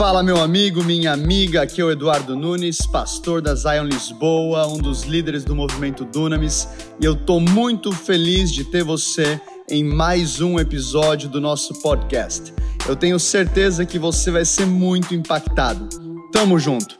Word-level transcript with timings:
Fala, 0.00 0.22
meu 0.22 0.40
amigo, 0.40 0.82
minha 0.82 1.12
amiga. 1.12 1.60
Aqui 1.60 1.82
é 1.82 1.84
o 1.84 1.90
Eduardo 1.90 2.34
Nunes, 2.34 2.78
pastor 2.86 3.42
da 3.42 3.54
Zion 3.54 3.84
Lisboa, 3.84 4.66
um 4.66 4.78
dos 4.78 5.02
líderes 5.02 5.44
do 5.44 5.54
movimento 5.54 6.06
Dunamis, 6.06 6.66
e 6.98 7.04
eu 7.04 7.14
tô 7.14 7.38
muito 7.38 7.92
feliz 7.92 8.50
de 8.50 8.64
ter 8.64 8.82
você 8.82 9.38
em 9.68 9.84
mais 9.84 10.40
um 10.40 10.58
episódio 10.58 11.28
do 11.28 11.38
nosso 11.38 11.74
podcast. 11.82 12.54
Eu 12.88 12.96
tenho 12.96 13.20
certeza 13.20 13.84
que 13.84 13.98
você 13.98 14.30
vai 14.30 14.46
ser 14.46 14.64
muito 14.64 15.14
impactado. 15.14 15.86
Tamo 16.32 16.58
junto. 16.58 16.98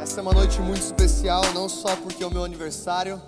Essa 0.00 0.20
é 0.20 0.22
uma 0.22 0.32
noite 0.32 0.60
muito 0.60 0.82
especial, 0.82 1.42
não 1.52 1.68
só 1.68 1.96
porque 1.96 2.22
é 2.22 2.26
o 2.28 2.30
meu 2.30 2.44
aniversário, 2.44 3.20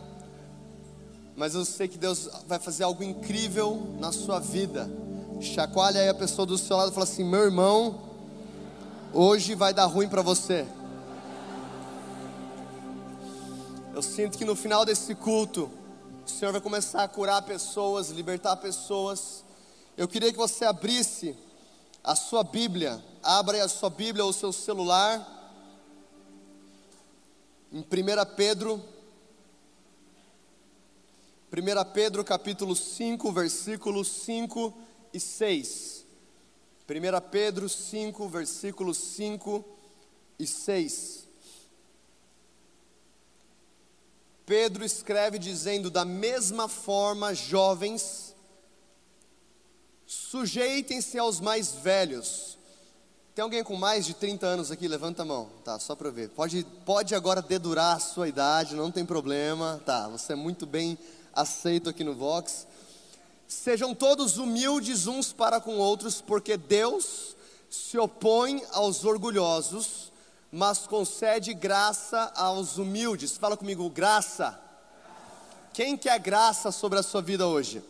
mas 1.37 1.55
eu 1.55 1.65
sei 1.67 1.87
que 1.87 1.99
Deus 1.99 2.31
vai 2.47 2.59
fazer 2.59 2.85
algo 2.85 3.03
incrível 3.03 3.95
na 4.01 4.11
sua 4.11 4.41
vida. 4.41 4.91
Chacoalha 5.41 6.01
aí 6.01 6.09
a 6.09 6.15
pessoa 6.15 6.47
do 6.47 6.57
seu 6.57 6.77
lado 6.77 6.91
e 6.91 6.95
fala 6.95 7.05
assim: 7.05 7.23
meu 7.23 7.43
irmão, 7.43 8.01
hoje 9.13 9.55
vai 9.55 9.75
dar 9.75 9.85
ruim 9.85 10.09
para 10.09 10.23
você. 10.23 10.67
Eu 13.95 14.01
sinto 14.01 14.39
que 14.39 14.45
no 14.45 14.57
final 14.57 14.85
desse 14.85 15.15
culto, 15.15 15.71
o 16.27 16.31
Senhor 16.31 16.53
vai 16.53 16.61
começar 16.61 17.03
a 17.03 17.09
curar 17.09 17.43
pessoas, 17.43 18.09
libertar 18.09 18.57
pessoas. 18.57 19.45
Eu 19.97 20.09
queria 20.09 20.33
que 20.33 20.39
você 20.39 20.65
abrisse 20.65 21.37
a 22.03 22.15
sua 22.15 22.45
Bíblia, 22.45 23.03
abra 23.23 23.63
a 23.63 23.69
sua 23.69 23.91
Bíblia 23.91 24.25
ou 24.25 24.31
o 24.31 24.35
seu 24.35 24.53
celular, 24.53 25.37
em 27.73 27.81
1 27.81 27.85
Pedro, 28.37 28.83
1 31.53 31.93
Pedro 31.93 32.25
capítulo 32.25 32.75
5, 32.75 33.31
versículo 33.31 34.05
5 34.05 34.75
e 35.13 35.21
6. 35.21 36.05
1 36.89 37.31
Pedro 37.31 37.69
5, 37.69 38.29
versículos 38.29 38.97
5 38.97 39.65
e 40.41 40.47
6. 40.47 41.29
Pedro 44.45 44.85
escreve 44.85 45.39
dizendo: 45.39 45.89
Da 45.89 46.05
mesma 46.05 46.67
forma, 46.67 47.33
jovens, 47.33 48.35
sujeitem-se 50.05 51.17
aos 51.17 51.39
mais 51.39 51.75
velhos. 51.75 52.59
Tem 53.37 53.43
alguém 53.43 53.63
com 53.63 53.77
mais 53.77 54.07
de 54.07 54.15
30 54.15 54.47
anos 54.47 54.71
aqui? 54.71 54.89
Levanta 54.89 55.23
a 55.23 55.25
mão. 55.25 55.51
Tá, 55.63 55.79
só 55.79 55.95
para 55.95 56.11
ver. 56.11 56.31
Pode, 56.31 56.65
pode 56.85 57.15
agora 57.15 57.43
dedurar 57.43 57.97
a 57.97 58.01
sua 58.01 58.29
idade, 58.29 58.75
não 58.75 58.91
tem 58.91 59.05
problema. 59.05 59.81
Tá, 59.85 60.09
você 60.09 60.33
é 60.33 60.37
muito 60.37 60.67
bem 60.67 60.99
aceito 61.37 61.91
aqui 61.91 62.03
no 62.03 62.15
Vox. 62.15 62.67
Sejam 63.47 63.95
todos 63.95 64.39
humildes 64.39 65.07
uns 65.07 65.33
para 65.33 65.61
com 65.61 65.77
outros, 65.77 66.21
porque 66.21 66.57
Deus 66.57 67.37
se 67.71 67.99
opõe 67.99 68.65
aos 68.73 69.05
orgulhosos, 69.05 70.11
mas 70.51 70.87
concede 70.87 71.53
graça 71.53 72.33
aos 72.35 72.79
humildes. 72.79 73.37
Fala 73.37 73.57
comigo, 73.57 73.89
graça. 73.91 74.59
Quem 75.73 75.97
quer 75.97 76.19
graça 76.19 76.73
sobre 76.73 76.99
a 76.99 77.03
sua 77.03 77.21
vida 77.21 77.47
hoje? 77.47 77.85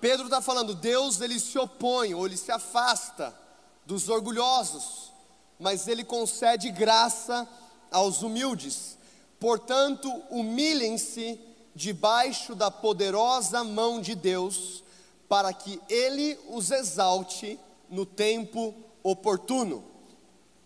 Pedro 0.00 0.26
está 0.26 0.40
falando, 0.40 0.74
Deus 0.74 1.20
ele 1.20 1.40
se 1.40 1.58
opõe 1.58 2.14
ou 2.14 2.24
ele 2.24 2.36
se 2.36 2.52
afasta 2.52 3.36
dos 3.84 4.08
orgulhosos, 4.08 5.12
mas 5.58 5.88
ele 5.88 6.04
concede 6.04 6.70
graça 6.70 7.48
aos 7.90 8.22
humildes. 8.22 8.96
Portanto, 9.40 10.08
humilhem-se 10.30 11.40
debaixo 11.78 12.56
da 12.56 12.72
poderosa 12.72 13.62
mão 13.62 14.00
de 14.00 14.16
Deus, 14.16 14.82
para 15.28 15.52
que 15.52 15.80
ele 15.88 16.36
os 16.48 16.72
exalte 16.72 17.56
no 17.88 18.04
tempo 18.04 18.74
oportuno. 19.00 19.84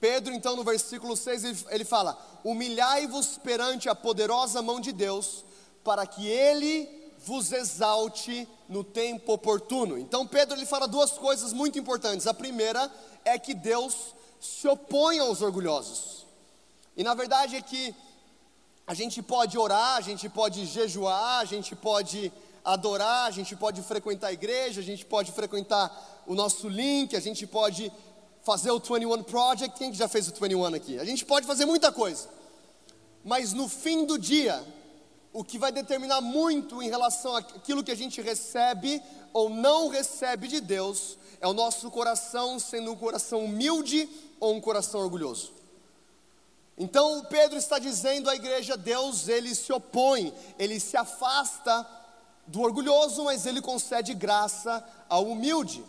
Pedro, 0.01 0.33
então, 0.33 0.57
no 0.57 0.65
versículo 0.65 1.15
6, 1.15 1.67
ele 1.69 1.85
fala: 1.85 2.19
Humilhai-vos 2.43 3.37
perante 3.37 3.91
a 3.91 3.95
poderosa 3.95 4.63
mão 4.63 4.81
de 4.81 4.91
Deus, 4.91 5.45
para 5.85 6.07
que 6.07 6.27
ele 6.27 6.89
vos 7.19 7.53
exalte 7.53 8.49
no 8.67 8.83
tempo 8.83 9.35
oportuno. 9.35 9.99
Então, 9.99 10.27
Pedro 10.27 10.57
ele 10.57 10.65
fala 10.65 10.89
duas 10.89 11.13
coisas 11.13 11.53
muito 11.53 11.79
importantes. 11.79 12.27
A 12.27 12.33
primeira 12.33 12.91
é 13.23 13.39
que 13.39 13.53
Deus 13.53 14.15
se 14.41 14.67
opõe 14.67 15.19
aos 15.19 15.43
orgulhosos. 15.43 16.25
E 16.97 17.05
na 17.05 17.15
verdade 17.15 17.57
é 17.57 17.61
que 17.61 17.95
a 18.87 18.95
gente 18.95 19.23
pode 19.23 19.57
orar, 19.57 19.97
a 19.97 20.01
gente 20.01 20.29
pode 20.29 20.67
jejuar, 20.67 21.41
a 21.41 21.45
gente 21.45 21.75
pode 21.75 22.33
adorar, 22.65 23.27
a 23.27 23.31
gente 23.31 23.55
pode 23.57 23.83
frequentar 23.83 24.29
a 24.29 24.33
igreja, 24.33 24.81
a 24.81 24.85
gente 24.85 25.05
pode 25.05 25.33
frequentar 25.33 26.23
o 26.27 26.35
nosso 26.35 26.69
link, 26.69 27.17
a 27.17 27.21
gente 27.21 27.47
pode 27.47 27.93
fazer 28.43 28.71
o 28.71 28.79
21 28.79 29.23
Project. 29.23 29.79
Quem 29.79 29.93
já 29.93 30.09
fez 30.09 30.29
o 30.29 30.33
21 30.33 30.75
aqui? 30.75 30.99
A 30.99 31.05
gente 31.05 31.25
pode 31.25 31.47
fazer 31.47 31.65
muita 31.65 31.93
coisa. 31.93 32.29
Mas 33.25 33.53
no 33.53 33.69
fim 33.69 34.05
do 34.05 34.19
dia, 34.19 34.65
o 35.33 35.45
que 35.45 35.59
vai 35.59 35.71
determinar 35.71 36.21
muito 36.21 36.83
em 36.83 36.89
relação 36.89 37.37
àquilo 37.37 37.85
que 37.85 37.91
a 37.91 37.97
gente 37.97 38.21
recebe 38.21 39.01
ou 39.33 39.49
não 39.49 39.89
recebe 39.89 40.49
de 40.49 40.61
Deus 40.61 41.17
é 41.41 41.47
o 41.47 41.53
nosso 41.53 41.91
coração 41.91 42.59
sendo 42.59 42.93
um 42.93 42.97
coração 42.97 43.45
humilde 43.45 44.09
ou 44.39 44.55
um 44.55 44.61
coração 44.61 45.01
orgulhoso. 45.01 45.62
Então 46.77 47.25
Pedro 47.29 47.59
está 47.59 47.79
dizendo 47.79 48.31
à 48.31 48.35
igreja: 48.35 48.77
Deus 48.77 49.29
ele 49.29 49.55
se 49.55 49.73
opõe, 49.73 50.33
ele 50.59 50.81
se 50.81 50.97
afasta 50.97 51.87
do 52.47 52.61
orgulhoso, 52.61 53.25
mas 53.25 53.47
ele 53.47 53.61
concede 53.61 54.15
graça 54.15 54.85
ao 55.09 55.27
humilde. 55.27 55.85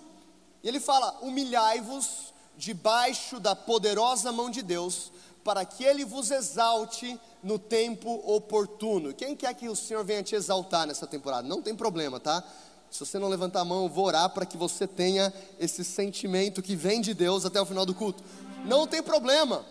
E 0.64 0.68
ele 0.68 0.80
fala: 0.80 1.18
humilhai-vos 1.22 2.34
debaixo 2.58 3.40
da 3.40 3.56
poderosa 3.56 4.32
mão 4.32 4.50
de 4.50 4.62
Deus, 4.62 5.12
para 5.44 5.66
que 5.66 5.84
ele 5.84 6.06
vos 6.06 6.32
exalte 6.32 7.20
no 7.42 7.58
tempo 7.58 8.22
oportuno. 8.26 9.14
Quem 9.14 9.36
quer 9.36 9.54
que 9.54 9.68
o 9.68 9.76
Senhor 9.76 10.04
venha 10.04 10.24
te 10.24 10.36
exaltar 10.36 10.88
nessa 10.88 11.08
temporada? 11.08 11.48
Não 11.48 11.62
tem 11.62 11.76
problema, 11.76 12.20
tá? 12.20 12.44
Se 12.90 13.00
você 13.00 13.18
não 13.18 13.28
levantar 13.28 13.62
a 13.62 13.66
mão, 13.66 13.84
eu 13.84 13.90
vou 13.90 14.06
orar 14.06 14.30
para 14.30 14.46
que 14.46 14.56
você 14.56 14.86
tenha 14.86 15.34
esse 15.60 15.84
sentimento 15.84 16.62
que 16.62 16.76
vem 16.76 17.02
de 17.02 17.14
Deus 17.14 17.44
até 17.44 17.60
o 17.60 17.66
final 17.66 17.88
do 17.88 17.96
culto. 17.96 18.24
Não 18.66 18.86
tem 18.86 19.02
problema. 19.02 19.66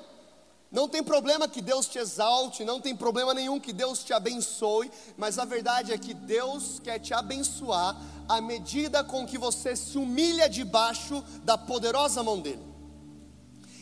Não 0.73 0.89
tem 0.89 1.03
problema 1.03 1.47
que 1.47 1.61
Deus 1.61 1.87
te 1.87 1.99
exalte, 1.99 2.65
não 2.65 2.81
tem 2.81 2.97
problema 2.97 3.35
nenhum 3.35 3.61
que 3.61 3.75
Deus 3.75 4.03
te 4.03 4.15
abençoe, 4.15 4.91
mas 5.19 5.39
a 5.39 5.45
verdade 5.45 5.93
é 5.93 5.99
que 5.99 6.15
Deus 6.15 6.81
quer 6.83 6.99
te 6.99 7.13
abençoar 7.13 7.95
à 8.27 8.41
medida 8.41 9.05
com 9.05 9.27
que 9.27 9.37
você 9.37 9.77
se 9.77 9.99
humilha 9.99 10.49
debaixo 10.49 11.23
da 11.45 11.59
poderosa 11.59 12.23
mão 12.23 12.41
dele. 12.41 12.63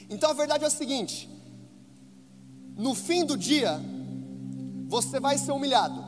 Então 0.09 0.31
a 0.31 0.35
verdade 0.35 0.65
é 0.65 0.67
a 0.67 0.71
seguinte: 0.71 1.31
no 2.77 2.93
fim 2.93 3.25
do 3.25 3.37
dia, 3.37 3.81
você 4.89 5.21
vai 5.21 5.39
ser 5.39 5.53
humilhado. 5.53 6.05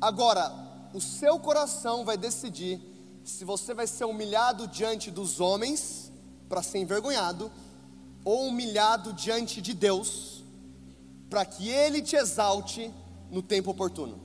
Agora, 0.00 0.52
o 0.92 1.00
seu 1.00 1.38
coração 1.38 2.04
vai 2.04 2.16
decidir 2.16 2.80
se 3.22 3.44
você 3.44 3.72
vai 3.74 3.86
ser 3.86 4.06
humilhado 4.06 4.66
diante 4.66 5.08
dos 5.08 5.38
homens 5.38 6.10
para 6.48 6.62
ser 6.64 6.78
envergonhado 6.78 7.52
ou 8.24 8.48
humilhado 8.48 9.12
diante 9.12 9.60
de 9.60 9.74
Deus, 9.74 10.42
para 11.30 11.44
que 11.44 11.68
Ele 11.68 12.02
te 12.02 12.16
exalte 12.16 12.92
no 13.30 13.42
tempo 13.42 13.70
oportuno. 13.70 14.20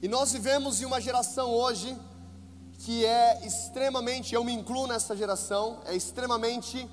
E 0.00 0.08
nós 0.08 0.32
vivemos 0.32 0.80
em 0.80 0.84
uma 0.84 1.00
geração 1.00 1.50
hoje 1.50 1.96
que 2.78 3.04
é 3.04 3.44
extremamente, 3.44 4.34
eu 4.34 4.44
me 4.44 4.52
incluo 4.52 4.86
nessa 4.86 5.16
geração, 5.16 5.80
é 5.84 5.96
extremamente 5.96 6.88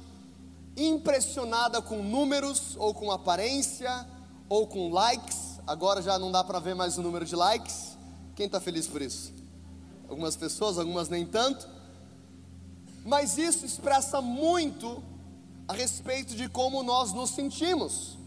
impressionada 0.76 1.82
com 1.82 2.02
números, 2.02 2.76
ou 2.78 2.94
com 2.94 3.12
aparência, 3.12 4.06
ou 4.50 4.68
com 4.68 4.92
likes. 4.92 5.60
Agora 5.66 6.02
já 6.02 6.18
não 6.18 6.32
dá 6.32 6.44
para 6.44 6.60
ver 6.60 6.76
mais 6.76 6.98
o 6.98 7.02
número 7.02 7.26
de 7.26 7.36
likes. 7.36 7.96
Quem 8.36 8.48
está 8.48 8.60
feliz 8.60 8.88
por 8.88 9.02
isso? 9.02 9.34
Algumas 10.10 10.36
pessoas, 10.36 10.78
algumas 10.78 11.08
nem 11.08 11.26
tanto. 11.26 11.68
Mas 13.06 13.38
isso 13.38 13.66
expressa 13.66 14.20
muito 14.22 15.02
a 15.68 15.74
respeito 15.74 16.36
de 16.36 16.48
como 16.48 16.84
nós 16.84 17.12
nos 17.14 17.32
sentimos. 17.32 18.18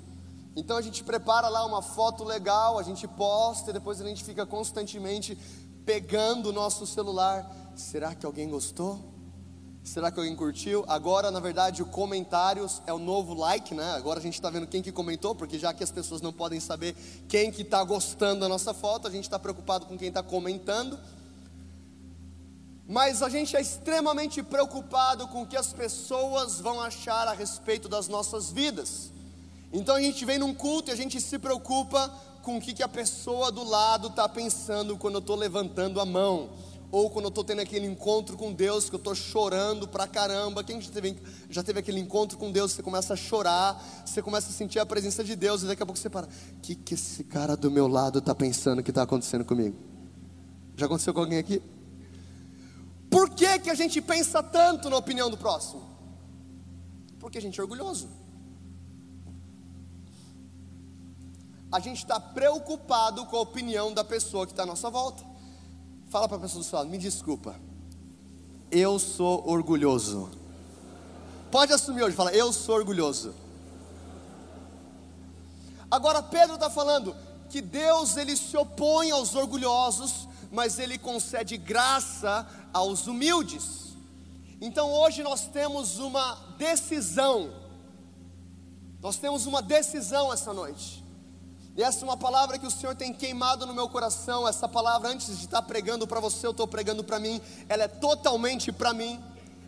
Então 0.56 0.76
a 0.76 0.82
gente 0.82 1.05
prepara 1.05 1.49
lá 1.49 1.64
uma 1.64 1.81
foto 1.81 2.25
legal, 2.25 2.79
a 2.79 2.82
gente 2.82 3.06
posta 3.06 3.70
e 3.70 3.73
depois 3.73 4.00
a 4.00 4.05
gente 4.05 4.25
fica 4.25 4.44
constantemente 4.44 5.38
pegando 5.87 6.49
o 6.49 6.52
nosso 6.52 6.87
celular. 6.87 7.49
Será 7.76 8.14
que 8.14 8.26
alguém 8.26 8.49
gostou? 8.49 8.99
Será 9.85 10.11
que 10.11 10.19
alguém 10.19 10.35
curtiu? 10.35 10.85
Agora, 10.88 11.31
na 11.31 11.40
verdade, 11.40 11.81
o 11.81 11.87
comentários 11.87 12.82
é 12.87 12.93
o 12.93 12.99
novo 12.99 13.32
like, 13.32 13.75
né? 13.75 13.93
Agora 13.93 14.19
a 14.19 14.23
gente 14.23 14.35
está 14.35 14.50
vendo 14.50 14.67
quem 14.67 14.82
que 14.82 14.93
comentou, 14.93 15.35
porque 15.35 15.58
já 15.58 15.73
que 15.73 15.82
as 15.82 15.90
pessoas 15.90 16.20
não 16.20 16.32
podem 16.32 16.61
saber 16.61 16.94
quem 17.29 17.50
que 17.50 17.62
está 17.62 17.82
gostando 17.85 18.40
da 18.40 18.49
nossa 18.49 18.75
foto, 18.75 19.06
a 19.06 19.11
gente 19.11 19.25
está 19.25 19.38
preocupado 19.38 19.87
com 19.87 19.96
quem 19.96 20.08
está 20.08 20.23
comentando 20.23 20.99
mas 22.88 23.23
a 23.23 23.29
gente 23.29 23.55
é 23.55 23.61
extremamente 23.61 24.43
preocupado 24.43 25.29
com 25.29 25.43
o 25.43 25.46
que 25.46 25.58
as 25.58 25.75
pessoas 25.75 26.58
vão 26.58 26.81
achar 26.81 27.29
a 27.29 27.35
respeito 27.35 27.87
das 27.87 28.08
nossas 28.08 28.50
vidas. 28.50 29.12
Então 29.70 29.94
a 29.94 30.00
gente 30.00 30.25
vem 30.25 30.38
num 30.38 30.55
culto 30.55 30.90
e 30.90 30.93
a 30.93 30.96
gente 30.96 31.20
se 31.20 31.38
preocupa 31.38 32.11
com 32.43 32.56
o 32.56 32.61
que, 32.61 32.73
que 32.73 32.82
a 32.82 32.88
pessoa 32.88 33.52
do 33.52 33.62
lado 33.62 34.08
está 34.08 34.26
pensando 34.26 34.96
quando 34.96 35.17
eu 35.17 35.20
estou 35.20 35.37
levantando 35.37 36.00
a 36.00 36.06
mão 36.06 36.49
ou 36.90 37.11
quando 37.11 37.26
eu 37.26 37.29
estou 37.29 37.44
tendo 37.44 37.61
aquele 37.61 37.87
encontro 37.87 38.38
com 38.38 38.50
Deus, 38.55 38.88
que 38.88 38.94
eu 38.94 38.99
estou 38.99 39.14
chorando 39.14 39.87
pra 39.87 40.06
caramba. 40.06 40.64
Quem 40.64 40.81
já 40.81 40.90
teve, 40.90 41.17
já 41.50 41.62
teve 41.62 41.81
aquele 41.81 42.00
encontro 42.00 42.38
com 42.38 42.50
Deus? 42.50 42.73
Você 42.73 42.82
começa 42.82 43.12
a 43.12 43.17
chorar, 43.17 44.02
você 44.06 44.23
começa 44.23 44.49
a 44.49 44.52
sentir 44.52 44.79
a 44.79 44.87
presença 44.87 45.23
de 45.23 45.37
Deus, 45.37 45.62
e 45.62 45.67
daqui 45.67 45.82
a 45.82 45.85
pouco 45.85 45.99
você 45.99 46.08
para: 46.08 46.26
o 46.26 46.61
que, 46.62 46.75
que 46.75 46.94
esse 46.94 47.23
cara 47.25 47.55
do 47.55 47.70
meu 47.70 47.87
lado 47.87 48.20
está 48.20 48.35
pensando 48.35 48.82
que 48.82 48.90
está 48.90 49.02
acontecendo 49.02 49.44
comigo? 49.44 49.76
Já 50.75 50.87
aconteceu 50.87 51.12
com 51.12 51.20
alguém 51.20 51.38
aqui? 51.38 51.61
Por 53.10 53.31
que, 53.31 53.58
que 53.60 53.70
a 53.70 53.75
gente 53.75 54.00
pensa 54.00 54.43
tanto 54.43 54.90
na 54.90 54.96
opinião 54.96 55.31
do 55.31 55.37
próximo? 55.37 55.82
Porque 57.19 57.38
a 57.38 57.40
gente 57.40 57.58
é 57.58 57.62
orgulhoso. 57.62 58.08
A 61.70 61.81
gente 61.81 61.99
está 61.99 62.19
preocupado 62.19 63.26
com 63.26 63.37
a 63.37 63.40
opinião 63.40 63.93
da 63.93 64.02
pessoa 64.02 64.46
que 64.46 64.52
está 64.52 64.62
à 64.62 64.66
nossa 64.66 64.88
volta. 64.88 65.22
Fala 66.08 66.26
para 66.26 66.38
a 66.38 66.40
pessoa 66.40 66.62
do 66.62 66.66
seu 66.66 66.78
lado, 66.78 66.88
me 66.88 66.96
desculpa. 66.96 67.55
Eu 68.70 68.99
sou 68.99 69.46
orgulhoso. 69.46 70.31
Pode 71.50 71.72
assumir 71.72 72.02
hoje, 72.02 72.16
fala, 72.16 72.32
eu 72.32 72.52
sou 72.52 72.76
orgulhoso. 72.76 73.34
Agora 75.90 76.22
Pedro 76.22 76.54
está 76.54 76.69
falando 76.69 77.14
que 77.49 77.61
Deus 77.61 78.16
ele 78.16 78.37
se 78.37 78.56
opõe 78.56 79.11
aos 79.11 79.34
orgulhosos, 79.34 80.28
mas 80.50 80.78
ele 80.78 80.99
concede 80.99 81.56
graça 81.56 82.46
aos 82.73 83.06
humildes. 83.06 83.97
Então 84.61 84.91
hoje 84.91 85.23
nós 85.23 85.47
temos 85.47 85.99
uma 85.99 86.35
decisão. 86.59 87.53
Nós 89.00 89.17
temos 89.17 89.47
uma 89.47 89.62
decisão 89.62 90.32
essa 90.32 90.53
noite. 90.53 91.05
E 91.76 91.82
essa 91.82 92.05
é 92.05 92.09
uma 92.09 92.17
palavra 92.17 92.59
que 92.59 92.67
o 92.67 92.70
Senhor 92.70 92.97
tem 92.97 93.12
queimado 93.12 93.65
no 93.65 93.73
meu 93.73 93.88
coração. 93.88 94.49
Essa 94.49 94.67
palavra, 94.67 95.11
antes 95.11 95.38
de 95.38 95.44
estar 95.44 95.62
pregando 95.62 96.09
para 96.09 96.19
você, 96.19 96.44
eu 96.44 96.50
estou 96.50 96.67
pregando 96.67 97.05
para 97.05 97.20
mim. 97.20 97.41
Ela 97.69 97.85
é 97.85 97.88
totalmente 97.88 98.73
para 98.73 98.93
mim. 98.93 99.23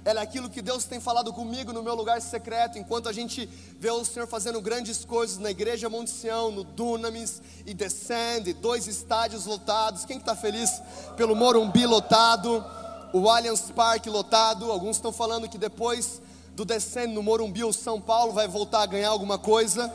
Ela 0.05 0.21
é 0.21 0.23
aquilo 0.23 0.51
que 0.51 0.61
Deus 0.61 0.85
tem 0.85 0.99
falado 0.99 1.33
comigo 1.33 1.73
no 1.73 1.83
meu 1.83 1.95
lugar 1.95 2.21
secreto, 2.23 2.79
enquanto 2.79 3.09
a 3.09 3.13
gente 3.13 3.47
vê 3.79 3.91
o 3.91 4.05
Senhor 4.05 4.27
fazendo 4.27 4.61
grandes 4.61 5.05
coisas 5.05 5.37
na 5.39 5.51
igreja 5.51 5.91
Monte 5.91 6.11
Sião, 6.11 6.51
no 6.51 6.65
Dunamis 6.65 7.43
e 7.67 7.75
Descende, 7.75 8.55
dois 8.55 8.87
estádios 8.87 9.45
lotados. 9.45 10.07
Quem 10.07 10.17
está 10.17 10.35
feliz 10.35 10.83
pelo 11.17 11.37
Morumbi 11.37 11.85
lotado, 11.85 12.65
o 13.13 13.29
Allianz 13.29 13.71
Parque 13.71 14.09
lotado? 14.09 14.71
Alguns 14.71 14.97
estão 14.97 15.13
falando 15.13 15.49
que 15.49 15.59
depois 15.59 16.21
do 16.55 16.65
Descende 16.65 17.15
no 17.15 17.23
Morumbi, 17.23 17.65
o 17.65 17.73
São 17.73 18.01
Paulo 18.01 18.33
vai 18.33 18.47
voltar 18.47 18.83
a 18.83 18.87
ganhar 18.87 19.09
alguma 19.09 19.39
coisa. 19.39 19.93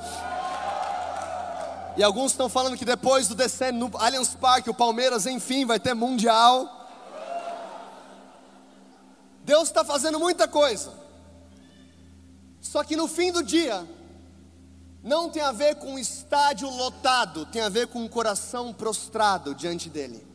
E 1.98 2.04
alguns 2.04 2.32
estão 2.32 2.50
falando 2.50 2.78
que 2.78 2.84
depois 2.84 3.28
do 3.28 3.36
descendo 3.36 3.88
no 3.88 3.98
Allianz 3.98 4.36
Parque, 4.36 4.70
o 4.70 4.74
Palmeiras, 4.74 5.26
enfim, 5.26 5.66
vai 5.66 5.80
ter 5.80 5.94
Mundial. 5.94 6.88
Deus 9.44 9.70
está 9.70 9.86
fazendo 9.86 10.20
muita 10.20 10.48
coisa. 10.48 10.92
Só 12.60 12.84
que 12.84 12.96
no 12.96 13.08
fim 13.08 13.32
do 13.32 13.44
dia, 13.44 13.88
não 15.04 15.30
tem 15.30 15.44
a 15.44 15.52
ver 15.52 15.76
com 15.76 16.00
estádio 16.00 16.68
lotado, 16.68 17.46
tem 17.46 17.62
a 17.62 17.70
ver 17.70 17.88
com 17.88 18.00
um 18.00 18.08
coração 18.08 18.74
prostrado 18.74 19.54
diante 19.54 19.88
dEle. 19.88 20.35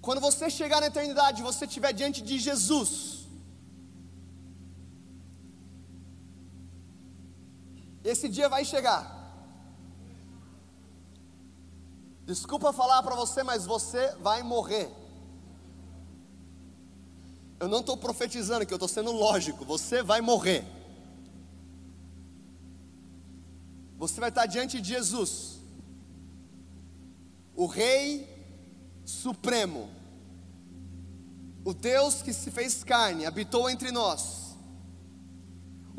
Quando 0.00 0.20
você 0.20 0.48
chegar 0.48 0.80
na 0.80 0.86
eternidade, 0.86 1.42
você 1.42 1.64
estiver 1.66 1.92
diante 1.92 2.22
de 2.22 2.38
Jesus, 2.38 3.20
Esse 8.02 8.28
dia 8.28 8.48
vai 8.48 8.64
chegar. 8.64 9.18
Desculpa 12.24 12.72
falar 12.72 13.02
para 13.02 13.14
você, 13.14 13.42
mas 13.42 13.66
você 13.66 14.12
vai 14.16 14.42
morrer. 14.42 14.90
Eu 17.58 17.68
não 17.68 17.80
estou 17.80 17.96
profetizando 17.96 18.64
que 18.64 18.72
eu 18.72 18.76
estou 18.76 18.88
sendo 18.88 19.12
lógico. 19.12 19.64
Você 19.64 20.02
vai 20.02 20.20
morrer. 20.20 20.64
Você 23.98 24.18
vai 24.18 24.30
estar 24.30 24.46
diante 24.46 24.80
de 24.80 24.88
Jesus, 24.88 25.58
o 27.54 27.66
Rei 27.66 28.29
Supremo, 29.04 29.90
o 31.64 31.74
Deus 31.74 32.22
que 32.22 32.32
se 32.32 32.50
fez 32.50 32.82
carne, 32.84 33.26
habitou 33.26 33.68
entre 33.68 33.90
nós 33.90 34.50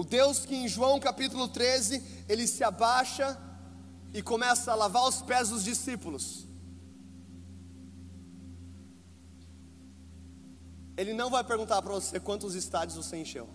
o 0.01 0.03
Deus 0.03 0.45
que 0.45 0.55
em 0.55 0.67
João 0.67 0.99
capítulo 0.99 1.47
13, 1.47 2.25
ele 2.27 2.47
se 2.47 2.63
abaixa 2.63 3.39
e 4.11 4.19
começa 4.19 4.71
a 4.71 4.75
lavar 4.75 5.03
os 5.07 5.21
pés 5.21 5.49
dos 5.49 5.63
discípulos. 5.63 6.47
Ele 10.97 11.13
não 11.13 11.29
vai 11.29 11.43
perguntar 11.43 11.83
para 11.83 11.93
você 11.93 12.19
quantos 12.19 12.55
estádios 12.55 12.97
você 12.97 13.17
encheu. 13.17 13.47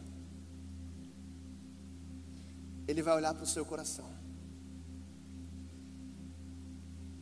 Ele 2.87 3.03
vai 3.03 3.17
olhar 3.17 3.35
para 3.35 3.43
o 3.43 3.47
seu 3.47 3.65
coração. 3.65 4.09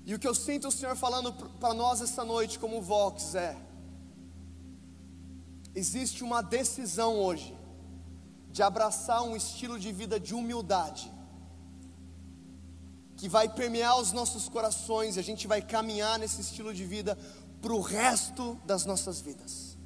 E 0.07 0.15
o 0.15 0.19
que 0.19 0.29
eu 0.29 0.35
sinto 0.35 0.69
o 0.69 0.73
Senhor 0.73 0.97
falando 0.97 1.33
para 1.33 1.73
nós 1.73 2.01
essa 2.03 2.25
noite, 2.25 2.59
como 2.59 2.83
Vox, 2.83 3.35
é: 3.35 3.57
existe 5.75 6.23
uma 6.23 6.43
decisão 6.43 7.17
hoje 7.17 7.57
de 8.51 8.63
abraçar 8.63 9.23
um 9.23 9.35
estilo 9.35 9.79
de 9.79 9.91
vida 9.91 10.21
de 10.21 10.35
humildade, 10.35 11.11
que 13.17 13.29
vai 13.29 13.49
permear 13.49 13.99
os 13.99 14.13
nossos 14.13 14.49
corações 14.49 15.17
e 15.17 15.21
a 15.21 15.23
gente 15.23 15.47
vai 15.47 15.63
caminhar 15.63 16.19
nesse 16.19 16.41
estilo 16.41 16.75
de 16.75 16.85
vida 16.85 17.19
para 17.63 17.73
o 17.73 17.81
resto 17.81 18.61
das 18.67 18.85
nossas 18.85 19.21
vidas. 19.21 19.79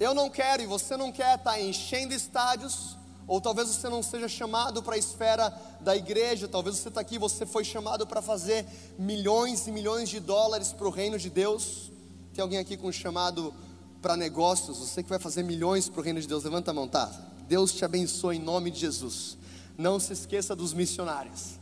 Eu 0.00 0.14
não 0.14 0.30
quero 0.30 0.62
e 0.62 0.66
você 0.66 0.96
não 0.96 1.12
quer 1.12 1.36
estar 1.36 1.52
tá 1.52 1.60
enchendo 1.60 2.14
estádios, 2.14 2.96
ou 3.28 3.42
talvez 3.42 3.68
você 3.68 3.90
não 3.90 4.02
seja 4.02 4.26
chamado 4.26 4.82
para 4.82 4.94
a 4.94 4.98
esfera 4.98 5.54
da 5.82 5.94
igreja, 5.94 6.48
talvez 6.48 6.76
você 6.76 6.88
está 6.88 7.02
aqui, 7.02 7.18
você 7.18 7.44
foi 7.44 7.62
chamado 7.62 8.06
para 8.06 8.22
fazer 8.22 8.66
milhões 8.98 9.66
e 9.66 9.70
milhões 9.70 10.08
de 10.08 10.18
dólares 10.18 10.72
para 10.72 10.88
o 10.88 10.90
reino 10.90 11.18
de 11.18 11.28
Deus. 11.28 11.90
Tem 12.32 12.40
alguém 12.40 12.58
aqui 12.58 12.74
com 12.74 12.90
chamado 12.90 13.52
para 14.00 14.16
negócios, 14.16 14.78
você 14.78 15.02
que 15.02 15.10
vai 15.10 15.18
fazer 15.18 15.42
milhões 15.42 15.90
para 15.90 16.00
o 16.00 16.02
reino 16.02 16.20
de 16.20 16.26
Deus, 16.26 16.42
levanta 16.42 16.70
a 16.70 16.74
mão, 16.74 16.88
tá? 16.88 17.12
Deus 17.46 17.74
te 17.74 17.84
abençoe 17.84 18.36
em 18.36 18.40
nome 18.40 18.70
de 18.70 18.80
Jesus. 18.80 19.36
Não 19.76 20.00
se 20.00 20.14
esqueça 20.14 20.56
dos 20.56 20.72
missionários. 20.72 21.58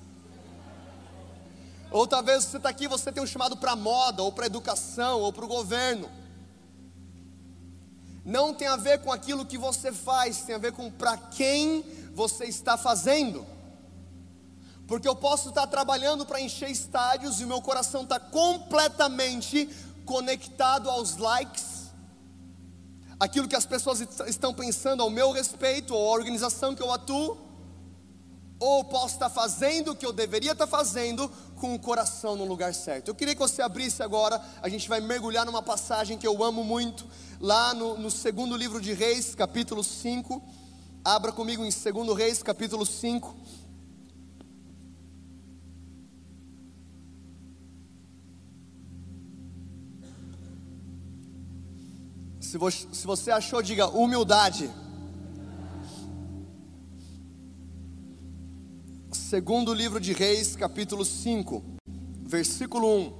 Ou 1.90 2.06
talvez 2.06 2.44
você 2.44 2.58
está 2.58 2.68
aqui, 2.68 2.86
você 2.86 3.10
tem 3.10 3.22
um 3.22 3.26
chamado 3.26 3.56
para 3.56 3.74
moda, 3.74 4.22
ou 4.22 4.30
para 4.30 4.46
educação, 4.46 5.20
ou 5.20 5.32
para 5.32 5.44
o 5.44 5.48
governo. 5.48 6.08
Não 8.26 8.52
tem 8.52 8.66
a 8.66 8.74
ver 8.74 8.98
com 9.02 9.12
aquilo 9.12 9.46
que 9.46 9.56
você 9.56 9.92
faz, 9.92 10.42
tem 10.42 10.56
a 10.56 10.58
ver 10.58 10.72
com 10.72 10.90
para 10.90 11.16
quem 11.16 11.84
você 12.12 12.46
está 12.46 12.76
fazendo. 12.76 13.46
Porque 14.88 15.06
eu 15.06 15.14
posso 15.14 15.50
estar 15.50 15.68
trabalhando 15.68 16.26
para 16.26 16.40
encher 16.40 16.68
estádios 16.68 17.40
e 17.40 17.44
o 17.44 17.46
meu 17.46 17.62
coração 17.62 18.02
está 18.02 18.18
completamente 18.18 19.70
conectado 20.04 20.90
aos 20.90 21.16
likes, 21.16 21.92
aquilo 23.18 23.46
que 23.46 23.54
as 23.54 23.64
pessoas 23.64 24.00
estão 24.26 24.52
pensando 24.52 25.04
ao 25.04 25.10
meu 25.10 25.30
respeito, 25.30 25.94
ou 25.94 26.08
a 26.08 26.12
organização 26.12 26.74
que 26.74 26.82
eu 26.82 26.92
atuo, 26.92 27.38
ou 28.58 28.82
posso 28.84 29.14
estar 29.14 29.30
fazendo 29.30 29.92
o 29.92 29.96
que 29.96 30.04
eu 30.04 30.12
deveria 30.12 30.52
estar 30.52 30.66
fazendo 30.66 31.30
com 31.56 31.74
o 31.74 31.78
coração 31.78 32.36
no 32.36 32.44
lugar 32.44 32.74
certo. 32.74 33.08
Eu 33.08 33.14
queria 33.14 33.34
que 33.34 33.40
você 33.40 33.62
abrisse 33.62 34.02
agora, 34.02 34.40
a 34.62 34.68
gente 34.68 34.88
vai 34.88 35.00
mergulhar 35.00 35.44
numa 35.44 35.62
passagem 35.62 36.18
que 36.18 36.26
eu 36.26 36.44
amo 36.44 36.62
muito, 36.62 37.06
lá 37.40 37.74
no, 37.74 37.98
no 37.98 38.10
segundo 38.10 38.56
livro 38.56 38.80
de 38.80 38.92
Reis, 38.92 39.34
capítulo 39.34 39.82
5. 39.82 40.42
Abra 41.04 41.32
comigo 41.32 41.64
em 41.64 41.70
2 41.70 42.16
Reis, 42.16 42.42
capítulo 42.42 42.84
5. 42.84 43.34
Se 52.40 52.58
você, 52.58 52.86
se 52.92 53.06
você 53.06 53.30
achou, 53.30 53.60
diga 53.60 53.88
humildade. 53.88 54.70
Segundo 59.28 59.74
livro 59.74 59.98
de 59.98 60.12
Reis, 60.12 60.54
capítulo 60.54 61.04
5, 61.04 61.60
versículo 62.28 62.86
1. 62.96 63.12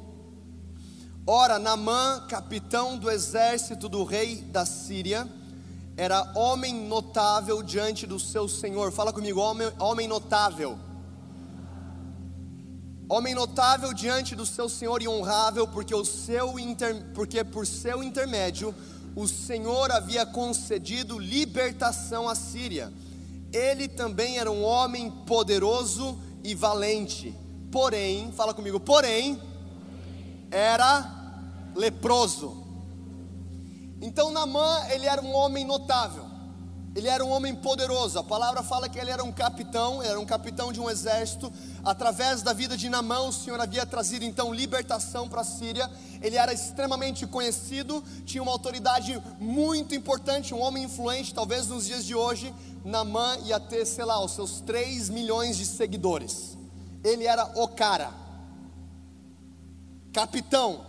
Ora, 1.27 1.59
Namã, 1.59 2.25
capitão 2.29 2.97
do 2.97 3.11
exército 3.11 3.89
do 3.89 4.05
rei 4.05 4.37
da 4.37 4.65
Síria, 4.65 5.29
era 5.97 6.31
homem 6.37 6.73
notável 6.87 7.61
diante 7.61 8.07
do 8.07 8.21
seu 8.21 8.47
senhor. 8.47 8.93
Fala 8.93 9.13
comigo, 9.13 9.41
homem, 9.41 9.69
homem 9.81 10.07
notável. 10.07 10.79
Homem 13.09 13.35
notável 13.35 13.93
diante 13.93 14.37
do 14.37 14.47
seu 14.47 14.69
senhor 14.69 15.03
e 15.03 15.09
honrável, 15.09 15.67
porque, 15.67 15.93
o 15.93 16.05
seu 16.05 16.57
inter, 16.57 17.05
porque 17.15 17.43
por 17.43 17.67
seu 17.67 18.01
intermédio 18.01 18.73
o 19.17 19.27
Senhor 19.27 19.91
havia 19.91 20.25
concedido 20.25 21.19
libertação 21.19 22.29
à 22.29 22.37
Síria. 22.37 22.93
Ele 23.57 23.89
também 23.89 24.39
era 24.39 24.51
um 24.51 24.63
homem 24.63 25.11
poderoso 25.11 26.19
e 26.45 26.55
valente. 26.55 27.35
Porém, 27.73 28.31
fala 28.33 28.53
comigo, 28.53 28.79
porém, 28.79 29.41
era 30.51 31.41
leproso. 31.75 32.65
Então 34.01 34.31
Namã, 34.31 34.87
ele 34.91 35.07
era 35.07 35.23
um 35.23 35.35
homem 35.35 35.65
notável. 35.65 36.37
Ele 36.95 37.09
era 37.09 37.23
um 37.23 37.31
homem 37.31 37.55
poderoso. 37.55 38.19
A 38.19 38.25
palavra 38.25 38.63
fala 38.63 38.89
que 38.89 38.99
ele 38.99 39.11
era 39.11 39.23
um 39.23 39.31
capitão, 39.31 40.03
era 40.03 40.19
um 40.19 40.25
capitão 40.25 40.73
de 40.73 40.81
um 40.81 40.89
exército. 40.89 41.53
Através 41.85 42.41
da 42.41 42.55
vida 42.55 42.75
de 42.75 42.89
Namã, 42.89 43.21
o 43.21 43.33
Senhor 43.33 43.61
havia 43.61 43.85
trazido 43.85 44.25
então 44.25 44.53
libertação 44.53 45.29
para 45.29 45.43
a 45.43 45.45
Síria. 45.45 45.91
Ele 46.23 46.37
era 46.37 46.55
extremamente 46.55 47.27
conhecido, 47.27 48.03
tinha 48.25 48.43
uma 48.43 48.51
autoridade 48.51 49.23
muito 49.39 49.95
importante, 49.95 50.55
um 50.55 50.61
homem 50.61 50.85
influente. 50.85 51.35
Talvez 51.35 51.67
nos 51.67 51.85
dias 51.85 52.03
de 52.03 52.15
hoje, 52.15 52.55
Namã 52.87 53.37
ia 53.45 53.59
ter, 53.59 53.85
sei 53.85 54.05
lá, 54.05 54.25
os 54.25 54.33
seus 54.33 54.61
3 54.61 55.11
milhões 55.11 55.57
de 55.57 55.67
seguidores. 55.67 56.57
Ele 57.03 57.27
era 57.27 57.45
o 57.61 57.69
cara, 57.69 58.13
capitão, 60.13 60.87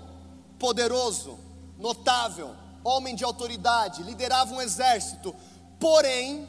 poderoso, 0.58 1.38
notável, 1.78 2.56
homem 2.84 3.16
de 3.16 3.24
autoridade, 3.24 4.04
liderava 4.04 4.54
um 4.54 4.62
exército 4.62 5.36
porém, 5.80 6.48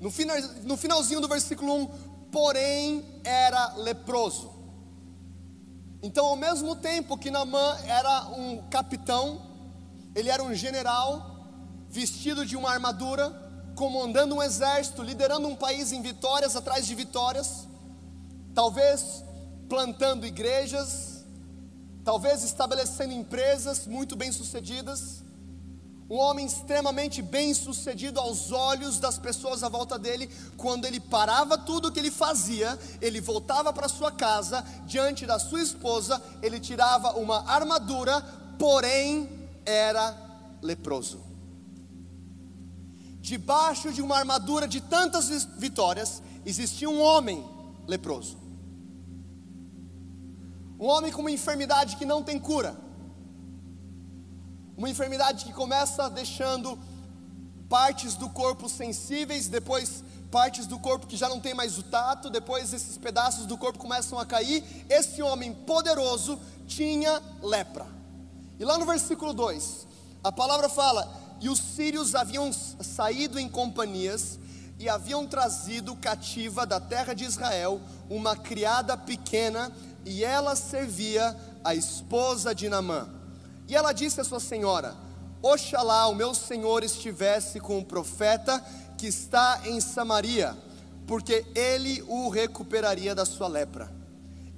no, 0.00 0.10
final, 0.10 0.36
no 0.62 0.76
finalzinho 0.76 1.20
do 1.20 1.28
versículo 1.28 1.74
1, 1.74 1.86
porém 2.30 3.04
era 3.24 3.74
leproso. 3.74 4.52
Então, 6.02 6.26
ao 6.26 6.36
mesmo 6.36 6.76
tempo 6.76 7.16
que 7.16 7.30
Namã 7.30 7.76
era 7.84 8.26
um 8.28 8.62
capitão, 8.68 9.42
ele 10.14 10.28
era 10.28 10.42
um 10.42 10.54
general, 10.54 11.48
vestido 11.88 12.44
de 12.44 12.56
uma 12.56 12.70
armadura, 12.70 13.45
comandando 13.76 14.34
um 14.34 14.42
exército, 14.42 15.02
liderando 15.02 15.46
um 15.46 15.54
país 15.54 15.92
em 15.92 16.00
vitórias 16.00 16.56
atrás 16.56 16.86
de 16.86 16.94
vitórias, 16.94 17.68
talvez 18.54 19.22
plantando 19.68 20.26
igrejas, 20.26 21.24
talvez 22.02 22.42
estabelecendo 22.42 23.12
empresas 23.12 23.86
muito 23.86 24.16
bem 24.16 24.32
sucedidas, 24.32 25.22
um 26.08 26.16
homem 26.16 26.46
extremamente 26.46 27.20
bem 27.20 27.52
sucedido 27.52 28.18
aos 28.18 28.50
olhos 28.50 28.98
das 28.98 29.18
pessoas 29.18 29.62
à 29.62 29.68
volta 29.68 29.98
dele, 29.98 30.30
quando 30.56 30.86
ele 30.86 30.98
parava 30.98 31.58
tudo 31.58 31.88
o 31.88 31.92
que 31.92 31.98
ele 31.98 32.10
fazia, 32.10 32.78
ele 33.02 33.20
voltava 33.20 33.72
para 33.74 33.88
sua 33.88 34.10
casa, 34.10 34.64
diante 34.86 35.26
da 35.26 35.38
sua 35.38 35.60
esposa, 35.60 36.22
ele 36.40 36.58
tirava 36.58 37.18
uma 37.18 37.46
armadura, 37.50 38.22
porém 38.58 39.28
era 39.66 40.16
leproso. 40.62 41.35
Debaixo 43.30 43.92
de 43.92 44.00
uma 44.06 44.16
armadura 44.16 44.66
de 44.74 44.80
tantas 44.80 45.28
vitórias, 45.66 46.22
existia 46.44 46.88
um 46.88 47.00
homem 47.00 47.38
leproso. 47.86 48.36
Um 50.78 50.86
homem 50.86 51.10
com 51.12 51.22
uma 51.22 51.36
enfermidade 51.38 51.96
que 51.96 52.04
não 52.12 52.22
tem 52.22 52.38
cura 52.38 52.72
uma 54.76 54.90
enfermidade 54.90 55.44
que 55.44 55.52
começa 55.52 56.10
deixando 56.10 56.78
partes 57.68 58.14
do 58.14 58.28
corpo 58.28 58.68
sensíveis, 58.68 59.48
depois 59.48 60.04
partes 60.30 60.66
do 60.66 60.78
corpo 60.78 61.06
que 61.06 61.16
já 61.16 61.28
não 61.28 61.40
tem 61.40 61.54
mais 61.54 61.78
o 61.78 61.82
tato, 61.82 62.28
depois 62.28 62.72
esses 62.72 62.98
pedaços 62.98 63.46
do 63.46 63.56
corpo 63.56 63.78
começam 63.78 64.18
a 64.18 64.26
cair. 64.26 64.62
Esse 64.88 65.22
homem 65.22 65.52
poderoso 65.52 66.38
tinha 66.66 67.22
lepra. 67.42 67.86
E 68.58 68.64
lá 68.64 68.76
no 68.76 68.84
versículo 68.84 69.32
2, 69.32 69.86
a 70.22 70.30
palavra 70.30 70.68
fala: 70.68 71.10
E 71.40 71.48
os 71.48 71.58
sírios 71.58 72.14
haviam 72.14 72.50
saído 72.52 73.38
em 73.38 73.48
companhias 73.48 74.38
e 74.78 74.88
haviam 74.88 75.26
trazido 75.26 75.96
cativa 75.96 76.66
da 76.66 76.78
terra 76.78 77.14
de 77.14 77.24
Israel 77.24 77.80
uma 78.10 78.36
criada 78.36 78.96
pequena, 78.96 79.72
e 80.04 80.22
ela 80.22 80.54
servia 80.54 81.36
a 81.64 81.74
esposa 81.74 82.54
de 82.54 82.68
Namã. 82.68 83.08
E 83.66 83.74
ela 83.74 83.92
disse 83.92 84.20
à 84.20 84.24
sua 84.24 84.38
senhora: 84.38 84.94
Oxalá 85.42 86.06
o 86.06 86.14
meu 86.14 86.34
senhor 86.34 86.84
estivesse 86.84 87.58
com 87.58 87.78
o 87.78 87.84
profeta 87.84 88.62
que 88.96 89.06
está 89.06 89.62
em 89.64 89.80
Samaria, 89.80 90.56
porque 91.06 91.44
ele 91.54 92.04
o 92.06 92.28
recuperaria 92.28 93.14
da 93.14 93.24
sua 93.24 93.48
lepra. 93.48 93.95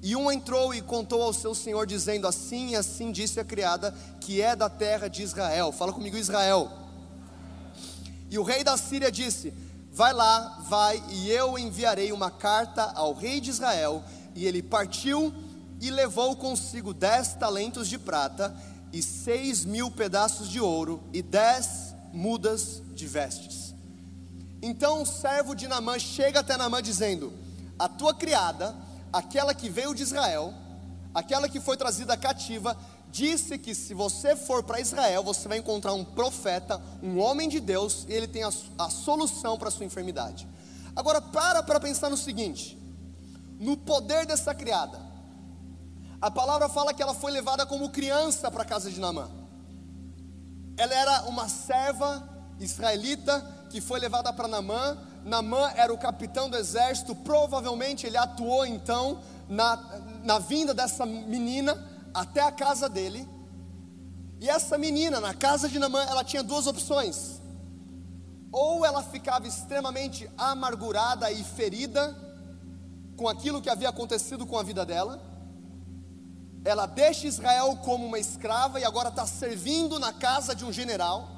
E 0.03 0.15
um 0.15 0.31
entrou 0.31 0.73
e 0.73 0.81
contou 0.81 1.23
ao 1.23 1.33
seu 1.33 1.55
senhor, 1.55 1.87
dizendo: 1.87 2.27
Assim 2.27 2.71
e 2.71 2.77
assim 2.77 3.11
disse 3.11 3.41
a 3.41 3.45
criada, 3.45 3.95
que 4.21 4.41
é 4.41 4.55
da 4.55 4.69
terra 4.69 5.09
de 5.09 5.23
Israel. 5.23 5.73
Fala 5.73 5.93
comigo, 5.93 6.17
Israel. 6.17 6.71
E 8.31 8.39
o 8.39 8.43
rei 8.43 8.63
da 8.63 8.77
Síria 8.77 9.11
disse: 9.11 9.53
Vai 9.93 10.13
lá, 10.13 10.65
vai, 10.69 11.03
e 11.11 11.31
eu 11.31 11.59
enviarei 11.59 12.13
uma 12.13 12.31
carta 12.31 12.93
ao 12.95 13.13
rei 13.13 13.41
de 13.41 13.51
Israel. 13.51 14.05
E 14.35 14.47
ele 14.47 14.63
partiu 14.63 15.35
e 15.81 15.91
levou 15.91 16.37
consigo 16.37 16.95
dez 16.95 17.35
talentos 17.35 17.89
de 17.89 17.99
prata 17.99 18.55
e 18.93 19.03
seis 19.03 19.65
mil 19.65 19.91
pedaços 19.91 20.49
de 20.49 20.61
ouro 20.61 21.03
e 21.13 21.23
dez 21.23 21.95
mudas 22.13 22.83
de 22.95 23.07
vestes. 23.07 23.75
Então 24.63 25.03
o 25.03 25.07
servo 25.07 25.55
de 25.55 25.69
Namã 25.69 25.99
chega 25.99 26.41
até 26.41 26.57
Namã 26.57 26.83
dizendo: 26.83 27.33
A 27.79 27.89
tua 27.89 28.15
criada, 28.15 28.75
aquela 29.13 29.55
que 29.55 29.69
veio 29.69 29.95
de 29.95 30.03
Israel, 30.03 30.55
aquela 31.15 31.49
que 31.49 31.61
foi 31.61 31.77
trazida 31.77 32.17
cativa, 32.17 32.77
disse 33.11 33.59
que 33.59 33.75
se 33.75 33.95
você 33.95 34.37
for 34.37 34.63
para 34.63 34.81
Israel, 34.81 35.23
você 35.25 35.49
vai 35.49 35.59
encontrar 35.59 35.95
um 35.95 36.05
profeta, 36.05 36.81
um 37.03 37.19
homem 37.19 37.49
de 37.49 37.61
Deus, 37.61 38.05
e 38.09 38.13
ele 38.13 38.29
tem 38.29 38.43
a, 38.43 38.51
a 38.79 38.91
solução 38.91 39.57
para 39.59 39.69
a 39.69 39.71
sua 39.71 39.87
enfermidade. 39.87 40.47
Agora 40.95 41.21
para 41.21 41.63
para 41.63 41.81
pensar 41.81 42.11
no 42.11 42.17
seguinte: 42.17 42.79
no 43.59 43.77
poder 43.77 44.27
dessa 44.27 44.55
criada, 44.55 45.01
a 46.21 46.31
palavra 46.31 46.69
fala 46.69 46.93
que 46.93 47.03
ela 47.03 47.15
foi 47.15 47.31
levada 47.31 47.65
como 47.65 47.91
criança 47.91 48.51
para 48.51 48.63
a 48.63 48.67
casa 48.67 48.91
de 48.91 49.01
Naamã. 49.01 49.31
Ela 50.77 50.95
era 50.95 51.23
uma 51.23 51.49
serva 51.49 52.29
israelita 52.61 53.58
que 53.71 53.81
foi 53.81 54.01
levada 54.01 54.33
para 54.33 54.49
Naamã. 54.49 54.97
Naamã 55.25 55.71
era 55.77 55.93
o 55.93 55.99
capitão 55.99 56.49
do 56.49 56.57
exército, 56.57 57.15
provavelmente 57.15 58.07
ele 58.07 58.17
atuou 58.17 58.67
então 58.67 59.21
na, 59.49 59.77
na 60.25 60.39
vinda 60.39 60.73
dessa 60.73 61.05
menina 61.05 61.87
até 62.15 62.41
a 62.41 62.53
casa 62.53 62.89
dele. 62.89 63.29
E 64.41 64.49
essa 64.49 64.79
menina, 64.79 65.21
na 65.21 65.35
casa 65.35 65.69
de 65.69 65.79
Naamã, 65.79 66.03
ela 66.05 66.23
tinha 66.23 66.43
duas 66.43 66.67
opções. 66.67 67.41
Ou 68.53 68.85
ela 68.85 69.03
ficava 69.03 69.47
extremamente 69.47 70.31
amargurada 70.39 71.31
e 71.31 71.43
ferida 71.43 72.17
com 73.17 73.29
aquilo 73.29 73.61
que 73.61 73.69
havia 73.69 73.89
acontecido 73.89 74.47
com 74.47 74.57
a 74.57 74.63
vida 74.63 74.87
dela, 74.87 75.21
ela 76.65 76.87
deixa 76.87 77.27
Israel 77.27 77.77
como 77.85 78.07
uma 78.07 78.19
escrava 78.19 78.79
e 78.79 78.85
agora 78.85 79.09
está 79.09 79.27
servindo 79.27 79.99
na 79.99 80.13
casa 80.13 80.55
de 80.55 80.65
um 80.65 80.73
general. 80.73 81.38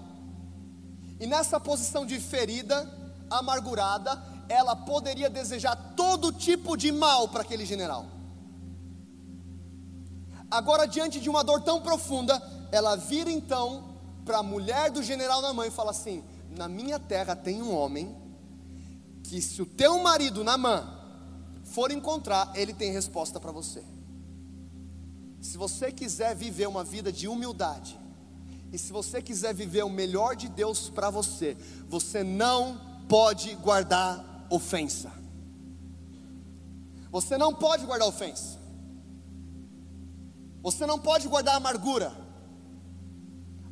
E 1.21 1.27
nessa 1.27 1.61
posição 1.61 2.07
de 2.07 2.19
ferida, 2.19 2.91
amargurada, 3.29 4.21
ela 4.49 4.75
poderia 4.75 5.29
desejar 5.29 5.77
todo 5.95 6.33
tipo 6.33 6.77
de 6.79 6.91
mal 6.91 7.29
para 7.29 7.43
aquele 7.43 7.67
general. 7.67 8.07
Agora, 10.51 10.87
diante 10.87 11.21
de 11.21 11.29
uma 11.29 11.45
dor 11.45 11.61
tão 11.61 11.83
profunda, 11.83 12.43
ela 12.73 12.97
vira 12.97 13.31
então 13.31 13.91
para 14.25 14.39
a 14.39 14.43
mulher 14.43 14.91
do 14.91 15.03
general 15.03 15.43
na 15.43 15.53
mãe 15.53 15.69
e 15.69 15.71
fala 15.71 15.91
assim: 15.91 16.25
Na 16.57 16.67
minha 16.67 16.99
terra 16.99 17.37
tem 17.37 17.63
um 17.63 17.73
homem 17.73 18.17
que, 19.23 19.43
se 19.43 19.61
o 19.61 19.67
teu 19.67 20.03
marido 20.03 20.43
Namã 20.43 20.99
for 21.63 21.93
encontrar, 21.93 22.51
ele 22.55 22.73
tem 22.73 22.93
resposta 22.93 23.39
para 23.39 23.53
você. 23.53 23.85
Se 25.39 25.59
você 25.59 25.93
quiser 25.93 26.35
viver 26.35 26.67
uma 26.67 26.83
vida 26.83 27.13
de 27.13 27.29
humildade, 27.29 28.00
e 28.73 28.79
se 28.79 28.93
você 28.93 29.21
quiser 29.21 29.53
viver 29.53 29.85
o 29.85 29.91
melhor 29.91 30.37
de 30.37 30.49
Deus 30.49 30.89
para 30.89 31.11
você, 31.11 31.57
você 31.89 32.23
não 32.23 32.81
pode 33.09 33.55
guardar 33.57 34.47
ofensa. 34.49 35.11
Você 37.11 37.37
não 37.37 37.53
pode 37.53 37.85
guardar 37.85 38.09
ofensa. 38.09 38.59
Você 40.63 40.87
não 40.87 40.99
pode 40.99 41.27
guardar 41.27 41.57
amargura. 41.57 42.13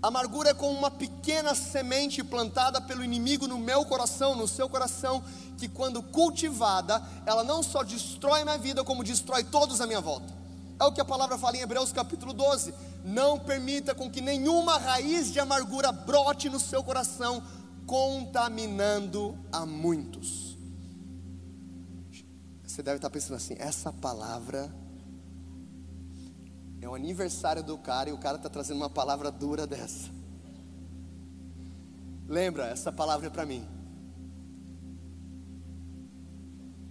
Amargura 0.03 0.51
é 0.51 0.55
como 0.55 0.77
uma 0.77 0.91
pequena 0.91 1.55
semente 1.55 2.23
plantada 2.25 2.81
pelo 2.81 3.05
inimigo 3.05 3.47
no 3.47 3.59
meu 3.59 3.85
coração, 3.85 4.35
no 4.35 4.49
seu 4.49 4.69
coração, 4.69 5.23
que 5.57 5.69
quando 5.69 6.03
cultivada, 6.03 7.03
ela 7.27 7.45
não 7.45 7.63
só 7.63 7.83
destrói 7.83 8.43
minha 8.43 8.59
vida, 8.59 8.83
como 8.83 9.05
destrói 9.05 9.45
todos 9.45 9.81
à 9.81 9.87
minha 9.87 10.01
volta. 10.01 10.33
É 10.81 10.85
o 10.85 10.93
que 10.93 11.01
a 11.01 11.05
palavra 11.05 11.37
fala 11.37 11.57
em 11.57 11.61
Hebreus 11.61 11.93
capítulo 11.93 12.33
12. 12.33 12.73
Não 13.05 13.39
permita 13.39 13.95
com 13.95 14.11
que 14.11 14.21
nenhuma 14.21 14.79
raiz 14.79 15.33
de 15.33 15.41
amargura 15.41 15.91
brote 15.91 16.49
no 16.49 16.61
seu 16.61 16.83
coração, 16.85 17.43
contaminando 17.87 19.37
a 19.51 19.67
muitos. 19.67 20.57
Você 22.65 22.83
deve 22.83 22.97
estar 22.97 23.11
pensando 23.11 23.37
assim: 23.37 23.57
essa 23.59 23.93
palavra 23.93 24.73
é 26.81 26.89
o 26.89 26.95
aniversário 26.95 27.63
do 27.63 27.77
cara 27.77 28.11
e 28.11 28.13
o 28.13 28.19
cara 28.19 28.37
está 28.37 28.49
trazendo 28.49 28.77
uma 28.77 28.91
palavra 28.91 29.31
dura 29.31 29.67
dessa. 29.67 30.11
Lembra, 32.29 32.67
essa 32.67 32.93
palavra 32.93 33.27
é 33.27 33.31
para 33.31 33.47
mim. 33.47 33.67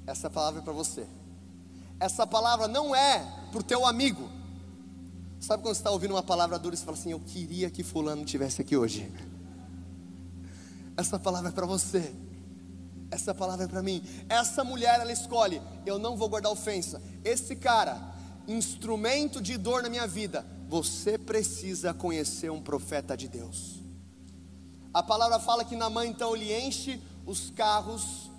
essa 0.08 0.29
palavra 0.29 0.62
é 0.62 0.63
para 0.63 0.74
você. 0.74 1.06
Essa 2.00 2.25
palavra 2.25 2.67
não 2.67 2.96
é 2.96 3.37
para 3.51 3.60
o 3.60 3.63
teu 3.63 3.86
amigo. 3.86 4.30
Sabe 5.39 5.62
quando 5.62 5.75
você 5.75 5.82
está 5.82 5.92
ouvindo 5.92 6.12
uma 6.12 6.24
palavra 6.24 6.58
dura 6.58 6.75
e 6.75 6.77
você 6.77 6.86
fala 6.86 6.98
assim: 6.98 7.12
Eu 7.12 7.20
queria 7.20 7.70
que 7.70 7.84
Fulano 7.84 8.24
estivesse 8.24 8.62
aqui 8.62 8.75
hoje. 8.75 9.12
Essa 10.96 11.20
palavra 11.20 11.50
é 11.50 11.51
para 11.51 11.66
você. 11.66 12.13
Essa 13.10 13.34
palavra 13.34 13.66
é 13.66 13.68
para 13.68 13.82
mim. 13.82 14.04
Essa 14.27 14.63
mulher, 14.63 15.00
ela 15.00 15.12
escolhe: 15.12 15.62
Eu 15.86 16.00
não 16.00 16.18
vou 16.18 16.27
guardar 16.27 16.51
ofensa. 16.51 17.01
Esse 17.24 17.56
cara, 17.56 18.13
instrumento 18.48 19.42
de 19.42 19.58
dor 19.58 19.84
na 19.84 19.89
minha 19.89 20.08
vida. 20.08 20.46
Você 20.68 21.18
precisa 21.18 21.94
conhecer 21.94 22.51
um 22.51 22.62
profeta 22.62 23.16
de 23.16 23.27
Deus. 23.27 23.77
A 24.94 25.04
palavra 25.04 25.39
fala 25.39 25.63
que 25.63 25.75
Namã 25.75 26.06
então 26.06 26.36
ele 26.36 26.54
enche 26.54 27.00
os 27.25 27.51
carros 27.51 28.32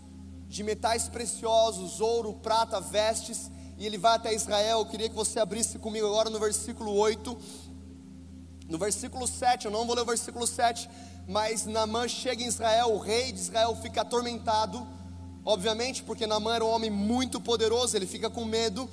de 0.48 0.62
metais 0.62 1.08
preciosos, 1.08 2.00
ouro, 2.00 2.34
prata, 2.34 2.80
vestes, 2.80 3.50
e 3.78 3.87
ele 3.87 3.97
vai 3.97 4.16
até 4.16 4.35
Israel. 4.35 4.80
Eu 4.80 4.87
queria 4.87 5.08
que 5.08 5.14
você 5.14 5.38
abrisse 5.38 5.78
comigo 5.78 6.06
agora 6.06 6.28
no 6.28 6.38
versículo 6.38 6.92
8. 6.92 7.38
No 8.68 8.76
versículo 8.76 9.26
7, 9.26 9.66
eu 9.66 9.70
não 9.70 9.87
vou 9.87 9.94
ler 9.94 10.02
o 10.02 10.04
versículo 10.04 10.47
7, 10.47 10.90
mas 11.26 11.64
Namã 11.64 12.06
chega 12.06 12.42
em 12.42 12.47
Israel, 12.47 12.92
o 12.92 12.99
rei 12.99 13.32
de 13.32 13.38
Israel 13.38 13.75
fica 13.76 14.02
atormentado, 14.02 14.87
obviamente, 15.42 16.02
porque 16.02 16.26
Namã 16.26 16.54
era 16.54 16.64
um 16.64 16.68
homem 16.68 16.90
muito 16.90 17.40
poderoso, 17.40 17.97
ele 17.97 18.06
fica 18.06 18.28
com 18.28 18.44
medo, 18.44 18.87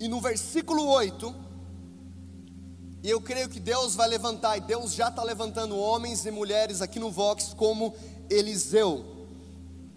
e 0.00 0.08
no 0.08 0.20
versículo 0.20 0.84
8, 0.84 1.32
e 3.04 3.08
eu 3.08 3.20
creio 3.20 3.48
que 3.48 3.60
Deus 3.60 3.94
vai 3.94 4.08
levantar, 4.08 4.56
e 4.56 4.62
Deus 4.62 4.94
já 4.94 5.08
está 5.08 5.22
levantando 5.22 5.78
homens 5.78 6.26
e 6.26 6.30
mulheres 6.32 6.82
aqui 6.82 6.98
no 6.98 7.10
Vox, 7.10 7.54
como 7.56 7.94
Eliseu, 8.28 9.04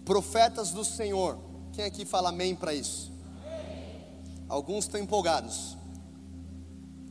profetas 0.04 0.70
do 0.70 0.84
Senhor. 0.84 1.38
Quem 1.72 1.84
aqui 1.84 2.04
fala 2.04 2.28
amém 2.28 2.54
para 2.54 2.72
isso? 2.72 3.13
Alguns 4.54 4.84
estão 4.84 5.00
empolgados. 5.00 5.76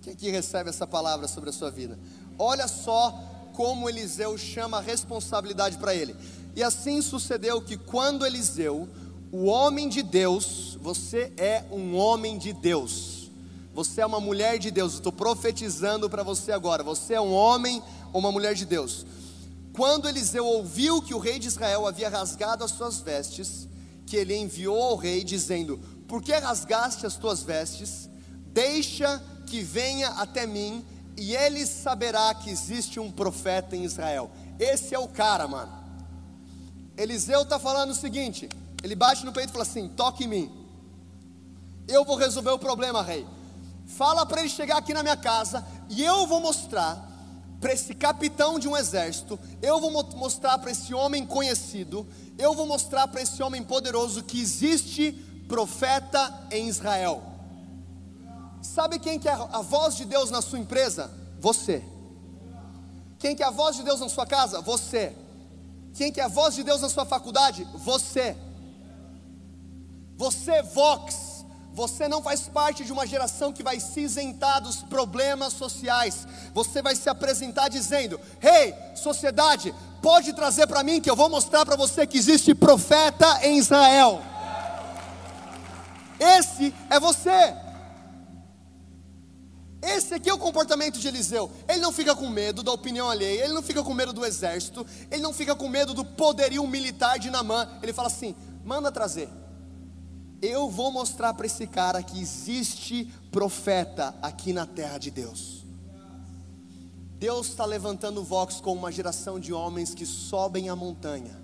Quem 0.02 0.14
aqui 0.14 0.32
recebe 0.32 0.70
essa 0.70 0.88
palavra 0.88 1.28
sobre 1.28 1.50
a 1.50 1.54
sua 1.54 1.70
vida? 1.70 2.00
Olha 2.40 2.70
só 2.70 3.22
como 3.52 3.90
Eliseu 3.90 4.38
chama 4.38 4.78
a 4.78 4.82
responsabilidade 4.82 5.78
para 5.78 5.94
ele. 5.94 6.16
E 6.56 6.64
assim 6.64 7.02
sucedeu 7.02 7.62
que 7.62 7.76
quando 7.76 8.26
Eliseu, 8.26 8.88
o 9.30 9.44
homem 9.44 9.90
de 9.90 10.02
Deus, 10.02 10.78
você 10.82 11.34
é 11.36 11.66
um 11.70 11.98
homem 11.98 12.38
de 12.38 12.54
Deus. 12.54 13.30
Você 13.74 14.00
é 14.00 14.06
uma 14.06 14.22
mulher 14.22 14.58
de 14.58 14.72
Deus. 14.72 14.94
Estou 14.94 15.12
profetizando 15.12 16.10
para 16.10 16.24
você 16.24 16.54
agora. 16.54 16.82
Você 16.82 17.16
é 17.16 17.20
um 17.20 17.34
homem 17.34 17.84
ou 18.14 18.22
uma 18.22 18.32
mulher 18.32 18.56
de 18.56 18.64
Deus. 18.64 19.06
Quando 19.74 20.08
Eliseu 20.08 20.46
ouviu 20.46 21.02
que 21.02 21.14
o 21.14 21.20
rei 21.20 21.40
de 21.40 21.50
Israel 21.50 21.86
havia 21.86 22.08
rasgado 22.08 22.64
as 22.64 22.72
suas 22.72 23.02
vestes, 23.02 23.68
que 24.06 24.16
ele 24.16 24.34
enviou 24.34 24.82
ao 24.82 24.96
rei 24.96 25.26
dizendo: 25.26 25.80
Por 26.14 26.22
que 26.22 26.32
rasgaste 26.32 27.08
as 27.08 27.16
tuas 27.16 27.42
vestes? 27.42 28.08
Deixa 28.54 29.20
que 29.48 29.64
venha 29.64 30.10
até 30.10 30.46
mim 30.46 30.86
e 31.18 31.36
ele 31.36 31.66
saberá 31.66 32.32
que 32.36 32.52
existe 32.52 33.00
um 33.00 33.12
profeta 33.12 33.76
em 33.76 33.84
Israel. 33.84 34.30
Esse 34.60 34.94
é 34.94 35.00
o 35.00 35.08
cara, 35.08 35.48
mano. 35.48 35.72
Eliseu 36.96 37.42
está 37.42 37.58
falando 37.58 37.90
o 37.90 37.96
seguinte: 37.96 38.48
ele 38.84 38.96
bate 38.96 39.26
no 39.26 39.34
peito 39.34 39.50
e 39.50 39.52
fala 39.54 39.64
assim: 39.64 39.88
toque 39.88 40.26
em 40.26 40.28
mim. 40.28 40.68
Eu 41.88 42.06
vou 42.06 42.16
resolver 42.16 42.52
o 42.52 42.60
problema, 42.60 43.02
rei. 43.02 43.26
Fala 43.88 44.24
para 44.24 44.42
ele 44.42 44.50
chegar 44.50 44.78
aqui 44.78 44.94
na 44.94 45.02
minha 45.02 45.18
casa 45.18 45.66
e 45.90 46.04
eu 46.04 46.28
vou 46.28 46.40
mostrar 46.40 47.10
para 47.60 47.74
esse 47.74 47.96
capitão 47.96 48.60
de 48.60 48.68
um 48.68 48.78
exército, 48.78 49.40
eu 49.64 49.80
vou 49.80 49.90
mostrar 49.90 50.60
para 50.60 50.70
esse 50.70 50.94
homem 50.94 51.26
conhecido, 51.26 52.06
eu 52.38 52.54
vou 52.54 52.68
mostrar 52.68 53.08
para 53.08 53.22
esse 53.22 53.42
homem 53.42 53.64
poderoso 53.64 54.22
que 54.22 54.40
existe 54.40 55.33
profeta 55.48 56.48
em 56.52 56.68
Israel. 56.68 57.24
Sabe 58.62 58.98
quem 58.98 59.20
que 59.20 59.28
é 59.28 59.34
a 59.34 59.62
voz 59.62 59.96
de 59.96 60.06
Deus 60.06 60.32
na 60.32 60.42
sua 60.42 60.60
empresa? 60.60 61.12
Você. 61.40 61.84
Quem 63.20 63.36
que 63.36 63.44
é 63.44 63.46
a 63.46 63.52
voz 63.52 63.76
de 63.76 63.84
Deus 63.84 64.00
na 64.00 64.10
sua 64.10 64.26
casa? 64.26 64.62
Você. 64.62 65.16
Quem 65.94 66.12
que 66.12 66.20
é 66.20 66.24
a 66.24 66.30
voz 66.30 66.56
de 66.56 66.64
Deus 66.64 66.82
na 66.82 66.90
sua 66.90 67.06
faculdade? 67.06 67.68
Você. 67.76 68.36
Você, 70.16 70.62
Vox, 70.62 71.44
você 71.74 72.08
não 72.08 72.22
faz 72.22 72.42
parte 72.42 72.86
de 72.86 72.92
uma 72.92 73.06
geração 73.06 73.52
que 73.52 73.64
vai 73.64 73.80
se 73.80 74.02
isentar 74.02 74.62
dos 74.62 74.84
problemas 74.84 75.54
sociais. 75.54 76.28
Você 76.54 76.82
vai 76.82 76.96
se 76.96 77.10
apresentar 77.10 77.68
dizendo: 77.68 78.20
Hey, 78.42 78.74
sociedade, 78.96 79.74
pode 80.02 80.34
trazer 80.34 80.68
para 80.68 80.84
mim 80.84 81.02
que 81.02 81.10
eu 81.10 81.16
vou 81.16 81.30
mostrar 81.30 81.66
para 81.66 81.76
você 81.76 82.06
que 82.06 82.18
existe 82.18 82.54
profeta 82.54 83.40
em 83.46 83.58
Israel. 83.58 84.22
Esse 86.24 86.74
é 86.90 87.00
você. 87.00 87.54
Esse 89.82 90.14
aqui 90.14 90.30
é 90.30 90.34
o 90.34 90.38
comportamento 90.38 90.98
de 90.98 91.08
Eliseu. 91.08 91.52
Ele 91.68 91.80
não 91.80 91.92
fica 91.92 92.16
com 92.16 92.30
medo 92.30 92.64
da 92.64 92.72
opinião 92.72 93.10
alheia, 93.10 93.44
ele 93.44 93.54
não 93.54 93.62
fica 93.62 93.84
com 93.84 93.94
medo 93.94 94.14
do 94.14 94.26
exército, 94.26 94.88
ele 95.12 95.22
não 95.22 95.34
fica 95.34 95.54
com 95.54 95.68
medo 95.68 95.94
do 95.94 96.06
poderio 96.06 96.66
militar 96.66 97.20
de 97.20 97.30
Namã. 97.30 97.68
Ele 97.82 97.92
fala 97.92 98.08
assim: 98.08 98.34
manda 98.64 98.92
trazer. 98.92 99.28
Eu 100.42 100.70
vou 100.70 100.92
mostrar 100.92 101.34
para 101.34 101.46
esse 101.46 101.68
cara 101.68 102.02
que 102.02 102.20
existe 102.20 103.06
profeta 103.32 104.16
aqui 104.22 104.54
na 104.54 104.66
terra 104.66 104.98
de 104.98 105.12
Deus. 105.12 105.66
Deus 107.18 107.48
está 107.48 107.64
levantando 107.64 108.20
o 108.20 108.24
Vox 108.24 108.60
com 108.60 108.74
uma 108.74 108.92
geração 108.92 109.40
de 109.40 109.54
homens 109.54 109.94
que 109.94 110.06
sobem 110.06 110.68
a 110.68 110.76
montanha, 110.76 111.40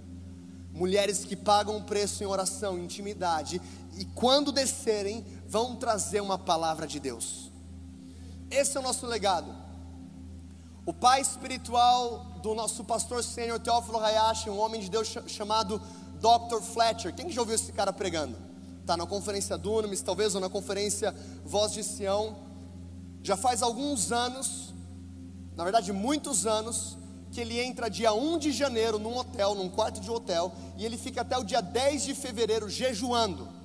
mulheres 0.74 1.24
que 1.24 1.38
pagam 1.38 1.82
preço 1.82 2.22
em 2.22 2.28
oração, 2.28 2.78
intimidade, 2.78 3.62
e 3.98 4.06
quando 4.06 4.52
descerem, 4.52 5.26
vão 5.48 5.76
trazer 5.76 6.22
uma 6.22 6.38
palavra 6.38 6.88
de 6.88 7.00
Deus. 7.00 7.52
Esse 8.50 8.78
é 8.78 8.80
o 8.80 8.84
nosso 8.84 9.06
legado. 9.06 9.54
O 10.86 10.94
pai 10.94 11.22
espiritual 11.22 12.26
do 12.42 12.56
nosso 12.56 12.84
pastor 12.84 13.24
sênior 13.24 13.60
Teófilo 13.60 14.00
Hayashi, 14.00 14.50
um 14.50 14.60
homem 14.60 14.82
de 14.82 14.90
Deus 14.90 15.16
chamado 15.28 15.80
Dr. 16.20 16.62
Fletcher. 16.62 17.14
Quem 17.14 17.30
já 17.30 17.42
ouviu 17.42 17.56
esse 17.56 17.72
cara 17.72 17.94
pregando? 17.94 18.36
Está 18.82 18.98
na 18.98 19.06
conferência 19.06 19.58
Dunamis, 19.58 20.02
talvez, 20.02 20.34
ou 20.34 20.42
na 20.42 20.50
conferência 20.50 21.14
Voz 21.46 21.74
de 21.74 21.84
Sião. 21.84 22.36
Já 23.22 23.38
faz 23.38 23.62
alguns 23.62 24.12
anos, 24.12 24.74
na 25.56 25.64
verdade 25.64 25.92
muitos 25.94 26.48
anos, 26.48 26.98
que 27.32 27.42
ele 27.42 27.60
entra 27.60 27.90
dia 27.90 28.12
1 28.12 28.40
de 28.40 28.52
janeiro 28.52 28.98
num 28.98 29.16
hotel, 29.16 29.54
num 29.54 29.70
quarto 29.70 30.00
de 30.00 30.10
hotel, 30.10 30.52
e 30.78 30.86
ele 30.86 30.98
fica 30.98 31.22
até 31.22 31.38
o 31.38 31.44
dia 31.44 31.62
10 31.62 32.04
de 32.04 32.16
fevereiro 32.16 32.68
jejuando. 32.68 33.59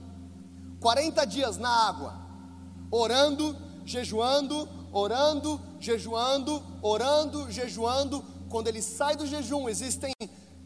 40 0.85 1.25
dias 1.25 1.57
na 1.57 1.71
água, 1.71 2.15
orando 2.91 3.57
jejuando, 3.85 4.69
orando, 4.93 5.61
jejuando, 5.79 6.63
orando, 6.83 7.51
jejuando. 7.51 8.25
Quando 8.49 8.69
ele 8.69 8.81
sai 8.81 9.17
do 9.17 9.27
jejum, 9.27 9.69
existem 9.69 10.13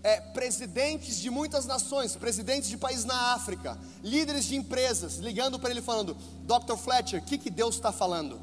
é, 0.02 0.20
presidentes 0.20 1.18
de 1.18 1.30
muitas 1.30 1.66
nações, 1.66 2.14
presidentes 2.16 2.68
de 2.68 2.76
países 2.76 3.04
na 3.04 3.32
África, 3.34 3.78
líderes 4.02 4.44
de 4.44 4.56
empresas, 4.56 5.16
ligando 5.16 5.58
para 5.58 5.70
ele 5.70 5.82
falando: 5.82 6.16
Dr. 6.44 6.76
Fletcher, 6.76 7.20
o 7.20 7.24
que, 7.24 7.38
que 7.38 7.50
Deus 7.50 7.74
está 7.74 7.92
falando? 7.92 8.40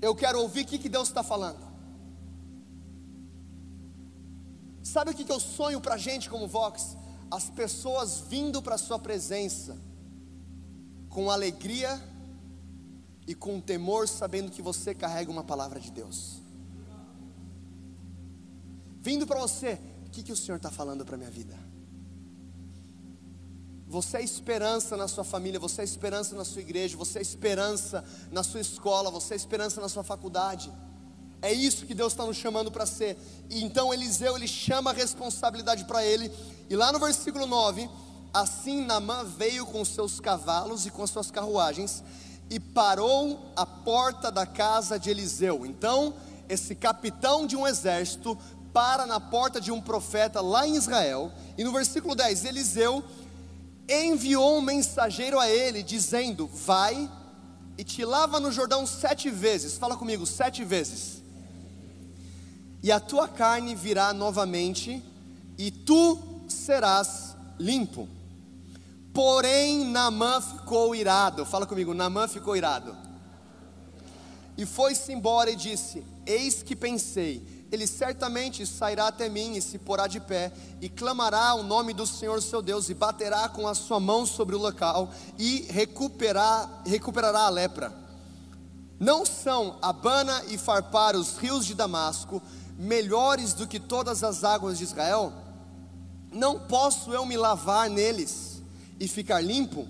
Eu 0.00 0.14
quero 0.14 0.40
ouvir 0.40 0.62
o 0.62 0.66
que, 0.66 0.78
que 0.78 0.88
Deus 0.88 1.08
está 1.08 1.22
falando. 1.22 1.72
Sabe 4.82 5.12
o 5.12 5.14
que, 5.14 5.24
que 5.24 5.32
eu 5.32 5.38
sonho 5.38 5.80
para 5.80 5.94
a 5.94 5.98
gente 5.98 6.28
como 6.28 6.48
Vox? 6.48 6.96
As 7.32 7.48
pessoas 7.48 8.24
vindo 8.28 8.60
para 8.60 8.74
a 8.74 8.78
Sua 8.78 8.98
presença 8.98 9.74
com 11.08 11.30
alegria 11.30 11.98
e 13.26 13.34
com 13.34 13.58
temor, 13.58 14.06
sabendo 14.06 14.50
que 14.50 14.60
você 14.60 14.94
carrega 14.94 15.30
uma 15.30 15.42
palavra 15.42 15.80
de 15.80 15.90
Deus. 15.90 16.42
Vindo 19.00 19.26
para 19.26 19.40
você, 19.40 19.78
o 20.04 20.10
que, 20.10 20.22
que 20.22 20.30
o 20.30 20.36
Senhor 20.36 20.58
está 20.58 20.70
falando 20.70 21.06
para 21.06 21.14
a 21.14 21.18
minha 21.18 21.30
vida? 21.30 21.58
Você 23.88 24.18
é 24.18 24.22
esperança 24.22 24.94
na 24.94 25.08
sua 25.08 25.24
família, 25.24 25.58
você 25.58 25.80
é 25.80 25.84
esperança 25.84 26.36
na 26.36 26.44
sua 26.44 26.60
igreja, 26.60 26.98
você 26.98 27.18
é 27.18 27.22
esperança 27.22 28.04
na 28.30 28.42
sua 28.42 28.60
escola, 28.60 29.10
você 29.10 29.32
é 29.32 29.36
esperança 29.38 29.80
na 29.80 29.88
sua 29.88 30.04
faculdade. 30.04 30.70
É 31.42 31.52
isso 31.52 31.84
que 31.84 31.94
Deus 31.94 32.12
está 32.12 32.24
nos 32.24 32.36
chamando 32.36 32.70
para 32.70 32.86
ser. 32.86 33.18
E 33.50 33.62
então 33.62 33.92
Eliseu 33.92 34.36
ele 34.36 34.48
chama 34.48 34.90
a 34.90 34.94
responsabilidade 34.94 35.84
para 35.84 36.04
ele. 36.04 36.32
E 36.70 36.76
lá 36.76 36.92
no 36.92 36.98
versículo 36.98 37.46
9, 37.46 37.90
Assim 38.32 38.86
Namã 38.86 39.24
veio 39.24 39.66
com 39.66 39.84
seus 39.84 40.18
cavalos 40.18 40.86
e 40.86 40.90
com 40.90 41.06
suas 41.06 41.30
carruagens 41.30 42.02
e 42.48 42.58
parou 42.58 43.52
à 43.54 43.66
porta 43.66 44.30
da 44.30 44.46
casa 44.46 44.98
de 44.98 45.10
Eliseu. 45.10 45.66
Então, 45.66 46.14
esse 46.48 46.74
capitão 46.74 47.46
de 47.46 47.56
um 47.56 47.66
exército 47.66 48.38
para 48.72 49.04
na 49.04 49.20
porta 49.20 49.60
de 49.60 49.70
um 49.70 49.82
profeta 49.82 50.40
lá 50.40 50.66
em 50.66 50.76
Israel. 50.76 51.30
E 51.58 51.64
no 51.64 51.72
versículo 51.72 52.14
10, 52.14 52.46
Eliseu 52.46 53.04
enviou 53.86 54.56
um 54.56 54.62
mensageiro 54.62 55.38
a 55.38 55.48
ele, 55.48 55.82
dizendo: 55.82 56.46
Vai 56.46 57.10
e 57.76 57.84
te 57.84 58.02
lava 58.02 58.40
no 58.40 58.50
Jordão 58.50 58.86
sete 58.86 59.28
vezes. 59.28 59.76
Fala 59.76 59.96
comigo, 59.96 60.24
sete 60.24 60.64
vezes. 60.64 61.21
E 62.82 62.90
a 62.90 62.98
tua 62.98 63.28
carne 63.28 63.74
virá 63.74 64.12
novamente, 64.12 65.02
e 65.56 65.70
tu 65.70 66.18
serás 66.48 67.36
limpo. 67.58 68.08
Porém, 69.12 69.84
Naamã 69.84 70.40
ficou 70.40 70.94
irado. 70.94 71.44
Fala 71.44 71.66
comigo, 71.66 71.94
Naamã 71.94 72.26
ficou 72.26 72.56
irado. 72.56 72.96
E 74.56 74.66
foi-se 74.66 75.12
embora 75.12 75.50
e 75.50 75.56
disse: 75.56 76.04
Eis 76.26 76.62
que 76.62 76.74
pensei, 76.74 77.66
ele 77.70 77.86
certamente 77.86 78.66
sairá 78.66 79.08
até 79.08 79.28
mim 79.28 79.54
e 79.54 79.62
se 79.62 79.78
porá 79.78 80.06
de 80.06 80.20
pé, 80.20 80.52
e 80.80 80.88
clamará 80.88 81.54
o 81.54 81.62
nome 81.62 81.94
do 81.94 82.06
Senhor 82.06 82.42
seu 82.42 82.60
Deus, 82.60 82.88
e 82.88 82.94
baterá 82.94 83.48
com 83.48 83.66
a 83.66 83.74
sua 83.74 84.00
mão 84.00 84.26
sobre 84.26 84.54
o 84.54 84.58
local, 84.58 85.10
e 85.38 85.66
recuperar, 85.70 86.82
recuperará 86.84 87.40
a 87.40 87.50
lepra. 87.50 87.92
Não 89.00 89.26
são 89.26 89.78
Abana 89.82 90.44
e 90.48 90.56
Farpar, 90.56 91.16
os 91.16 91.36
rios 91.36 91.66
de 91.66 91.74
Damasco, 91.74 92.42
melhores 92.82 93.52
do 93.52 93.66
que 93.66 93.78
todas 93.78 94.24
as 94.24 94.42
águas 94.42 94.76
de 94.76 94.84
Israel? 94.84 95.32
Não 96.32 96.58
posso 96.58 97.12
eu 97.12 97.24
me 97.24 97.36
lavar 97.36 97.88
neles 97.88 98.60
e 98.98 99.06
ficar 99.06 99.40
limpo? 99.40 99.86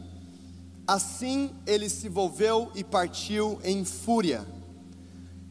Assim 0.87 1.55
ele 1.67 1.89
se 1.89 2.09
volveu 2.09 2.71
e 2.75 2.85
partiu 2.85 3.59
em 3.65 3.85
fúria. 3.85 4.47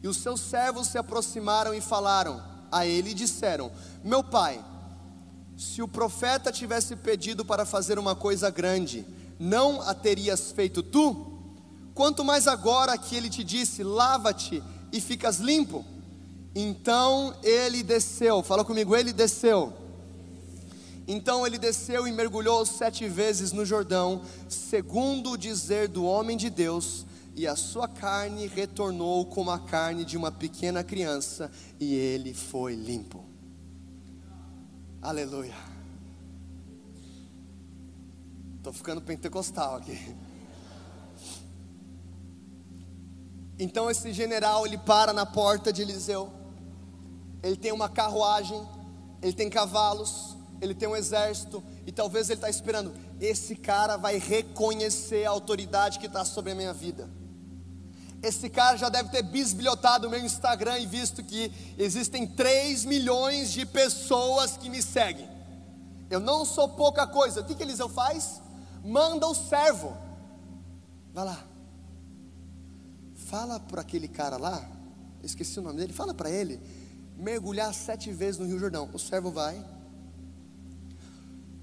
E 0.02 0.06
os 0.06 0.18
seus 0.18 0.40
servos 0.40 0.88
se 0.88 0.98
aproximaram 0.98 1.74
e 1.74 1.80
falaram 1.80 2.42
a 2.70 2.86
ele 2.86 3.10
e 3.10 3.14
disseram: 3.14 3.72
Meu 4.04 4.22
pai, 4.22 4.62
se 5.56 5.82
o 5.82 5.88
profeta 5.88 6.52
tivesse 6.52 6.94
pedido 6.94 7.44
para 7.44 7.64
fazer 7.64 7.98
uma 7.98 8.14
coisa 8.14 8.50
grande, 8.50 9.06
não 9.38 9.80
a 9.82 9.94
terias 9.94 10.52
feito 10.52 10.82
tu? 10.82 11.40
Quanto 11.94 12.24
mais 12.24 12.46
agora 12.46 12.96
que 12.96 13.16
ele 13.16 13.28
te 13.28 13.42
disse: 13.42 13.82
Lava-te 13.82 14.62
e 14.92 15.00
ficas 15.00 15.38
limpo. 15.38 15.84
Então 16.54 17.34
ele 17.42 17.82
desceu, 17.82 18.42
fala 18.42 18.64
comigo, 18.64 18.94
ele 18.94 19.12
desceu. 19.12 19.72
Então 21.06 21.46
ele 21.46 21.58
desceu 21.58 22.06
e 22.06 22.12
mergulhou 22.12 22.64
sete 22.64 23.08
vezes 23.08 23.52
no 23.52 23.64
Jordão, 23.64 24.22
segundo 24.48 25.32
o 25.32 25.36
dizer 25.36 25.88
do 25.88 26.04
homem 26.04 26.36
de 26.36 26.48
Deus, 26.48 27.06
e 27.34 27.46
a 27.46 27.56
sua 27.56 27.88
carne 27.88 28.46
retornou 28.46 29.24
como 29.26 29.50
a 29.50 29.58
carne 29.58 30.04
de 30.04 30.16
uma 30.16 30.30
pequena 30.30 30.84
criança, 30.84 31.50
e 31.80 31.94
ele 31.94 32.34
foi 32.34 32.74
limpo. 32.74 33.24
Aleluia. 35.00 35.54
Estou 38.58 38.72
ficando 38.72 39.00
pentecostal 39.00 39.76
aqui. 39.76 40.14
Então 43.58 43.90
esse 43.90 44.12
general 44.12 44.64
ele 44.66 44.78
para 44.78 45.12
na 45.12 45.26
porta 45.26 45.72
de 45.72 45.82
Eliseu. 45.82 46.41
Ele 47.42 47.56
tem 47.56 47.72
uma 47.72 47.88
carruagem, 47.88 48.60
ele 49.20 49.32
tem 49.32 49.50
cavalos, 49.50 50.36
ele 50.60 50.74
tem 50.74 50.88
um 50.88 50.94
exército, 50.94 51.62
e 51.86 51.90
talvez 51.90 52.30
ele 52.30 52.38
está 52.38 52.48
esperando. 52.48 52.94
Esse 53.20 53.56
cara 53.56 53.96
vai 53.96 54.18
reconhecer 54.18 55.24
a 55.24 55.30
autoridade 55.30 55.98
que 55.98 56.06
está 56.06 56.24
sobre 56.24 56.52
a 56.52 56.54
minha 56.54 56.72
vida. 56.72 57.10
Esse 58.22 58.48
cara 58.48 58.76
já 58.76 58.88
deve 58.88 59.08
ter 59.08 59.22
bisbilhotado 59.22 60.06
o 60.06 60.10
meu 60.10 60.24
Instagram 60.24 60.78
e 60.78 60.86
visto 60.86 61.24
que 61.24 61.52
existem 61.76 62.24
3 62.24 62.84
milhões 62.84 63.52
de 63.52 63.66
pessoas 63.66 64.56
que 64.56 64.70
me 64.70 64.80
seguem. 64.80 65.28
Eu 66.08 66.20
não 66.20 66.44
sou 66.44 66.68
pouca 66.68 67.04
coisa. 67.04 67.40
O 67.40 67.44
que, 67.44 67.56
que 67.56 67.62
Eliseu 67.64 67.88
faz? 67.88 68.40
Manda 68.84 69.26
o 69.26 69.34
servo. 69.34 69.96
Vai 71.12 71.24
lá. 71.24 71.44
Fala 73.16 73.58
para 73.58 73.80
aquele 73.80 74.06
cara 74.06 74.36
lá, 74.36 74.68
esqueci 75.22 75.58
o 75.58 75.62
nome 75.62 75.78
dele, 75.78 75.92
fala 75.92 76.12
para 76.12 76.30
ele 76.30 76.60
mergulhar 77.22 77.72
sete 77.72 78.12
vezes 78.12 78.38
no 78.40 78.46
Rio 78.46 78.58
Jordão. 78.58 78.90
O 78.92 78.98
servo 78.98 79.30
vai. 79.30 79.64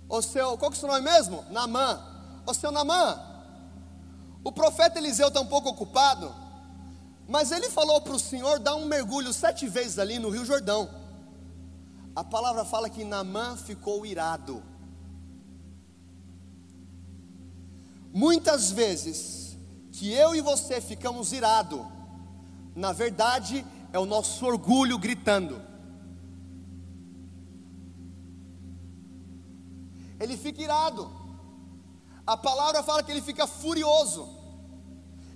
O 0.07 0.21
seu, 0.21 0.57
qual 0.57 0.71
que 0.71 0.77
é 0.77 0.79
o 0.79 0.79
seu 0.79 0.89
nome 0.89 1.01
mesmo? 1.01 1.43
Namã. 1.51 2.01
O 2.47 2.53
seu 2.53 2.71
Namã, 2.71 3.19
o 4.43 4.51
profeta 4.51 4.97
Eliseu 4.97 5.27
está 5.27 5.39
um 5.39 5.45
pouco 5.45 5.69
ocupado, 5.69 6.33
mas 7.27 7.51
ele 7.51 7.69
falou 7.69 8.01
para 8.01 8.13
o 8.13 8.19
Senhor 8.19 8.57
dar 8.57 8.75
um 8.75 8.85
mergulho 8.85 9.31
sete 9.31 9.67
vezes 9.67 9.99
ali 9.99 10.17
no 10.17 10.29
Rio 10.29 10.45
Jordão. 10.45 10.89
A 12.15 12.23
palavra 12.23 12.65
fala 12.65 12.89
que 12.89 13.03
Namã 13.03 13.55
ficou 13.55 14.03
irado. 14.05 14.63
Muitas 18.11 18.71
vezes 18.71 19.57
que 19.91 20.11
eu 20.11 20.33
e 20.33 20.41
você 20.41 20.81
ficamos 20.81 21.31
irado, 21.31 21.85
na 22.75 22.91
verdade 22.91 23.63
é 23.91 23.99
o 23.99 24.05
nosso 24.05 24.45
orgulho 24.45 24.97
gritando. 24.97 25.61
Ele 30.19 30.37
fica 30.37 30.61
irado. 30.61 31.09
A 32.27 32.37
palavra 32.37 32.83
fala 32.83 33.01
que 33.01 33.11
ele 33.11 33.21
fica 33.21 33.47
furioso. 33.47 34.27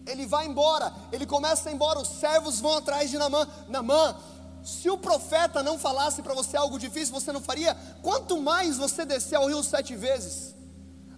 Ele 0.06 0.26
vai 0.26 0.46
embora, 0.46 0.94
ele 1.13 1.26
começa 1.26 1.70
a 1.70 1.72
ir 1.72 1.76
embora, 1.76 2.00
os 2.00 2.10
servos 2.10 2.60
vão 2.60 2.78
atrás 2.78 3.10
de 3.10 3.18
Namã. 3.18 3.48
Namã, 3.70 4.16
se 4.63 4.89
o 4.89 4.98
profeta 4.98 5.63
não 5.63 5.80
falasse 5.80 6.22
para 6.22 6.34
você 6.34 6.58
algo 6.58 6.78
difícil, 6.78 7.13
você 7.13 7.32
não 7.32 7.42
faria? 7.42 7.74
Quanto 8.02 8.42
mais 8.42 8.78
você 8.78 9.06
descer 9.06 9.36
ao 9.36 9.48
rio 9.48 9.63
sete 9.63 9.96
vezes? 9.96 10.54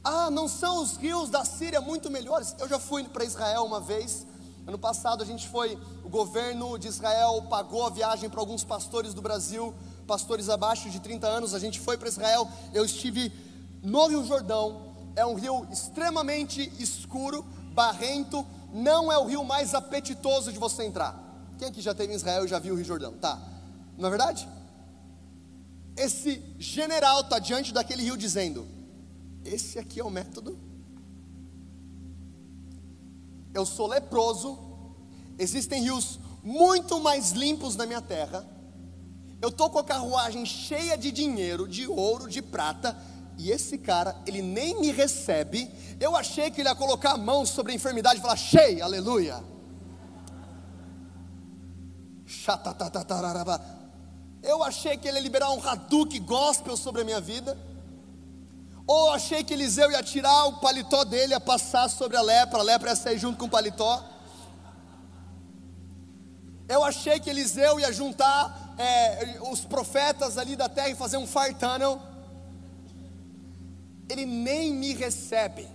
Ah, 0.03 0.29
não 0.29 0.47
são 0.47 0.83
os 0.83 0.97
rios 0.97 1.31
da 1.31 1.43
Síria 1.43 1.81
muito 1.81 2.11
melhores? 2.11 2.55
Eu 2.59 2.69
já 2.69 2.77
fui 2.77 3.03
para 3.05 3.25
Israel 3.25 3.65
uma 3.65 3.79
vez. 3.79 4.25
Ano 4.67 4.79
passado 4.79 5.21
a 5.21 5.25
gente 5.25 5.47
foi, 5.47 5.77
o 6.03 6.09
governo 6.09 6.77
de 6.79 6.87
Israel 6.87 7.43
pagou 7.43 7.85
a 7.85 7.89
viagem 7.89 8.29
para 8.29 8.39
alguns 8.39 8.63
pastores 8.63 9.13
do 9.13 9.21
Brasil, 9.21 9.73
pastores 10.07 10.49
abaixo 10.49 10.89
de 10.89 10.99
30 10.99 11.27
anos. 11.27 11.53
A 11.53 11.59
gente 11.59 11.79
foi 11.79 11.97
para 11.97 12.07
Israel. 12.07 12.49
Eu 12.73 12.83
estive 12.83 13.31
no 13.83 14.07
Rio 14.07 14.25
Jordão. 14.25 14.93
É 15.15 15.25
um 15.25 15.35
rio 15.35 15.67
extremamente 15.71 16.71
escuro, 16.79 17.45
barrento, 17.73 18.45
não 18.73 19.11
é 19.11 19.17
o 19.17 19.25
rio 19.25 19.43
mais 19.45 19.73
apetitoso 19.73 20.51
de 20.51 20.59
você 20.59 20.83
entrar. 20.83 21.23
Quem 21.57 21.69
aqui 21.69 21.81
já 21.81 21.91
esteve 21.91 22.11
em 22.11 22.15
Israel 22.15 22.43
e 22.43 22.47
já 22.47 22.59
viu 22.59 22.73
o 22.73 22.77
Rio 22.77 22.85
Jordão? 22.85 23.13
Tá, 23.13 23.39
não 23.97 24.07
é 24.07 24.09
verdade? 24.09 24.47
Esse 25.95 26.43
general 26.59 27.21
está 27.21 27.39
diante 27.39 27.71
daquele 27.71 28.03
rio 28.03 28.17
dizendo: 28.17 28.67
Esse 29.45 29.79
aqui 29.79 29.99
é 29.99 30.03
o 30.03 30.09
método. 30.09 30.59
Eu 33.55 33.65
sou 33.65 33.87
leproso, 33.87 34.59
existem 35.39 35.81
rios 35.81 36.19
muito 36.43 36.99
mais 36.99 37.31
limpos 37.31 37.77
na 37.77 37.85
minha 37.85 38.01
terra. 38.01 38.45
Eu 39.41 39.47
estou 39.47 39.69
com 39.69 39.79
a 39.79 39.83
carruagem 39.83 40.45
cheia 40.45 40.97
de 40.97 41.09
dinheiro, 41.09 41.65
de 41.65 41.87
ouro, 41.87 42.29
de 42.29 42.41
prata 42.41 42.95
e 43.37 43.51
esse 43.51 43.77
cara, 43.77 44.15
ele 44.25 44.41
nem 44.41 44.79
me 44.81 44.91
recebe. 44.91 45.71
Eu 45.99 46.17
achei 46.17 46.51
que 46.51 46.61
ele 46.61 46.67
ia 46.67 46.75
colocar 46.75 47.11
a 47.11 47.17
mão 47.17 47.45
sobre 47.45 47.71
a 47.71 47.75
enfermidade 47.75 48.19
e 48.19 48.21
falar: 48.21 48.35
cheio, 48.35 48.83
aleluia. 48.83 49.41
Eu 54.43 54.63
achei 54.63 54.97
que 54.97 55.07
ele 55.07 55.17
ia 55.17 55.23
liberar 55.23 55.51
um 55.51 55.65
Haduk 55.65 56.19
gospel 56.19 56.75
sobre 56.75 57.01
a 57.01 57.05
minha 57.05 57.21
vida. 57.21 57.57
Ou 58.87 59.11
achei 59.11 59.43
que 59.43 59.53
Eliseu 59.53 59.91
ia 59.91 60.03
tirar 60.03 60.45
o 60.45 60.59
paletó 60.59 61.03
dele, 61.03 61.33
ia 61.33 61.39
passar 61.39 61.89
sobre 61.89 62.17
a 62.17 62.21
lepra, 62.21 62.59
a 62.59 62.63
lepra 62.63 62.89
ia 62.91 62.95
sair 62.95 63.17
junto 63.17 63.37
com 63.37 63.45
o 63.45 63.49
paletó. 63.49 64.03
Eu 66.67 66.83
achei 66.83 67.19
que 67.19 67.29
Eliseu 67.29 67.79
ia 67.79 67.91
juntar 67.91 68.75
é, 68.77 69.39
os 69.51 69.61
profetas 69.61 70.37
ali 70.37 70.55
da 70.55 70.69
terra 70.69 70.89
e 70.89 70.95
fazer 70.95 71.17
um 71.17 71.27
fire 71.27 71.55
tunnel 71.55 72.01
ele 74.09 74.25
nem 74.25 74.73
me 74.73 74.93
recebe. 74.93 75.67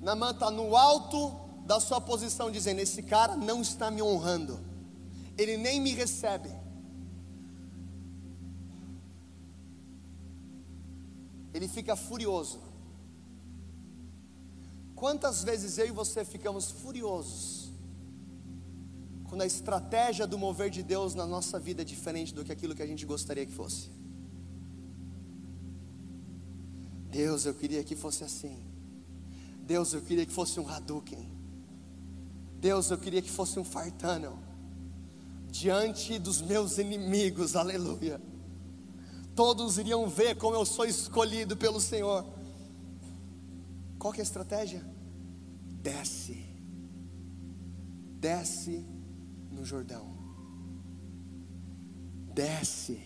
Namã 0.00 0.30
está 0.30 0.50
no 0.50 0.76
alto 0.76 1.32
da 1.66 1.80
sua 1.80 2.00
posição, 2.00 2.50
dizendo: 2.50 2.80
Esse 2.80 3.02
cara 3.02 3.36
não 3.36 3.60
está 3.60 3.90
me 3.90 4.02
honrando, 4.02 4.60
ele 5.36 5.56
nem 5.56 5.80
me 5.80 5.92
recebe. 5.92 6.50
Ele 11.54 11.68
fica 11.68 11.94
furioso. 11.94 12.60
Quantas 14.94 15.42
vezes 15.44 15.78
eu 15.78 15.86
e 15.86 15.90
você 15.90 16.24
ficamos 16.24 16.70
furiosos 16.70 17.72
quando 19.28 19.42
a 19.42 19.46
estratégia 19.46 20.26
do 20.26 20.38
mover 20.38 20.70
de 20.70 20.82
Deus 20.82 21.14
na 21.14 21.26
nossa 21.26 21.58
vida 21.58 21.82
é 21.82 21.84
diferente 21.84 22.34
do 22.34 22.44
que 22.44 22.52
aquilo 22.52 22.74
que 22.74 22.82
a 22.82 22.86
gente 22.86 23.06
gostaria 23.06 23.46
que 23.46 23.52
fosse? 23.52 23.90
Deus, 27.10 27.46
eu 27.46 27.54
queria 27.54 27.82
que 27.84 27.94
fosse 27.94 28.24
assim. 28.24 28.58
Deus, 29.62 29.92
eu 29.92 30.02
queria 30.02 30.26
que 30.26 30.32
fosse 30.32 30.58
um 30.58 30.68
Hadouken. 30.68 31.28
Deus, 32.60 32.90
eu 32.90 32.98
queria 32.98 33.22
que 33.22 33.30
fosse 33.30 33.58
um 33.58 33.64
Fartano. 33.64 34.38
Diante 35.48 36.18
dos 36.18 36.42
meus 36.42 36.78
inimigos, 36.78 37.54
aleluia 37.56 38.20
todos 39.34 39.78
iriam 39.78 40.08
ver 40.08 40.36
como 40.36 40.56
eu 40.56 40.64
sou 40.64 40.84
escolhido 40.84 41.56
pelo 41.56 41.80
Senhor. 41.80 42.24
Qual 43.98 44.12
que 44.12 44.20
é 44.20 44.22
a 44.22 44.24
estratégia? 44.24 44.84
Desce, 45.82 46.44
desce 48.20 48.86
no 49.50 49.64
Jordão, 49.64 50.14
desce, 52.32 53.02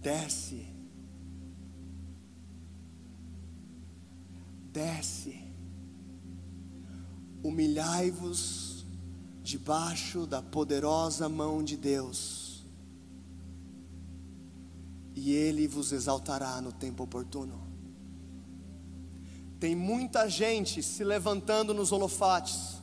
desce, 0.00 0.66
desce, 4.72 5.40
humilhai-vos 7.42 8.84
debaixo 9.42 10.26
da 10.26 10.42
poderosa 10.42 11.28
mão 11.28 11.62
de 11.62 11.76
Deus 11.76 12.43
e 15.14 15.32
Ele 15.32 15.68
vos 15.68 15.92
exaltará 15.92 16.60
no 16.60 16.72
tempo 16.72 17.04
oportuno. 17.04 17.62
Tem 19.60 19.74
muita 19.74 20.28
gente 20.28 20.82
se 20.82 21.04
levantando 21.04 21.72
nos 21.72 21.92
holofates, 21.92 22.82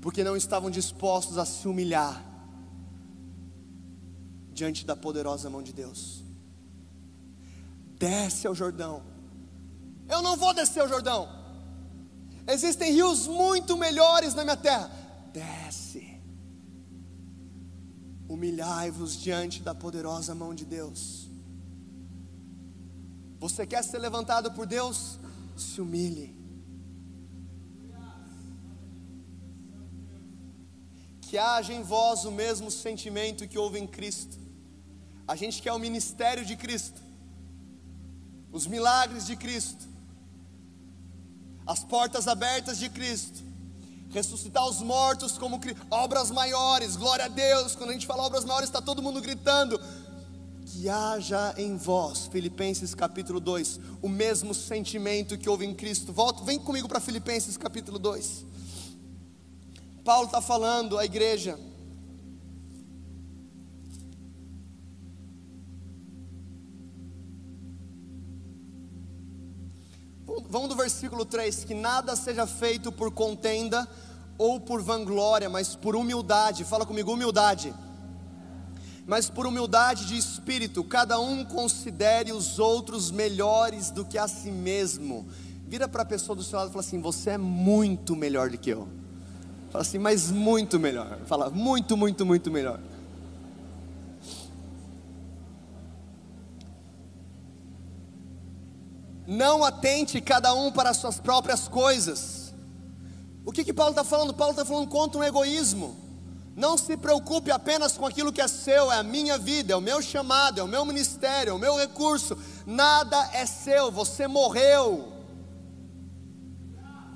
porque 0.00 0.24
não 0.24 0.36
estavam 0.36 0.70
dispostos 0.70 1.36
a 1.38 1.44
se 1.44 1.66
humilhar 1.68 2.24
diante 4.52 4.86
da 4.86 4.94
poderosa 4.94 5.50
mão 5.50 5.62
de 5.62 5.72
Deus. 5.72 6.22
Desce 7.98 8.46
ao 8.46 8.54
Jordão. 8.54 9.02
Eu 10.08 10.22
não 10.22 10.36
vou 10.36 10.54
descer 10.54 10.80
ao 10.80 10.88
Jordão. 10.88 11.28
Existem 12.46 12.92
rios 12.92 13.26
muito 13.26 13.76
melhores 13.76 14.34
na 14.34 14.44
minha 14.44 14.56
terra. 14.56 14.90
Desce. 15.32 16.20
Humilhai-vos 18.28 19.16
diante 19.20 19.62
da 19.62 19.74
poderosa 19.74 20.34
mão 20.34 20.54
de 20.54 20.64
Deus. 20.64 21.31
Você 23.42 23.66
quer 23.66 23.82
ser 23.82 23.98
levantado 23.98 24.52
por 24.52 24.66
Deus? 24.66 25.18
Se 25.56 25.80
humilhe. 25.80 26.32
Que 31.22 31.36
haja 31.36 31.72
em 31.72 31.82
vós 31.82 32.24
o 32.24 32.30
mesmo 32.30 32.70
sentimento 32.70 33.48
que 33.48 33.58
houve 33.58 33.80
em 33.80 33.86
Cristo. 33.96 34.38
A 35.26 35.34
gente 35.34 35.60
quer 35.60 35.72
o 35.72 35.78
ministério 35.80 36.44
de 36.44 36.54
Cristo, 36.54 37.00
os 38.52 38.64
milagres 38.68 39.26
de 39.26 39.34
Cristo, 39.34 39.88
as 41.66 41.82
portas 41.82 42.28
abertas 42.28 42.78
de 42.78 42.88
Cristo, 42.88 43.42
ressuscitar 44.10 44.64
os 44.68 44.80
mortos 44.82 45.36
como 45.36 45.60
obras 45.90 46.30
maiores, 46.30 46.94
glória 46.94 47.24
a 47.24 47.28
Deus. 47.28 47.74
Quando 47.74 47.90
a 47.90 47.94
gente 47.94 48.06
fala 48.06 48.22
obras 48.22 48.44
maiores, 48.44 48.68
está 48.68 48.80
todo 48.80 49.02
mundo 49.02 49.20
gritando. 49.20 49.80
Que 50.82 50.88
haja 50.88 51.54
em 51.56 51.76
vós, 51.76 52.26
Filipenses 52.26 52.92
capítulo 52.92 53.38
2, 53.38 53.78
o 54.02 54.08
mesmo 54.08 54.52
sentimento 54.52 55.38
que 55.38 55.48
houve 55.48 55.64
em 55.64 55.72
Cristo. 55.72 56.12
Volta, 56.12 56.42
vem 56.42 56.58
comigo 56.58 56.88
para 56.88 56.98
Filipenses 56.98 57.56
capítulo 57.56 58.00
2. 58.00 58.44
Paulo 60.04 60.26
está 60.26 60.40
falando 60.40 60.98
à 60.98 61.04
igreja. 61.04 61.56
Vamos 70.48 70.68
do 70.68 70.74
versículo 70.74 71.24
3: 71.24 71.62
Que 71.62 71.74
nada 71.74 72.16
seja 72.16 72.44
feito 72.44 72.90
por 72.90 73.12
contenda 73.12 73.86
ou 74.36 74.58
por 74.58 74.82
vanglória, 74.82 75.48
mas 75.48 75.76
por 75.76 75.94
humildade. 75.94 76.64
Fala 76.64 76.84
comigo, 76.84 77.12
humildade. 77.12 77.72
Mas 79.06 79.28
por 79.28 79.46
humildade 79.46 80.06
de 80.06 80.16
espírito, 80.16 80.84
cada 80.84 81.18
um 81.18 81.44
considere 81.44 82.32
os 82.32 82.58
outros 82.58 83.10
melhores 83.10 83.90
do 83.90 84.04
que 84.04 84.16
a 84.16 84.28
si 84.28 84.50
mesmo. 84.50 85.26
Vira 85.66 85.88
para 85.88 86.02
a 86.02 86.06
pessoa 86.06 86.36
do 86.36 86.42
seu 86.42 86.58
lado 86.58 86.68
e 86.68 86.72
fala 86.72 86.84
assim: 86.84 87.00
Você 87.00 87.30
é 87.30 87.38
muito 87.38 88.14
melhor 88.14 88.50
do 88.50 88.58
que 88.58 88.70
eu. 88.70 88.88
Fala 89.72 89.82
assim, 89.82 89.98
mas 89.98 90.30
muito 90.30 90.78
melhor. 90.78 91.18
Fala, 91.24 91.48
muito, 91.48 91.96
muito, 91.96 92.26
muito 92.26 92.50
melhor. 92.50 92.78
Não 99.26 99.64
atente 99.64 100.20
cada 100.20 100.52
um 100.52 100.70
para 100.70 100.90
as 100.90 100.98
suas 100.98 101.18
próprias 101.18 101.68
coisas. 101.68 102.52
O 103.46 103.50
que, 103.50 103.64
que 103.64 103.72
Paulo 103.72 103.92
está 103.92 104.04
falando? 104.04 104.34
Paulo 104.34 104.52
está 104.52 104.62
falando 104.62 104.88
contra 104.88 105.20
o 105.20 105.24
egoísmo. 105.24 105.96
Não 106.54 106.76
se 106.76 106.96
preocupe 106.96 107.50
apenas 107.50 107.96
com 107.96 108.04
aquilo 108.04 108.32
que 108.32 108.40
é 108.40 108.48
seu, 108.48 108.92
é 108.92 108.98
a 108.98 109.02
minha 109.02 109.38
vida, 109.38 109.72
é 109.72 109.76
o 109.76 109.80
meu 109.80 110.02
chamado, 110.02 110.60
é 110.60 110.62
o 110.62 110.68
meu 110.68 110.84
ministério, 110.84 111.50
é 111.50 111.54
o 111.54 111.58
meu 111.58 111.76
recurso. 111.76 112.36
Nada 112.66 113.30
é 113.32 113.46
seu, 113.46 113.90
você 113.90 114.26
morreu. 114.26 115.12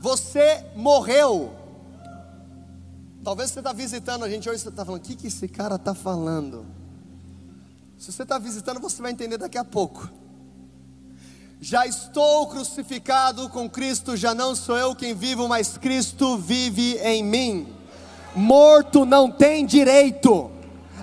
Você 0.01 0.65
morreu. 0.75 1.55
Talvez 3.23 3.51
você 3.51 3.59
está 3.59 3.73
visitando 3.73 4.25
a 4.25 4.31
gente 4.31 4.49
hoje, 4.49 4.63
você 4.63 4.69
está 4.69 4.85
falando, 4.85 5.01
o 5.01 5.05
que, 5.05 5.17
que 5.17 5.27
esse 5.27 5.49
cara 5.49 5.75
está 5.75 5.95
falando? 5.95 6.65
Se 7.99 8.13
você 8.13 8.23
está 8.23 8.39
visitando, 8.39 8.81
você 8.81 9.03
vai 9.03 9.13
entender 9.13 9.37
daqui 9.37 9.59
a 9.59 9.65
pouco. 9.65 10.09
Já 11.61 11.87
estou 11.87 12.47
crucificado 12.47 13.49
com 13.49 13.69
Cristo, 13.69 14.17
já 14.17 14.35
não 14.35 14.55
sou 14.55 14.79
eu 14.79 14.95
quem 14.95 15.15
vivo, 15.15 15.49
mas 15.49 15.77
Cristo 15.77 16.39
vive 16.39 16.97
em 16.99 17.25
mim. 17.25 17.76
Morto 18.37 19.07
não 19.07 19.31
tem 19.31 19.65
direito. 19.65 20.51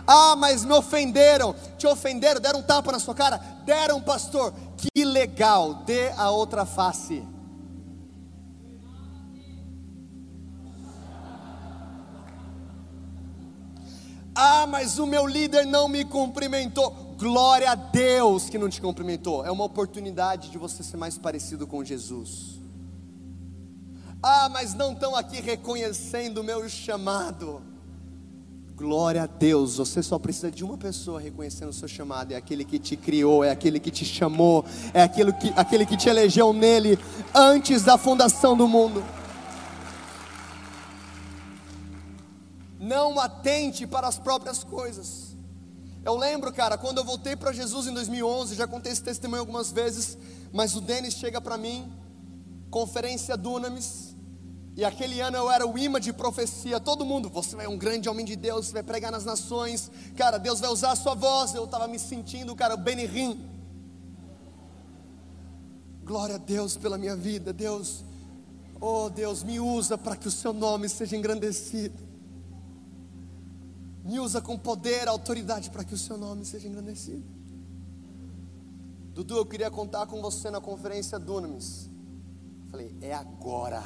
Ah, 0.06 0.36
mas 0.36 0.63
me 0.63 0.74
ofenderam. 0.74 1.56
Te 1.78 1.88
ofenderam, 1.88 2.39
deram 2.39 2.60
um 2.60 2.63
tapa 2.63 2.91
na 2.91 3.00
sua 3.00 3.15
cara? 3.15 3.38
Deram, 3.65 4.00
pastor. 4.00 4.54
Que 4.78 5.04
legal, 5.04 5.76
dê 5.86 6.10
a 6.12 6.30
outra 6.30 6.65
face. 6.65 7.24
Ah, 14.36 14.65
mas 14.67 14.98
o 14.98 15.06
meu 15.06 15.28
líder 15.28 15.65
não 15.65 15.88
me 15.88 16.04
cumprimentou. 16.04 17.15
Glória 17.17 17.72
a 17.72 17.76
Deus 17.76 18.50
que 18.50 18.58
não 18.58 18.67
te 18.67 18.82
cumprimentou. 18.82 19.46
É 19.46 19.52
uma 19.52 19.63
oportunidade 19.63 20.50
de 20.50 20.58
você 20.58 20.84
ser 20.84 20.98
mais 20.98 21.17
parecido 21.17 21.65
com 21.65 21.84
Jesus. 21.84 22.62
Ah, 24.26 24.48
mas 24.48 24.74
não 24.74 24.94
estão 24.94 25.18
aqui 25.18 25.42
reconhecendo 25.42 26.38
o 26.38 26.44
meu 26.46 26.70
chamado. 26.70 27.62
Glória 28.74 29.24
a 29.24 29.26
Deus, 29.26 29.76
você 29.76 30.02
só 30.02 30.18
precisa 30.18 30.50
de 30.50 30.64
uma 30.64 30.78
pessoa 30.78 31.20
reconhecendo 31.20 31.70
o 31.70 31.74
seu 31.74 31.90
chamado, 31.90 32.32
é 32.32 32.38
aquele 32.38 32.64
que 32.64 32.80
te 32.80 32.96
criou, 32.96 33.44
é 33.44 33.52
aquele 33.52 33.82
que 33.82 33.92
te 33.92 34.06
chamou, 34.06 34.64
é 34.94 35.04
aquele 35.04 35.34
que, 35.34 35.54
aquele 35.58 35.86
que 35.86 35.98
te 35.98 36.08
elegeu 36.08 36.54
nele 36.54 36.98
antes 37.36 37.84
da 37.84 37.98
fundação 37.98 38.56
do 38.56 38.66
mundo. 38.66 39.04
Não 42.80 43.20
atente 43.20 43.86
para 43.86 44.08
as 44.08 44.18
próprias 44.18 44.64
coisas. 44.64 45.36
Eu 46.04 46.16
lembro, 46.16 46.52
cara, 46.54 46.78
quando 46.78 47.00
eu 47.00 47.04
voltei 47.04 47.36
para 47.36 47.52
Jesus 47.52 47.88
em 47.88 47.94
2011, 47.94 48.56
já 48.56 48.68
contei 48.68 48.94
esse 48.94 49.04
testemunho 49.04 49.42
algumas 49.42 49.70
vezes, 49.70 50.18
mas 50.54 50.76
o 50.78 50.82
Denis 50.82 51.14
chega 51.14 51.42
para 51.42 51.58
mim, 51.58 51.92
conferência 52.70 53.38
Dunamis, 53.38 54.12
e 54.76 54.84
aquele 54.84 55.22
ano 55.22 55.38
eu 55.38 55.52
era 55.52 55.68
o 55.68 55.78
imã 55.78 56.00
de 56.00 56.12
profecia, 56.12 56.80
todo 56.80 57.06
mundo, 57.06 57.30
você 57.30 57.56
é 57.58 57.70
um 57.70 57.78
grande 57.78 58.10
homem 58.10 58.26
de 58.26 58.36
Deus, 58.36 58.68
você 58.68 58.74
vai 58.74 58.84
pregar 58.84 59.12
nas 59.12 59.24
nações, 59.24 59.92
cara, 60.16 60.40
Deus 60.40 60.60
vai 60.60 60.70
usar 60.70 60.92
a 60.92 60.96
sua 60.96 61.14
voz, 61.14 61.54
eu 61.54 61.66
estava 61.66 61.88
me 61.88 62.00
sentindo, 62.00 62.56
cara, 62.56 62.74
o 62.74 62.78
Benihim. 62.78 63.40
Glória 66.04 66.36
a 66.36 66.40
Deus 66.40 66.76
pela 66.76 66.98
minha 66.98 67.16
vida, 67.16 67.54
Deus, 67.54 68.04
oh 68.82 69.10
Deus, 69.10 69.44
me 69.44 69.60
usa 69.60 69.96
para 69.96 70.16
que 70.16 70.28
o 70.28 70.32
seu 70.32 70.52
nome 70.52 70.90
seja 70.90 71.16
engrandecido. 71.16 71.98
Me 74.04 74.20
usa 74.20 74.42
com 74.42 74.58
poder, 74.58 75.08
autoridade 75.08 75.70
para 75.70 75.84
que 75.84 75.94
o 75.94 75.98
seu 75.98 76.18
nome 76.18 76.44
seja 76.46 76.68
engrandecido. 76.68 77.24
Dudu, 79.14 79.38
eu 79.38 79.46
queria 79.46 79.70
contar 79.70 80.08
com 80.08 80.20
você 80.20 80.50
na 80.50 80.60
conferência 80.60 81.20
Dunamis. 81.20 81.88
Falei, 82.72 82.98
é 83.00 83.14
agora. 83.14 83.84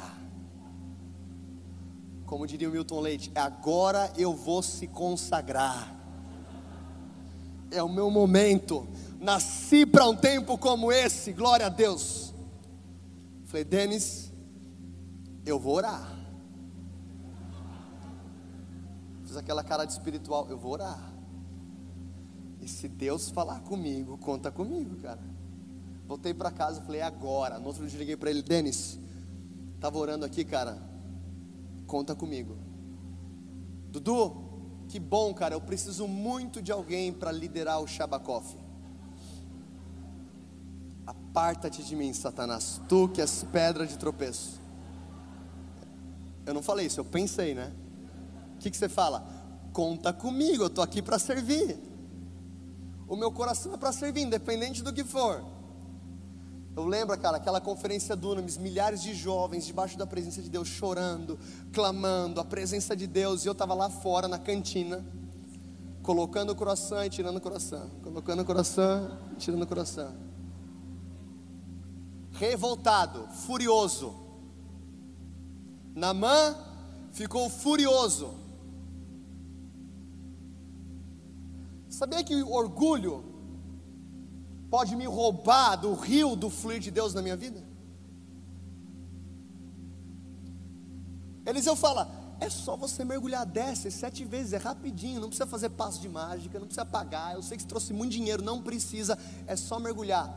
Como 2.28 2.46
diria 2.46 2.68
o 2.68 2.72
Milton 2.72 3.00
Leite, 3.00 3.32
é 3.34 3.40
agora 3.40 4.12
eu 4.14 4.34
vou 4.34 4.62
se 4.62 4.86
consagrar. 4.86 5.96
É 7.70 7.82
o 7.82 7.88
meu 7.88 8.10
momento. 8.10 8.86
Nasci 9.18 9.86
para 9.86 10.06
um 10.06 10.14
tempo 10.14 10.58
como 10.58 10.92
esse, 10.92 11.32
glória 11.32 11.64
a 11.64 11.70
Deus. 11.70 12.34
Falei, 13.46 13.64
Denis, 13.64 14.30
eu 15.46 15.58
vou 15.58 15.76
orar. 15.76 16.18
Fiz 19.24 19.34
aquela 19.34 19.64
cara 19.64 19.86
de 19.86 19.92
espiritual, 19.92 20.46
eu 20.50 20.58
vou 20.58 20.72
orar. 20.72 21.10
E 22.60 22.68
se 22.68 22.88
Deus 22.88 23.30
falar 23.30 23.60
comigo, 23.60 24.18
conta 24.18 24.50
comigo, 24.50 24.96
cara. 24.96 25.22
Voltei 26.06 26.34
para 26.34 26.50
casa, 26.50 26.82
falei, 26.82 27.00
é 27.00 27.04
agora. 27.04 27.58
No 27.58 27.68
outro 27.68 27.86
dia 27.86 27.98
liguei 27.98 28.18
para 28.18 28.28
ele, 28.28 28.42
Denis, 28.42 29.00
estava 29.76 29.96
orando 29.96 30.26
aqui, 30.26 30.44
cara. 30.44 30.97
Conta 31.88 32.14
comigo. 32.14 32.54
Dudu, 33.90 34.36
que 34.88 35.00
bom, 35.00 35.32
cara. 35.32 35.54
Eu 35.54 35.60
preciso 35.60 36.06
muito 36.06 36.60
de 36.60 36.70
alguém 36.70 37.12
para 37.12 37.32
liderar 37.32 37.80
o 37.80 37.86
Shabakoff. 37.86 38.56
Aparta-te 41.06 41.82
de 41.82 41.96
mim, 41.96 42.12
Satanás, 42.12 42.80
tu 42.86 43.08
que 43.08 43.22
és 43.22 43.42
pedra 43.50 43.86
de 43.86 43.96
tropeço. 43.96 44.60
Eu 46.44 46.52
não 46.52 46.62
falei 46.62 46.86
isso, 46.86 47.00
eu 47.00 47.04
pensei, 47.06 47.54
né? 47.54 47.72
O 48.54 48.58
que, 48.58 48.70
que 48.70 48.76
você 48.76 48.88
fala? 48.88 49.26
Conta 49.72 50.12
comigo, 50.12 50.64
eu 50.64 50.66
estou 50.66 50.84
aqui 50.84 51.00
para 51.00 51.18
servir. 51.18 51.78
O 53.06 53.16
meu 53.16 53.32
coração 53.32 53.72
é 53.72 53.78
para 53.78 53.92
servir, 53.92 54.22
independente 54.22 54.82
do 54.82 54.92
que 54.92 55.02
for. 55.02 55.42
Eu 56.78 56.86
lembro, 56.86 57.18
cara, 57.18 57.38
aquela 57.38 57.60
conferência 57.60 58.14
Dunamis, 58.14 58.56
milhares 58.56 59.02
de 59.02 59.12
jovens 59.12 59.66
debaixo 59.66 59.98
da 59.98 60.06
presença 60.06 60.40
de 60.40 60.48
Deus, 60.48 60.68
chorando, 60.68 61.36
clamando 61.72 62.40
a 62.40 62.44
presença 62.44 62.94
de 62.94 63.04
Deus, 63.04 63.44
e 63.44 63.48
eu 63.48 63.52
estava 63.52 63.74
lá 63.74 63.90
fora 63.90 64.28
na 64.28 64.38
cantina, 64.38 65.04
colocando 66.04 66.50
o 66.50 66.54
coração 66.54 67.04
e 67.04 67.10
tirando 67.10 67.38
o 67.38 67.40
coração, 67.40 67.90
colocando 68.00 68.42
o 68.42 68.44
coração 68.44 69.18
e 69.32 69.36
tirando 69.38 69.62
o 69.64 69.66
coração. 69.66 70.14
Revoltado, 72.30 73.26
furioso. 73.44 74.14
Namã 75.96 76.54
ficou 77.10 77.50
furioso. 77.50 78.34
Sabia 81.88 82.22
que 82.22 82.40
orgulho 82.40 83.27
pode 84.70 84.94
me 84.96 85.06
roubar 85.06 85.76
do 85.76 85.94
rio 85.94 86.36
do 86.36 86.50
fluir 86.50 86.80
de 86.80 86.90
Deus 86.90 87.14
na 87.14 87.22
minha 87.22 87.36
vida? 87.36 87.62
Eliseu 91.46 91.74
fala: 91.74 92.10
é 92.40 92.48
só 92.48 92.76
você 92.76 93.04
mergulhar 93.04 93.44
dessas 93.44 93.94
sete 93.94 94.24
vezes, 94.24 94.52
é 94.52 94.58
rapidinho, 94.58 95.20
não 95.20 95.28
precisa 95.28 95.46
fazer 95.46 95.70
passo 95.70 96.00
de 96.00 96.08
mágica, 96.08 96.58
não 96.58 96.66
precisa 96.66 96.84
pagar. 96.84 97.34
Eu 97.34 97.42
sei 97.42 97.56
que 97.56 97.62
você 97.62 97.68
trouxe 97.68 97.92
muito 97.92 98.12
dinheiro, 98.12 98.42
não 98.42 98.62
precisa, 98.62 99.18
é 99.46 99.56
só 99.56 99.80
mergulhar. 99.80 100.32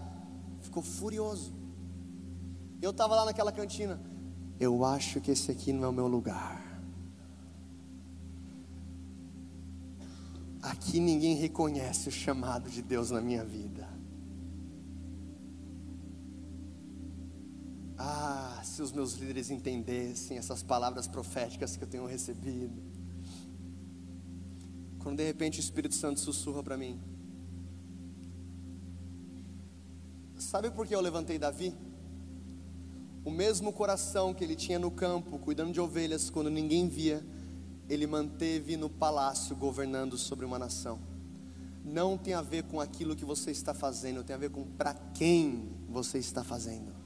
Ficou 0.62 0.82
furioso. 0.82 1.54
Eu 2.82 2.92
estava 2.92 3.16
lá 3.16 3.26
naquela 3.26 3.52
cantina, 3.52 4.02
eu 4.60 4.84
acho 4.84 5.22
que 5.22 5.32
esse 5.32 5.52
aqui 5.52 5.72
não 5.72 5.84
é 5.84 5.88
o 5.88 5.94
meu 5.94 6.08
lugar. 6.08 6.62
Aqui 10.62 11.00
ninguém 11.00 11.36
reconhece 11.36 12.10
o 12.10 12.12
chamado 12.12 12.70
de 12.70 12.82
Deus 12.82 13.10
na 13.12 13.20
minha 13.20 13.44
vida. 13.44 13.81
Ah, 18.04 18.60
se 18.64 18.82
os 18.82 18.92
meus 18.92 19.14
líderes 19.14 19.52
entendessem 19.52 20.36
essas 20.36 20.64
palavras 20.64 21.08
proféticas 21.08 21.78
que 21.78 21.84
eu 21.84 21.88
tenho 21.88 22.08
recebido. 22.08 22.82
Quando 24.98 25.18
de 25.18 25.24
repente 25.24 25.60
o 25.60 25.62
Espírito 25.62 25.94
Santo 25.94 26.20
sussurra 26.20 26.64
para 26.64 26.76
mim: 26.76 27.00
Sabe 30.36 30.72
por 30.72 30.88
que 30.88 30.96
eu 30.96 31.00
levantei 31.00 31.38
Davi? 31.38 31.76
O 33.24 33.30
mesmo 33.30 33.72
coração 33.72 34.34
que 34.34 34.44
ele 34.44 34.56
tinha 34.56 34.80
no 34.80 34.90
campo, 34.90 35.38
cuidando 35.38 35.72
de 35.72 35.80
ovelhas 35.80 36.32
quando 36.32 36.50
ninguém 36.50 36.88
via, 36.90 37.24
ele 37.88 38.08
manteve 38.08 38.78
no 38.78 38.90
palácio, 38.90 39.56
governando 39.56 40.18
sobre 40.18 40.44
uma 40.44 40.58
nação. 40.58 41.00
Não 41.86 42.18
tem 42.18 42.34
a 42.34 42.42
ver 42.42 42.64
com 42.64 42.82
aquilo 42.82 43.16
que 43.16 43.26
você 43.26 43.52
está 43.52 43.76
fazendo, 43.76 44.24
tem 44.24 44.36
a 44.36 44.40
ver 44.40 44.50
com 44.50 44.66
para 44.66 44.96
quem 45.14 45.70
você 45.88 46.18
está 46.18 46.44
fazendo. 46.44 47.01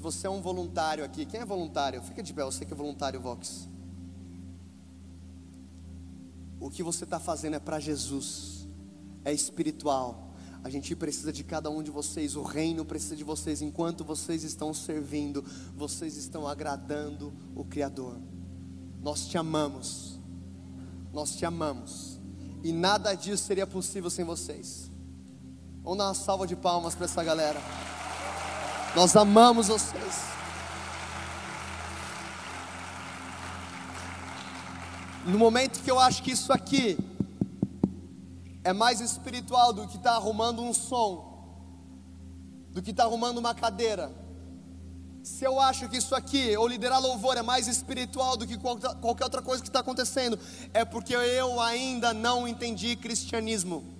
Você 0.00 0.26
é 0.26 0.30
um 0.30 0.40
voluntário 0.40 1.04
aqui, 1.04 1.26
quem 1.26 1.40
é 1.40 1.44
voluntário? 1.44 2.00
Fica 2.02 2.22
de 2.22 2.32
pé, 2.32 2.42
você 2.42 2.64
que 2.64 2.72
é 2.72 2.76
voluntário, 2.76 3.20
Vox. 3.20 3.68
O 6.58 6.70
que 6.70 6.82
você 6.82 7.04
está 7.04 7.20
fazendo 7.20 7.56
é 7.56 7.58
para 7.58 7.78
Jesus, 7.78 8.66
é 9.24 9.32
espiritual. 9.32 10.32
A 10.62 10.70
gente 10.70 10.96
precisa 10.96 11.30
de 11.30 11.44
cada 11.44 11.68
um 11.68 11.82
de 11.82 11.90
vocês, 11.90 12.34
o 12.36 12.42
reino 12.42 12.86
precisa 12.86 13.14
de 13.14 13.22
vocês. 13.22 13.60
Enquanto 13.60 14.02
vocês 14.02 14.42
estão 14.42 14.72
servindo, 14.72 15.44
vocês 15.76 16.16
estão 16.16 16.48
agradando 16.48 17.34
o 17.54 17.62
Criador. 17.62 18.18
Nós 19.02 19.26
te 19.26 19.36
amamos, 19.36 20.18
nós 21.12 21.36
te 21.36 21.44
amamos, 21.44 22.18
e 22.62 22.72
nada 22.72 23.14
disso 23.14 23.44
seria 23.44 23.66
possível 23.66 24.08
sem 24.08 24.24
vocês. 24.24 24.90
Vamos 25.82 25.98
dar 25.98 26.06
uma 26.06 26.14
salva 26.14 26.46
de 26.46 26.56
palmas 26.56 26.94
para 26.94 27.04
essa 27.04 27.22
galera. 27.22 27.60
Nós 28.94 29.16
amamos 29.16 29.66
vocês. 29.66 30.22
No 35.26 35.36
momento 35.36 35.82
que 35.82 35.90
eu 35.90 35.98
acho 35.98 36.22
que 36.22 36.30
isso 36.30 36.52
aqui 36.52 36.96
é 38.62 38.72
mais 38.72 39.00
espiritual 39.00 39.72
do 39.72 39.88
que 39.88 39.96
estar 39.96 40.10
tá 40.10 40.16
arrumando 40.16 40.62
um 40.62 40.72
som, 40.72 41.34
do 42.70 42.80
que 42.80 42.92
estar 42.92 43.02
tá 43.02 43.08
arrumando 43.08 43.38
uma 43.38 43.52
cadeira. 43.52 44.12
Se 45.24 45.44
eu 45.44 45.58
acho 45.58 45.88
que 45.88 45.96
isso 45.96 46.14
aqui, 46.14 46.56
ou 46.56 46.68
liderar 46.68 47.00
louvor, 47.00 47.36
é 47.36 47.42
mais 47.42 47.66
espiritual 47.66 48.36
do 48.36 48.46
que 48.46 48.58
qualquer 48.58 49.24
outra 49.24 49.42
coisa 49.42 49.62
que 49.62 49.68
está 49.70 49.80
acontecendo, 49.80 50.38
é 50.72 50.84
porque 50.84 51.14
eu 51.14 51.60
ainda 51.60 52.14
não 52.14 52.46
entendi 52.46 52.94
cristianismo. 52.94 53.93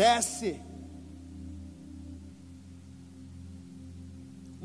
Desce. 0.00 0.52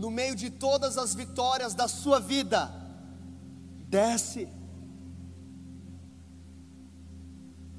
No 0.03 0.09
meio 0.19 0.35
de 0.43 0.49
todas 0.49 0.97
as 0.97 1.13
vitórias 1.21 1.73
da 1.73 1.87
sua 1.87 2.19
vida, 2.33 2.61
desce. 3.97 4.47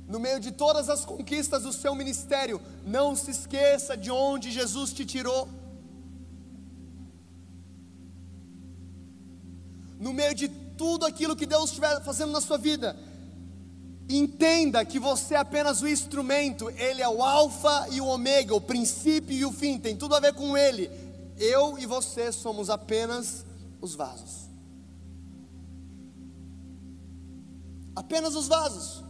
No 0.07 0.19
meio 0.27 0.39
de 0.47 0.53
todas 0.53 0.91
as 0.95 1.03
conquistas 1.13 1.63
do 1.63 1.73
seu 1.73 1.95
ministério, 1.95 2.61
não 2.85 3.17
se 3.17 3.31
esqueça 3.37 3.97
de 3.97 4.11
onde 4.11 4.57
Jesus 4.59 4.93
te 4.93 5.05
tirou. 5.15 5.49
No 9.99 10.13
meio 10.13 10.35
de 10.35 10.49
tudo 10.83 11.07
aquilo 11.07 11.35
que 11.35 11.47
Deus 11.47 11.71
estiver 11.71 12.03
fazendo 12.03 12.33
na 12.33 12.43
sua 12.43 12.59
vida, 12.59 12.95
Entenda 14.09 14.85
que 14.85 15.01
você 15.01 15.35
é 15.35 15.39
apenas 15.39 15.83
o 15.83 15.89
instrumento, 15.89 16.71
Ele 16.71 17.03
é 17.03 17.09
o 17.09 17.23
Alfa 17.23 17.89
e 17.91 18.01
o 18.01 18.07
Ômega, 18.07 18.55
o 18.55 18.61
princípio 18.61 19.37
e 19.37 19.45
o 19.45 19.53
fim, 19.53 19.79
tem 19.79 19.97
tudo 19.97 20.15
a 20.15 20.21
ver 20.21 20.33
com 20.33 20.57
Ele. 20.57 20.89
Eu 21.37 21.77
e 21.79 21.87
você 21.87 22.31
somos 22.31 22.71
apenas 22.71 23.45
os 23.81 23.95
vasos. 23.95 24.47
Apenas 27.97 28.37
os 28.37 28.47
vasos. 28.47 29.05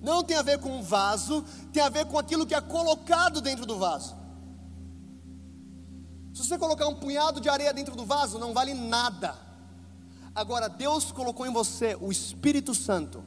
Não 0.00 0.24
tem 0.24 0.36
a 0.36 0.42
ver 0.42 0.58
com 0.58 0.78
o 0.78 0.82
vaso, 0.82 1.44
tem 1.72 1.82
a 1.82 1.88
ver 1.88 2.06
com 2.06 2.18
aquilo 2.18 2.46
que 2.46 2.54
é 2.54 2.60
colocado 2.60 3.40
dentro 3.40 3.64
do 3.64 3.78
vaso. 3.78 4.16
Se 6.34 6.44
você 6.44 6.58
colocar 6.58 6.86
um 6.86 6.94
punhado 6.94 7.40
de 7.40 7.48
areia 7.48 7.72
dentro 7.72 7.94
do 7.96 8.04
vaso, 8.04 8.38
não 8.38 8.52
vale 8.52 8.74
nada. 8.74 9.34
Agora, 10.34 10.68
Deus 10.68 11.10
colocou 11.10 11.46
em 11.46 11.52
você 11.52 11.96
o 12.00 12.12
Espírito 12.12 12.74
Santo. 12.74 13.24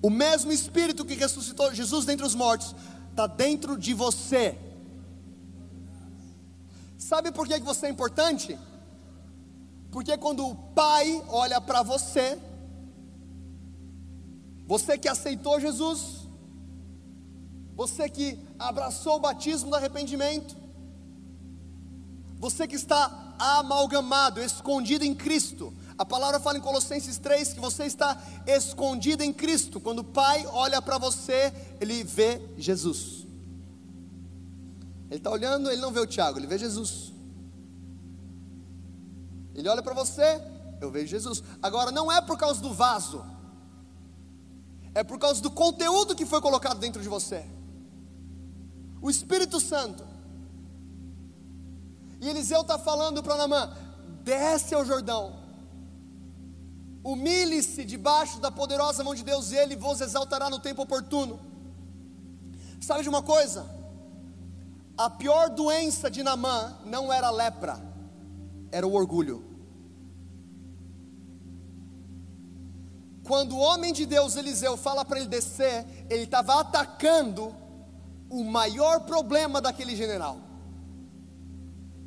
O 0.00 0.10
mesmo 0.10 0.52
Espírito 0.52 1.04
que 1.04 1.14
ressuscitou 1.14 1.74
Jesus 1.74 2.04
dentre 2.04 2.24
os 2.24 2.34
mortos 2.34 2.74
está 3.10 3.26
dentro 3.26 3.76
de 3.76 3.94
você. 3.94 4.56
Sabe 6.96 7.32
por 7.32 7.48
que 7.48 7.58
você 7.60 7.86
é 7.86 7.90
importante? 7.90 8.58
Porque 9.90 10.16
quando 10.16 10.46
o 10.46 10.54
Pai 10.54 11.24
olha 11.28 11.60
para 11.60 11.82
você, 11.82 12.38
você 14.66 14.98
que 14.98 15.08
aceitou 15.08 15.58
Jesus, 15.58 16.28
você 17.74 18.08
que 18.08 18.38
abraçou 18.58 19.16
o 19.16 19.20
batismo 19.20 19.70
do 19.70 19.76
arrependimento, 19.76 20.56
você 22.36 22.68
que 22.68 22.76
está 22.76 23.34
amalgamado, 23.38 24.40
escondido 24.42 25.04
em 25.04 25.14
Cristo. 25.14 25.72
A 25.98 26.04
palavra 26.04 26.38
fala 26.38 26.58
em 26.58 26.60
Colossenses 26.60 27.18
3 27.18 27.54
que 27.54 27.60
você 27.60 27.84
está 27.84 28.16
escondido 28.46 29.22
em 29.22 29.32
Cristo. 29.32 29.80
Quando 29.80 30.00
o 30.00 30.04
Pai 30.04 30.46
olha 30.46 30.80
para 30.80 30.96
você, 30.96 31.52
ele 31.80 32.04
vê 32.04 32.40
Jesus. 32.56 33.26
Ele 35.10 35.18
está 35.18 35.30
olhando, 35.30 35.70
ele 35.70 35.80
não 35.80 35.90
vê 35.90 36.00
o 36.00 36.06
Tiago, 36.06 36.38
ele 36.38 36.46
vê 36.46 36.56
Jesus. 36.56 37.12
Ele 39.54 39.68
olha 39.68 39.82
para 39.82 39.94
você, 39.94 40.40
eu 40.80 40.90
vejo 40.90 41.08
Jesus. 41.08 41.42
Agora, 41.60 41.90
não 41.90 42.12
é 42.12 42.20
por 42.20 42.38
causa 42.38 42.60
do 42.60 42.72
vaso, 42.72 43.24
é 44.94 45.02
por 45.02 45.18
causa 45.18 45.42
do 45.42 45.50
conteúdo 45.50 46.14
que 46.14 46.24
foi 46.24 46.40
colocado 46.40 46.78
dentro 46.78 47.02
de 47.02 47.08
você. 47.08 47.44
O 49.02 49.10
Espírito 49.10 49.58
Santo 49.58 50.06
e 52.20 52.28
Eliseu 52.28 52.62
está 52.62 52.78
falando 52.78 53.22
para 53.22 53.36
Namã: 53.36 53.72
desce 54.22 54.74
ao 54.74 54.84
Jordão, 54.84 55.37
humilhe-se 57.12 57.84
debaixo 57.84 58.38
da 58.38 58.50
poderosa 58.50 59.02
mão 59.02 59.14
de 59.14 59.24
Deus, 59.24 59.50
e 59.50 59.56
Ele 59.56 59.74
vos 59.74 60.00
exaltará 60.00 60.50
no 60.50 60.58
tempo 60.58 60.82
oportuno. 60.82 61.40
Sabe 62.80 63.02
de 63.02 63.08
uma 63.08 63.22
coisa? 63.22 63.66
A 64.96 65.08
pior 65.08 65.48
doença 65.48 66.10
de 66.10 66.22
Namã 66.22 66.76
não 66.84 67.10
era 67.10 67.28
a 67.28 67.30
lepra, 67.30 67.80
era 68.70 68.86
o 68.86 68.92
orgulho. 68.92 69.42
Quando 73.24 73.56
o 73.56 73.58
homem 73.58 73.92
de 73.92 74.04
Deus 74.04 74.36
Eliseu 74.36 74.76
fala 74.76 75.04
para 75.04 75.18
ele 75.18 75.28
descer, 75.28 75.86
ele 76.10 76.24
estava 76.24 76.60
atacando 76.60 77.54
o 78.28 78.44
maior 78.44 79.00
problema 79.00 79.60
daquele 79.62 79.96
general. 79.96 80.47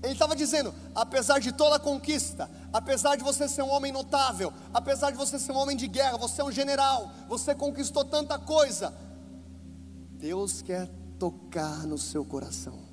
Ele 0.02 0.14
estava 0.14 0.36
dizendo: 0.36 0.74
apesar 0.96 1.40
de 1.40 1.52
toda 1.52 1.76
a 1.76 1.80
conquista, 1.80 2.50
apesar 2.74 3.16
de 3.16 3.24
você 3.24 3.48
ser 3.48 3.62
um 3.62 3.70
homem 3.70 3.92
notável, 3.92 4.52
apesar 4.74 5.12
de 5.12 5.18
você 5.18 5.38
ser 5.38 5.52
um 5.52 5.58
homem 5.58 5.78
de 5.78 5.88
guerra, 5.88 6.18
você 6.18 6.42
é 6.42 6.44
um 6.44 6.52
general, 6.52 7.12
você 7.28 7.54
conquistou 7.54 8.04
tanta 8.04 8.40
coisa, 8.40 8.94
Deus 10.14 10.62
quer 10.62 10.90
tocar 11.20 11.86
no 11.86 11.98
seu 11.98 12.26
coração. 12.26 12.90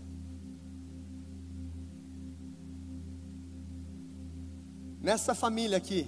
Nessa 5.01 5.35
família 5.35 5.79
aqui, 5.79 6.07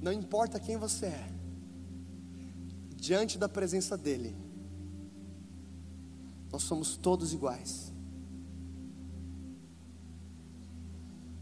não 0.00 0.12
importa 0.12 0.58
quem 0.58 0.76
você 0.78 1.06
é, 1.06 1.32
diante 2.96 3.36
da 3.36 3.48
presença 3.48 3.98
dEle, 3.98 4.34
nós 6.50 6.62
somos 6.62 6.96
todos 6.96 7.34
iguais. 7.34 7.87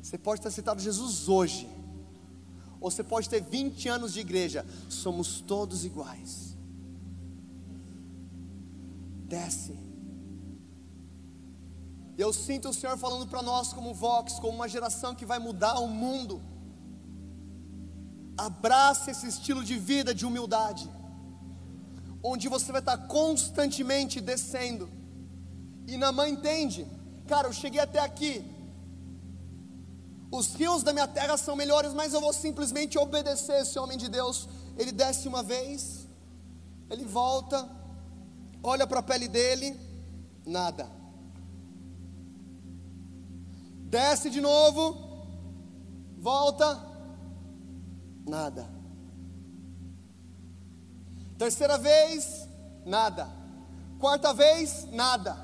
Você 0.07 0.17
pode 0.17 0.41
ter 0.41 0.47
aceitado 0.47 0.81
Jesus 0.81 1.29
hoje, 1.29 1.69
ou 2.81 2.89
você 2.89 3.03
pode 3.03 3.29
ter 3.29 3.43
20 3.43 3.89
anos 3.89 4.13
de 4.13 4.21
igreja, 4.21 4.65
somos 4.89 5.41
todos 5.41 5.85
iguais. 5.85 6.57
Desce. 9.25 9.77
Eu 12.17 12.33
sinto 12.33 12.69
o 12.69 12.73
Senhor 12.73 12.97
falando 12.97 13.27
para 13.27 13.43
nós, 13.43 13.73
como 13.73 13.93
Vox, 13.93 14.35
como 14.35 14.55
uma 14.55 14.69
geração 14.69 15.13
que 15.13 15.27
vai 15.27 15.41
mudar 15.41 15.81
o 15.81 15.89
mundo. 15.89 16.41
Abraça 18.39 19.11
esse 19.11 19.27
estilo 19.27 19.65
de 19.65 19.77
vida 19.77 20.15
de 20.15 20.25
humildade, 20.25 20.89
onde 22.23 22.47
você 22.49 22.71
vai 22.71 22.81
estar 22.81 22.97
constantemente 23.09 24.21
descendo. 24.21 24.89
E 25.85 25.97
Namã 25.97 26.29
entende, 26.29 26.87
cara, 27.27 27.49
eu 27.49 27.53
cheguei 27.53 27.81
até 27.81 27.99
aqui, 27.99 28.55
os 30.31 30.55
rios 30.55 30.83
da 30.83 30.93
minha 30.93 31.07
terra 31.07 31.37
são 31.37 31.55
melhores, 31.55 31.93
mas 31.93 32.13
eu 32.13 32.21
vou 32.21 32.33
simplesmente 32.33 32.99
obedecer 32.99 33.63
esse 33.63 33.79
homem 33.79 33.97
de 33.97 34.09
Deus. 34.09 34.49
Ele 34.77 34.93
desce 34.93 35.29
uma 35.29 35.43
vez, 35.43 36.07
ele 36.91 37.05
volta, 37.05 37.69
olha 38.63 38.87
para 38.87 39.01
a 39.01 39.03
pele 39.03 39.29
dele, 39.29 39.79
nada. 40.45 40.91
Desce 43.89 44.29
de 44.29 44.41
novo, 44.41 44.97
volta, 46.19 46.83
nada. 48.27 48.69
Terceira 51.39 51.79
vez, 51.79 52.49
nada. 52.85 53.29
Quarta 54.01 54.35
vez, 54.35 54.87
nada. 54.91 55.37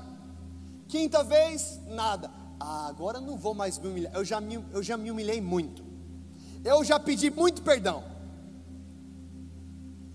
Quinta 0.89 1.23
vez, 1.23 1.79
nada 1.87 2.42
ah, 2.65 2.87
agora 2.87 3.19
não 3.19 3.35
vou 3.35 3.53
mais 3.53 3.77
me 3.77 3.89
humilhar. 3.89 4.13
Eu 4.13 4.23
já 4.23 4.39
me, 4.39 4.55
eu 4.71 4.81
já 4.81 4.95
me 4.95 5.11
humilhei 5.11 5.41
muito. 5.41 5.83
Eu 6.63 6.81
já 6.81 6.97
pedi 6.97 7.29
muito 7.29 7.61
perdão. 7.61 8.01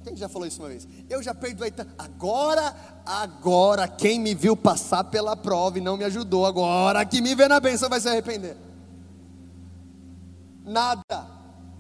Quem 0.03 0.17
já 0.17 0.31
falou 0.31 0.49
isso 0.49 0.63
uma 0.63 0.71
vez? 0.71 0.89
Eu 1.11 1.23
já 1.23 1.35
perdoei 1.35 1.71
tanto. 1.71 1.93
Agora, 1.99 2.75
agora, 3.05 3.87
quem 3.87 4.19
me 4.19 4.35
viu 4.35 4.57
passar 4.57 5.05
pela 5.05 5.37
prova 5.37 5.77
e 5.77 5.83
não 5.83 5.99
me 5.99 6.05
ajudou, 6.05 6.47
agora 6.47 7.05
que 7.05 7.21
me 7.21 7.35
vê 7.35 7.49
na 7.49 7.61
bênção 7.61 7.91
vai 7.91 8.01
se 8.01 8.09
arrepender. 8.09 8.57
Nada. 10.65 11.27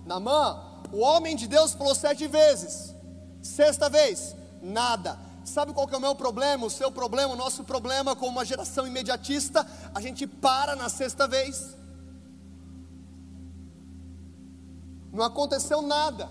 Namã, 0.04 0.82
o 0.92 0.98
homem 0.98 1.34
de 1.34 1.46
Deus 1.46 1.72
falou 1.72 1.94
sete 1.94 2.26
vezes. 2.26 2.94
Sexta 3.40 3.88
vez, 3.88 4.36
nada. 4.60 5.18
Sabe 5.48 5.72
qual 5.72 5.86
que 5.88 5.94
é 5.94 5.98
o 5.98 6.00
meu 6.00 6.14
problema? 6.14 6.66
O 6.66 6.70
seu 6.70 6.90
problema, 6.92 7.32
o 7.32 7.36
nosso 7.36 7.64
problema 7.64 8.14
como 8.14 8.32
uma 8.32 8.44
geração 8.44 8.86
imediatista, 8.86 9.66
a 9.94 10.00
gente 10.00 10.26
para 10.26 10.76
na 10.76 10.88
sexta 10.88 11.26
vez. 11.26 11.76
Não 15.12 15.24
aconteceu 15.24 15.80
nada. 15.80 16.28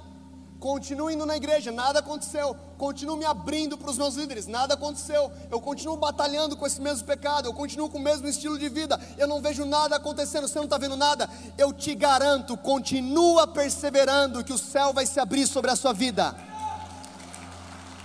Continuo 0.59 1.11
indo 1.11 1.26
na 1.26 1.36
igreja, 1.36 1.72
nada 1.72 1.99
aconteceu. 1.99 2.55
Continuo 2.78 3.18
me 3.18 3.26
abrindo 3.26 3.78
para 3.78 3.89
os 3.89 3.97
meus 3.97 4.15
líderes, 4.15 4.47
nada 4.47 4.76
aconteceu. 4.76 5.32
Eu 5.51 5.59
continuo 5.59 5.97
batalhando 5.97 6.55
com 6.55 6.65
esse 6.65 6.82
mesmo 6.82 7.05
pecado, 7.05 7.47
eu 7.47 7.53
continuo 7.53 7.89
com 7.89 7.97
o 7.97 8.01
mesmo 8.01 8.28
estilo 8.28 8.57
de 8.57 8.70
vida. 8.70 8.99
Eu 9.18 9.28
não 9.28 9.41
vejo 9.41 9.65
nada 9.65 9.95
acontecendo, 9.95 10.47
você 10.47 10.57
não 10.57 10.65
está 10.65 10.78
vendo 10.78 10.95
nada. 10.95 11.30
Eu 11.57 11.74
te 11.74 11.93
garanto, 11.93 12.55
continua 12.57 13.47
perseverando 13.47 14.43
que 14.43 14.53
o 14.53 14.57
céu 14.57 14.93
vai 14.93 15.05
se 15.05 15.20
abrir 15.20 15.47
sobre 15.47 15.70
a 15.72 15.76
sua 15.76 15.93
vida. 15.93 16.36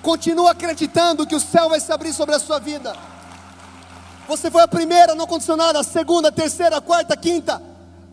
Continua 0.03 0.51
acreditando 0.51 1.27
que 1.27 1.37
o 1.37 1.41
céu 1.41 1.69
vai 1.69 1.79
se 1.79 1.93
abrir 1.93 2.13
sobre 2.13 2.35
a 2.35 2.41
sua 2.41 2.59
vida. 2.59 2.93
Você 4.27 4.51
foi 4.51 4.63
a 4.63 4.69
primeira, 4.69 5.15
não 5.15 5.25
aconteceu 5.25 5.57
nada. 5.57 5.79
A 5.79 5.85
segunda, 5.85 6.29
a 6.29 6.33
terceira, 6.33 6.79
a 6.79 6.81
quarta, 6.81 7.15
a 7.15 7.17
quinta. 7.17 7.63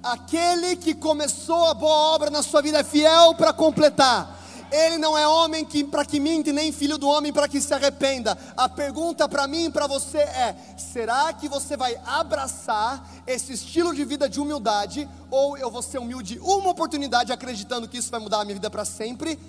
Aquele 0.03 0.75
que 0.75 0.93
começou 0.93 1.65
a 1.65 1.73
boa 1.73 2.13
obra 2.13 2.29
na 2.29 2.43
sua 2.43 2.61
vida 2.61 2.79
é 2.79 2.83
fiel 2.83 3.33
para 3.33 3.51
completar. 3.51 4.37
Ele 4.71 4.99
não 4.99 5.17
é 5.17 5.27
homem 5.27 5.65
para 5.89 6.05
que 6.05 6.19
minte, 6.19 6.51
nem 6.51 6.71
filho 6.71 6.97
do 6.99 7.07
homem 7.07 7.33
para 7.33 7.47
que 7.47 7.59
se 7.59 7.73
arrependa. 7.73 8.37
A 8.55 8.69
pergunta 8.69 9.27
para 9.27 9.47
mim 9.47 9.65
e 9.65 9.71
para 9.71 9.87
você 9.87 10.19
é: 10.19 10.55
será 10.77 11.33
que 11.33 11.47
você 11.47 11.75
vai 11.75 11.99
abraçar 12.05 13.03
esse 13.25 13.53
estilo 13.53 13.95
de 13.95 14.05
vida 14.05 14.29
de 14.29 14.39
humildade? 14.39 15.09
Ou 15.31 15.57
eu 15.57 15.71
vou 15.71 15.81
ser 15.81 15.97
humilde 15.97 16.39
uma 16.39 16.69
oportunidade 16.69 17.33
acreditando 17.33 17.87
que 17.87 17.97
isso 17.97 18.11
vai 18.11 18.19
mudar 18.19 18.41
a 18.41 18.45
minha 18.45 18.53
vida 18.53 18.69
para 18.69 18.85
sempre? 18.85 19.39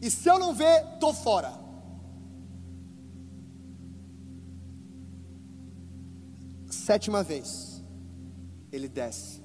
E 0.00 0.10
se 0.10 0.28
eu 0.28 0.38
não 0.38 0.54
ver, 0.54 0.84
estou 0.94 1.12
fora. 1.12 1.63
Sétima 6.84 7.22
vez, 7.22 7.82
ele 8.70 8.88
desce. 8.88 9.42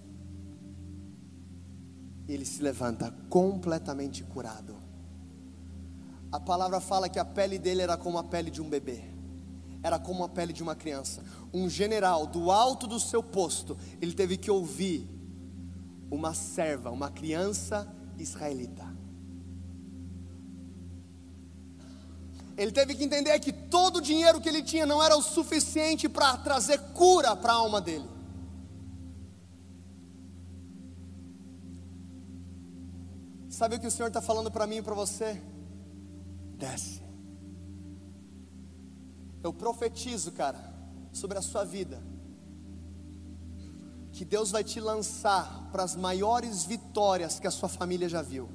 Ele 2.27 2.45
se 2.45 2.61
levanta 2.61 3.15
completamente 3.29 4.25
curado. 4.25 4.75
A 6.31 6.39
palavra 6.39 6.81
fala 6.81 7.07
que 7.07 7.17
a 7.17 7.23
pele 7.23 7.57
dele 7.57 7.81
era 7.81 7.95
como 7.95 8.17
a 8.17 8.23
pele 8.23 8.51
de 8.51 8.61
um 8.61 8.69
bebê, 8.69 9.03
era 9.81 9.97
como 9.97 10.23
a 10.25 10.29
pele 10.29 10.51
de 10.51 10.61
uma 10.61 10.75
criança. 10.75 11.23
Um 11.53 11.69
general, 11.69 12.27
do 12.27 12.51
alto 12.51 12.85
do 12.85 12.99
seu 12.99 13.23
posto, 13.23 13.77
ele 14.01 14.13
teve 14.13 14.35
que 14.35 14.51
ouvir 14.51 15.09
uma 16.11 16.33
serva, 16.33 16.91
uma 16.91 17.09
criança 17.09 17.87
israelita. 18.17 18.88
Ele 22.59 22.73
teve 22.73 22.93
que 22.93 23.05
entender 23.05 23.39
que 23.39 23.53
todo 23.53 23.99
o 23.99 24.01
dinheiro 24.01 24.41
que 24.41 24.49
ele 24.49 24.61
tinha 24.61 24.85
não 24.85 25.01
era 25.01 25.15
o 25.15 25.21
suficiente 25.21 26.09
para 26.09 26.35
trazer 26.39 26.77
cura 26.93 27.33
para 27.33 27.53
a 27.53 27.55
alma 27.55 27.79
dele. 27.79 28.05
Sabe 33.49 33.77
o 33.77 33.79
que 33.79 33.87
o 33.87 33.91
Senhor 33.91 34.09
está 34.09 34.21
falando 34.21 34.51
para 34.51 34.67
mim 34.67 34.79
e 34.79 34.81
para 34.81 34.93
você? 34.93 35.41
Desce. 36.57 37.01
Eu 39.41 39.53
profetizo, 39.53 40.33
cara, 40.33 40.59
sobre 41.13 41.37
a 41.37 41.41
sua 41.41 41.63
vida, 41.63 42.03
que 44.11 44.25
Deus 44.25 44.51
vai 44.51 44.65
te 44.65 44.81
lançar 44.81 45.69
para 45.71 45.83
as 45.83 45.95
maiores 45.95 46.65
vitórias 46.65 47.39
que 47.39 47.47
a 47.47 47.51
sua 47.51 47.69
família 47.69 48.09
já 48.09 48.21
viu. 48.21 48.49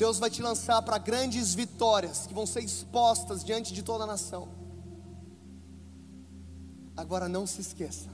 Deus 0.00 0.18
vai 0.18 0.30
te 0.30 0.40
lançar 0.40 0.80
para 0.80 0.96
grandes 0.96 1.52
vitórias 1.52 2.26
que 2.26 2.32
vão 2.32 2.46
ser 2.46 2.64
expostas 2.64 3.44
diante 3.44 3.74
de 3.74 3.82
toda 3.82 4.04
a 4.04 4.06
nação. 4.06 4.48
Agora 6.96 7.28
não 7.28 7.46
se 7.46 7.60
esqueça, 7.60 8.08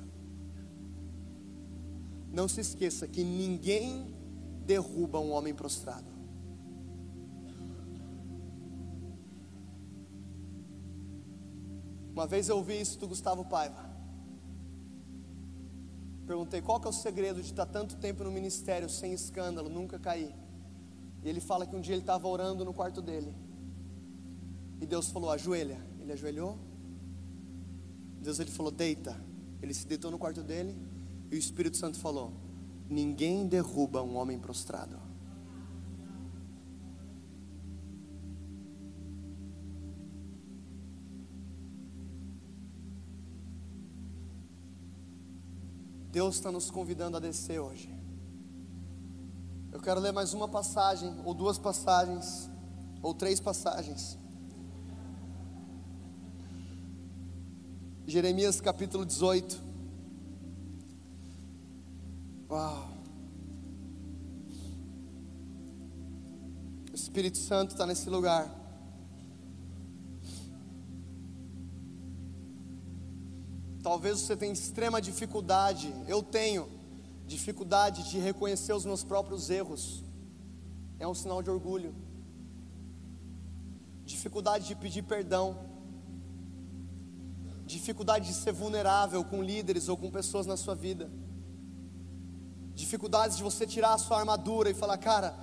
não 2.32 2.48
se 2.48 2.60
esqueça 2.60 3.06
que 3.06 3.22
ninguém 3.22 4.12
derruba 4.64 5.20
um 5.20 5.30
homem 5.30 5.54
prostrado. 5.54 6.10
Uma 12.12 12.26
vez 12.26 12.48
eu 12.48 12.56
ouvi 12.56 12.80
isso 12.80 12.98
do 12.98 13.06
Gustavo 13.06 13.44
Paiva. 13.44 13.88
Perguntei 16.26 16.60
qual 16.60 16.80
que 16.80 16.88
é 16.88 16.90
o 16.90 16.92
segredo 16.92 17.40
de 17.40 17.46
estar 17.46 17.66
tanto 17.66 17.96
tempo 17.98 18.24
no 18.24 18.32
ministério 18.32 18.88
sem 18.88 19.12
escândalo, 19.12 19.68
nunca 19.68 20.00
cair. 20.00 20.34
E 21.26 21.28
ele 21.28 21.40
fala 21.40 21.66
que 21.66 21.74
um 21.74 21.80
dia 21.80 21.92
ele 21.92 22.02
estava 22.02 22.28
orando 22.28 22.64
no 22.64 22.72
quarto 22.72 23.02
dele. 23.02 23.34
E 24.80 24.86
Deus 24.86 25.08
falou: 25.08 25.28
ajoelha. 25.28 25.84
Ele 26.00 26.12
ajoelhou. 26.12 26.56
Deus 28.22 28.38
ele 28.38 28.48
falou: 28.52 28.70
deita. 28.70 29.20
Ele 29.60 29.74
se 29.74 29.84
deitou 29.88 30.08
no 30.12 30.20
quarto 30.20 30.44
dele. 30.44 30.78
E 31.28 31.34
o 31.34 31.38
Espírito 31.38 31.78
Santo 31.78 31.98
falou: 31.98 32.32
ninguém 32.88 33.44
derruba 33.48 34.04
um 34.04 34.14
homem 34.14 34.38
prostrado. 34.38 35.00
Deus 46.12 46.36
está 46.36 46.52
nos 46.52 46.70
convidando 46.70 47.16
a 47.16 47.20
descer 47.20 47.58
hoje. 47.58 47.95
Eu 49.76 49.82
quero 49.82 50.00
ler 50.00 50.10
mais 50.10 50.32
uma 50.32 50.48
passagem, 50.48 51.14
ou 51.22 51.34
duas 51.34 51.58
passagens, 51.58 52.48
ou 53.02 53.12
três 53.12 53.38
passagens. 53.38 54.18
Jeremias 58.06 58.58
capítulo 58.58 59.04
18. 59.04 59.62
Uau. 62.50 62.88
O 66.90 66.94
Espírito 66.94 67.36
Santo 67.36 67.72
está 67.72 67.84
nesse 67.84 68.08
lugar. 68.08 68.50
Talvez 73.82 74.20
você 74.20 74.34
tenha 74.38 74.54
extrema 74.54 75.02
dificuldade, 75.02 75.94
eu 76.08 76.22
tenho 76.22 76.75
dificuldade 77.26 78.08
de 78.08 78.18
reconhecer 78.18 78.72
os 78.72 78.84
meus 78.84 79.02
próprios 79.02 79.50
erros. 79.50 80.04
É 80.98 81.06
um 81.06 81.14
sinal 81.14 81.42
de 81.42 81.50
orgulho. 81.50 81.94
Dificuldade 84.04 84.66
de 84.66 84.74
pedir 84.74 85.02
perdão. 85.02 85.58
Dificuldade 87.66 88.28
de 88.28 88.34
ser 88.34 88.52
vulnerável 88.52 89.24
com 89.24 89.42
líderes 89.42 89.88
ou 89.88 89.96
com 89.96 90.10
pessoas 90.10 90.46
na 90.46 90.56
sua 90.56 90.74
vida. 90.74 91.10
Dificuldades 92.74 93.36
de 93.36 93.42
você 93.42 93.66
tirar 93.66 93.94
a 93.94 93.98
sua 93.98 94.18
armadura 94.18 94.70
e 94.70 94.74
falar, 94.74 94.96
cara, 94.98 95.34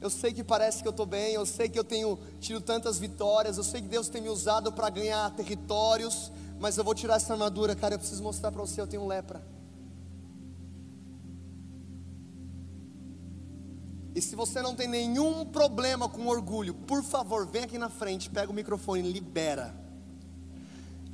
eu 0.00 0.10
sei 0.10 0.32
que 0.32 0.42
parece 0.42 0.82
que 0.82 0.88
eu 0.88 0.90
estou 0.90 1.06
bem, 1.06 1.34
eu 1.34 1.46
sei 1.46 1.68
que 1.68 1.78
eu 1.78 1.84
tenho 1.84 2.18
tido 2.40 2.60
tantas 2.60 2.98
vitórias, 2.98 3.56
eu 3.56 3.62
sei 3.62 3.80
que 3.82 3.88
Deus 3.88 4.08
tem 4.08 4.20
me 4.20 4.30
usado 4.30 4.72
para 4.72 4.90
ganhar 4.90 5.30
territórios, 5.36 6.32
mas 6.58 6.76
eu 6.76 6.82
vou 6.82 6.94
tirar 6.94 7.16
essa 7.16 7.34
armadura, 7.34 7.76
cara, 7.76 7.94
eu 7.94 7.98
preciso 7.98 8.22
mostrar 8.22 8.50
para 8.50 8.62
você, 8.62 8.80
eu 8.80 8.86
tenho 8.86 9.06
lepra. 9.06 9.40
E 14.14 14.20
se 14.20 14.34
você 14.34 14.60
não 14.60 14.74
tem 14.74 14.88
nenhum 14.88 15.44
problema 15.44 16.08
com 16.08 16.26
orgulho, 16.26 16.74
por 16.74 17.02
favor, 17.02 17.46
vem 17.46 17.64
aqui 17.64 17.78
na 17.78 17.88
frente, 17.88 18.28
pega 18.28 18.50
o 18.50 18.54
microfone, 18.54 19.02
libera. 19.02 19.74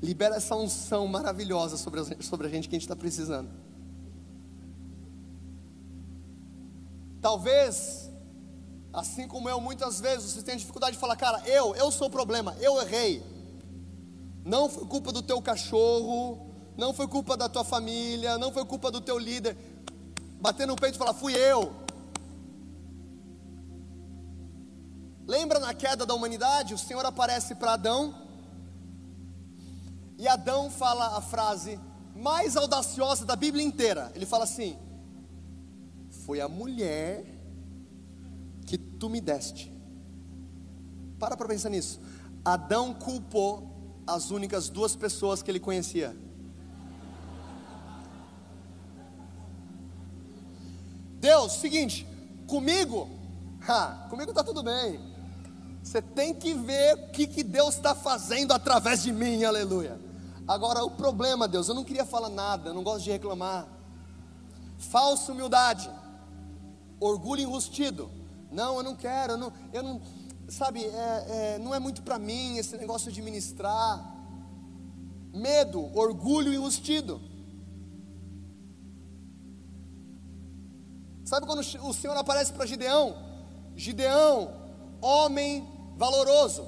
Libera 0.02 0.36
essa 0.36 0.56
unção 0.56 1.06
maravilhosa 1.06 1.76
sobre 1.76 2.00
a, 2.00 2.22
sobre 2.22 2.46
a 2.46 2.50
gente 2.50 2.68
que 2.68 2.74
a 2.74 2.78
gente 2.78 2.84
está 2.84 2.96
precisando. 2.96 3.50
Talvez, 7.20 8.10
assim 8.92 9.28
como 9.28 9.48
eu, 9.48 9.60
muitas 9.60 10.00
vezes 10.00 10.32
você 10.32 10.42
tem 10.42 10.56
dificuldade 10.56 10.92
de 10.92 10.98
falar, 10.98 11.16
cara, 11.16 11.42
eu, 11.46 11.74
eu 11.74 11.90
sou 11.90 12.08
o 12.08 12.10
problema, 12.10 12.56
eu 12.60 12.80
errei. 12.80 13.22
Não 14.44 14.70
foi 14.70 14.86
culpa 14.86 15.12
do 15.12 15.22
teu 15.22 15.42
cachorro, 15.42 16.46
não 16.76 16.94
foi 16.94 17.08
culpa 17.08 17.36
da 17.36 17.48
tua 17.48 17.64
família, 17.64 18.38
não 18.38 18.52
foi 18.52 18.64
culpa 18.64 18.90
do 18.90 19.00
teu 19.00 19.18
líder. 19.18 19.56
Bater 20.40 20.66
no 20.66 20.76
peito 20.76 20.94
e 20.94 20.98
falar, 20.98 21.14
fui 21.14 21.34
eu. 21.34 21.85
Lembra 25.26 25.58
na 25.58 25.74
queda 25.74 26.06
da 26.06 26.14
humanidade? 26.14 26.72
O 26.72 26.78
Senhor 26.78 27.04
aparece 27.04 27.56
para 27.56 27.72
Adão. 27.72 28.14
E 30.16 30.28
Adão 30.28 30.70
fala 30.70 31.18
a 31.18 31.20
frase 31.20 31.80
mais 32.14 32.56
audaciosa 32.56 33.24
da 33.24 33.34
Bíblia 33.34 33.64
inteira. 33.64 34.12
Ele 34.14 34.24
fala 34.24 34.44
assim: 34.44 34.78
Foi 36.24 36.40
a 36.40 36.48
mulher 36.48 37.24
que 38.66 38.78
tu 38.78 39.08
me 39.08 39.20
deste. 39.20 39.72
Para 41.18 41.36
para 41.36 41.48
pensar 41.48 41.70
nisso. 41.70 42.00
Adão 42.44 42.94
culpou 42.94 44.00
as 44.06 44.30
únicas 44.30 44.68
duas 44.68 44.94
pessoas 44.94 45.42
que 45.42 45.50
ele 45.50 45.58
conhecia. 45.58 46.16
Deus, 51.18 51.54
seguinte, 51.54 52.06
comigo, 52.46 53.10
ha, 53.68 54.06
comigo 54.08 54.30
está 54.30 54.44
tudo 54.44 54.62
bem. 54.62 55.15
Você 55.86 56.02
tem 56.02 56.34
que 56.34 56.52
ver 56.52 56.94
o 56.94 57.10
que, 57.12 57.28
que 57.28 57.44
Deus 57.44 57.76
está 57.76 57.94
fazendo 57.94 58.52
através 58.52 59.04
de 59.04 59.12
mim, 59.12 59.44
aleluia. 59.44 60.00
Agora, 60.46 60.84
o 60.84 60.90
problema, 60.90 61.46
Deus, 61.46 61.68
eu 61.68 61.76
não 61.76 61.84
queria 61.84 62.04
falar 62.04 62.28
nada, 62.28 62.70
eu 62.70 62.74
não 62.74 62.82
gosto 62.82 63.04
de 63.04 63.12
reclamar. 63.12 63.68
Falsa 64.78 65.30
humildade, 65.30 65.88
orgulho 66.98 67.40
enrustido. 67.42 68.10
Não, 68.50 68.78
eu 68.78 68.82
não 68.82 68.96
quero, 68.96 69.34
eu 69.34 69.38
não, 69.38 69.52
eu 69.72 69.82
não 69.84 70.02
sabe, 70.48 70.84
é, 70.84 71.54
é, 71.54 71.58
não 71.60 71.72
é 71.72 71.78
muito 71.78 72.02
para 72.02 72.18
mim 72.18 72.56
esse 72.56 72.76
negócio 72.76 73.12
de 73.12 73.22
ministrar. 73.22 74.04
Medo, 75.32 75.96
orgulho 75.96 76.52
enrustido. 76.52 77.20
Sabe 81.24 81.46
quando 81.46 81.60
o 81.60 81.94
Senhor 81.94 82.16
aparece 82.16 82.52
para 82.52 82.66
Gideão? 82.66 83.14
Gideão, 83.76 84.52
homem 85.00 85.75
valoroso. 85.96 86.66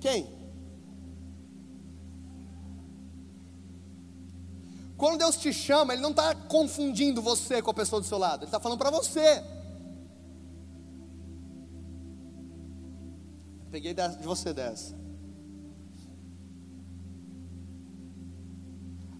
Quem? 0.00 0.34
Quando 4.96 5.18
Deus 5.18 5.36
te 5.36 5.52
chama, 5.52 5.92
Ele 5.92 6.00
não 6.00 6.10
está 6.10 6.34
confundindo 6.34 7.20
você 7.20 7.60
com 7.60 7.70
a 7.70 7.74
pessoa 7.74 8.00
do 8.00 8.06
seu 8.06 8.16
lado, 8.16 8.40
Ele 8.40 8.46
está 8.46 8.60
falando 8.60 8.78
para 8.78 8.90
você. 8.90 9.44
Peguei 13.70 13.92
de 13.92 14.24
você 14.24 14.54
dessa. 14.54 14.94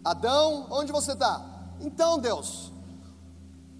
Adão, 0.02 0.66
onde 0.70 0.92
você 0.92 1.12
está? 1.12 1.44
Então, 1.80 2.18
Deus, 2.18 2.72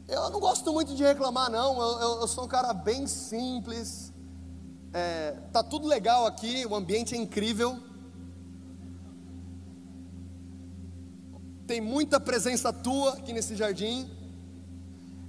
eu 0.08 0.28
não 0.28 0.40
gosto 0.40 0.72
muito 0.72 0.94
de 0.94 1.02
reclamar, 1.02 1.50
não. 1.50 1.80
Eu, 1.80 2.00
eu, 2.00 2.20
eu 2.20 2.28
sou 2.28 2.44
um 2.44 2.48
cara 2.48 2.74
bem 2.74 3.06
simples 3.06 4.05
é, 4.96 5.32
tá 5.52 5.62
tudo 5.62 5.86
legal 5.86 6.24
aqui, 6.24 6.64
o 6.64 6.74
ambiente 6.74 7.14
é 7.14 7.18
incrível. 7.18 7.78
Tem 11.66 11.82
muita 11.82 12.18
presença 12.18 12.72
tua 12.72 13.12
aqui 13.12 13.30
nesse 13.30 13.54
jardim. 13.54 14.10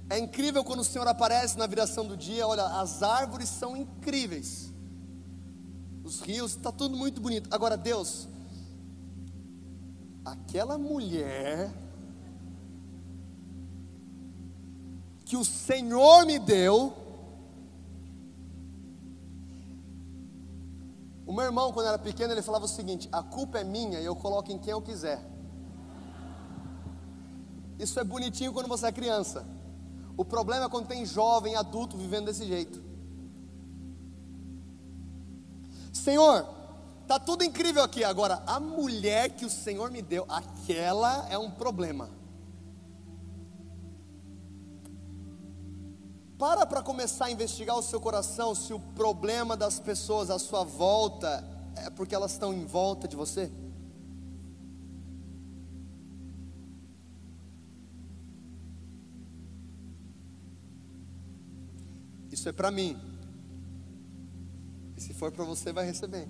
É 0.08 0.18
incrível 0.18 0.64
quando 0.64 0.80
o 0.80 0.84
Senhor 0.84 1.06
aparece 1.06 1.58
na 1.58 1.66
viração 1.66 2.06
do 2.06 2.16
dia. 2.16 2.46
Olha, 2.46 2.64
as 2.80 3.02
árvores 3.02 3.50
são 3.50 3.76
incríveis. 3.76 4.72
Os 6.02 6.20
rios, 6.20 6.52
está 6.52 6.72
tudo 6.72 6.96
muito 6.96 7.20
bonito. 7.20 7.52
Agora, 7.52 7.76
Deus, 7.76 8.26
aquela 10.24 10.78
mulher 10.78 11.70
que 15.26 15.36
o 15.36 15.44
Senhor 15.44 16.24
me 16.24 16.38
deu, 16.38 16.97
O 21.28 21.32
meu 21.34 21.44
irmão, 21.44 21.70
quando 21.74 21.88
era 21.88 21.98
pequeno, 21.98 22.32
ele 22.32 22.40
falava 22.40 22.64
o 22.64 22.68
seguinte: 22.68 23.06
a 23.12 23.22
culpa 23.22 23.58
é 23.58 23.64
minha 23.64 24.00
e 24.00 24.04
eu 24.06 24.16
coloco 24.16 24.50
em 24.50 24.56
quem 24.56 24.72
eu 24.72 24.80
quiser. 24.80 25.22
Isso 27.78 28.00
é 28.00 28.02
bonitinho 28.02 28.50
quando 28.50 28.66
você 28.66 28.86
é 28.86 28.92
criança. 28.92 29.44
O 30.16 30.24
problema 30.24 30.64
é 30.64 30.68
quando 30.70 30.88
tem 30.88 31.04
jovem, 31.04 31.54
adulto 31.54 31.98
vivendo 31.98 32.24
desse 32.24 32.46
jeito. 32.46 32.82
Senhor, 35.92 36.48
tá 37.06 37.18
tudo 37.18 37.44
incrível 37.44 37.82
aqui. 37.82 38.02
Agora, 38.02 38.42
a 38.46 38.58
mulher 38.58 39.28
que 39.28 39.44
o 39.44 39.50
Senhor 39.50 39.90
me 39.90 40.00
deu, 40.00 40.24
aquela 40.30 41.28
é 41.28 41.36
um 41.36 41.50
problema. 41.50 42.08
Para 46.38 46.64
para 46.64 46.80
começar 46.80 47.24
a 47.24 47.30
investigar 47.32 47.76
o 47.76 47.82
seu 47.82 48.00
coração 48.00 48.54
se 48.54 48.72
o 48.72 48.78
problema 48.78 49.56
das 49.56 49.80
pessoas 49.80 50.30
à 50.30 50.38
sua 50.38 50.62
volta 50.62 51.44
é 51.74 51.90
porque 51.90 52.14
elas 52.14 52.32
estão 52.32 52.54
em 52.54 52.64
volta 52.64 53.08
de 53.08 53.16
você. 53.16 53.50
Isso 62.30 62.48
é 62.48 62.52
para 62.52 62.70
mim. 62.70 62.96
E 64.96 65.00
se 65.00 65.12
for 65.12 65.32
para 65.32 65.44
você, 65.44 65.72
vai 65.72 65.84
receber. 65.84 66.28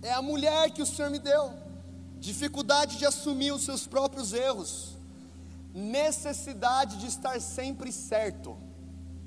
É 0.00 0.12
a 0.12 0.22
mulher 0.22 0.70
que 0.70 0.80
o 0.80 0.86
Senhor 0.86 1.10
me 1.10 1.18
deu. 1.18 1.52
Dificuldade 2.18 2.96
de 2.96 3.04
assumir 3.04 3.52
os 3.52 3.62
seus 3.62 3.86
próprios 3.86 4.32
erros 4.32 4.93
necessidade 5.74 6.98
de 6.98 7.08
estar 7.08 7.40
sempre 7.40 7.90
certo. 7.90 8.56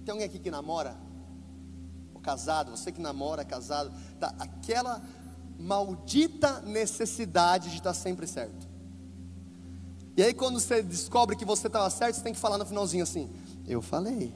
Tem 0.06 0.14
alguém 0.14 0.26
aqui 0.26 0.40
que 0.40 0.50
namora? 0.50 0.96
Ou 2.16 2.22
casado, 2.22 2.72
você 2.72 2.90
que 2.90 3.02
namora, 3.02 3.44
casado, 3.44 3.92
tá, 4.18 4.34
aquela 4.40 5.04
maldita 5.60 6.62
necessidade 6.62 7.70
de 7.70 7.78
estar 7.78 7.94
sempre 7.94 8.26
certo. 8.26 8.66
E 10.16 10.24
aí 10.24 10.34
quando 10.34 10.60
você 10.60 10.82
descobre 10.82 11.36
que 11.36 11.44
você 11.44 11.68
estava 11.68 11.90
certo, 11.90 12.16
você 12.16 12.24
tem 12.24 12.34
que 12.34 12.40
falar 12.40 12.58
no 12.58 12.66
finalzinho 12.66 13.04
assim: 13.04 13.30
Eu 13.68 13.82
falei. 13.82 14.34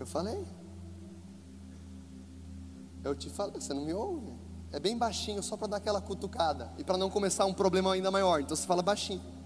Eu 0.00 0.06
falei. 0.06 0.44
Eu 3.04 3.14
te 3.14 3.28
falei, 3.28 3.60
você 3.60 3.74
não 3.74 3.84
me 3.84 3.92
ouve. 3.92 4.32
É 4.72 4.80
bem 4.80 4.96
baixinho, 4.96 5.42
só 5.42 5.56
para 5.56 5.68
dar 5.68 5.76
aquela 5.78 6.00
cutucada. 6.00 6.72
E 6.78 6.84
para 6.84 6.96
não 6.96 7.08
começar 7.08 7.46
um 7.46 7.54
problema 7.54 7.92
ainda 7.92 8.10
maior. 8.10 8.40
Então 8.40 8.56
você 8.56 8.66
fala 8.66 8.82
baixinho. 8.82 9.37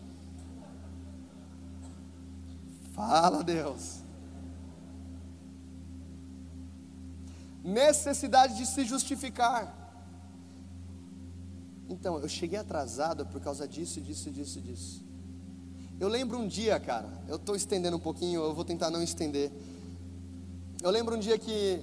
Fala, 2.93 3.43
Deus. 3.43 4.03
Necessidade 7.65 8.57
de 8.57 8.67
se 8.67 8.85
justificar. 8.85 9.83
Então, 11.89 12.19
eu 12.19 12.29
cheguei 12.29 12.59
atrasado 12.59 13.27
por 13.27 13.41
causa 13.41 13.67
disso, 13.67 14.01
disso, 14.01 14.31
disso, 14.31 14.61
disso. 14.61 15.05
Eu 16.01 16.09
lembro 16.09 16.39
um 16.39 16.49
dia, 16.49 16.81
cara, 16.81 17.09
eu 17.29 17.37
estou 17.37 17.55
estendendo 17.55 17.97
um 17.97 18.01
pouquinho, 18.01 18.43
eu 18.43 18.55
vou 18.55 18.65
tentar 18.65 18.91
não 18.91 19.03
estender. 19.03 19.53
Eu 20.83 20.91
lembro 20.91 21.17
um 21.17 21.19
dia 21.19 21.39
que. 21.39 21.81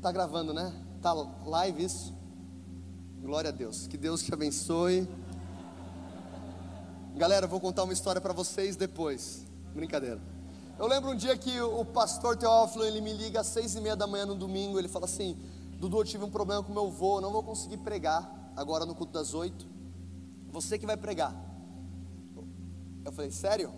Tá 0.00 0.12
gravando, 0.12 0.52
né? 0.52 0.72
Tá 1.00 1.12
live 1.44 1.84
isso? 1.84 2.14
Glória 3.20 3.50
a 3.50 3.52
Deus. 3.52 3.86
Que 3.86 3.96
Deus 3.96 4.22
te 4.22 4.32
abençoe. 4.32 5.08
Galera, 7.16 7.46
eu 7.46 7.50
vou 7.50 7.60
contar 7.60 7.84
uma 7.84 7.92
história 7.92 8.20
para 8.20 8.32
vocês 8.32 8.76
depois. 8.76 9.51
Brincadeira. 9.74 10.20
Eu 10.78 10.86
lembro 10.86 11.10
um 11.10 11.16
dia 11.16 11.36
que 11.36 11.60
o 11.60 11.84
pastor 11.84 12.36
Teófilo, 12.36 12.84
ele 12.84 13.00
me 13.00 13.12
liga 13.12 13.40
às 13.40 13.46
seis 13.46 13.74
e 13.74 13.80
meia 13.80 13.94
da 13.94 14.06
manhã 14.06 14.26
no 14.26 14.34
domingo, 14.34 14.78
ele 14.78 14.88
fala 14.88 15.04
assim, 15.04 15.38
Dudu, 15.78 15.98
eu 15.98 16.04
tive 16.04 16.24
um 16.24 16.30
problema 16.30 16.62
com 16.62 16.72
meu 16.72 16.86
avô, 16.86 17.20
não 17.20 17.30
vou 17.30 17.42
conseguir 17.42 17.78
pregar 17.78 18.52
agora 18.56 18.84
no 18.84 18.94
culto 18.94 19.12
das 19.12 19.34
oito. 19.34 19.66
Você 20.50 20.78
que 20.78 20.86
vai 20.86 20.96
pregar. 20.96 21.34
Eu 23.04 23.12
falei, 23.12 23.30
sério? 23.30 23.72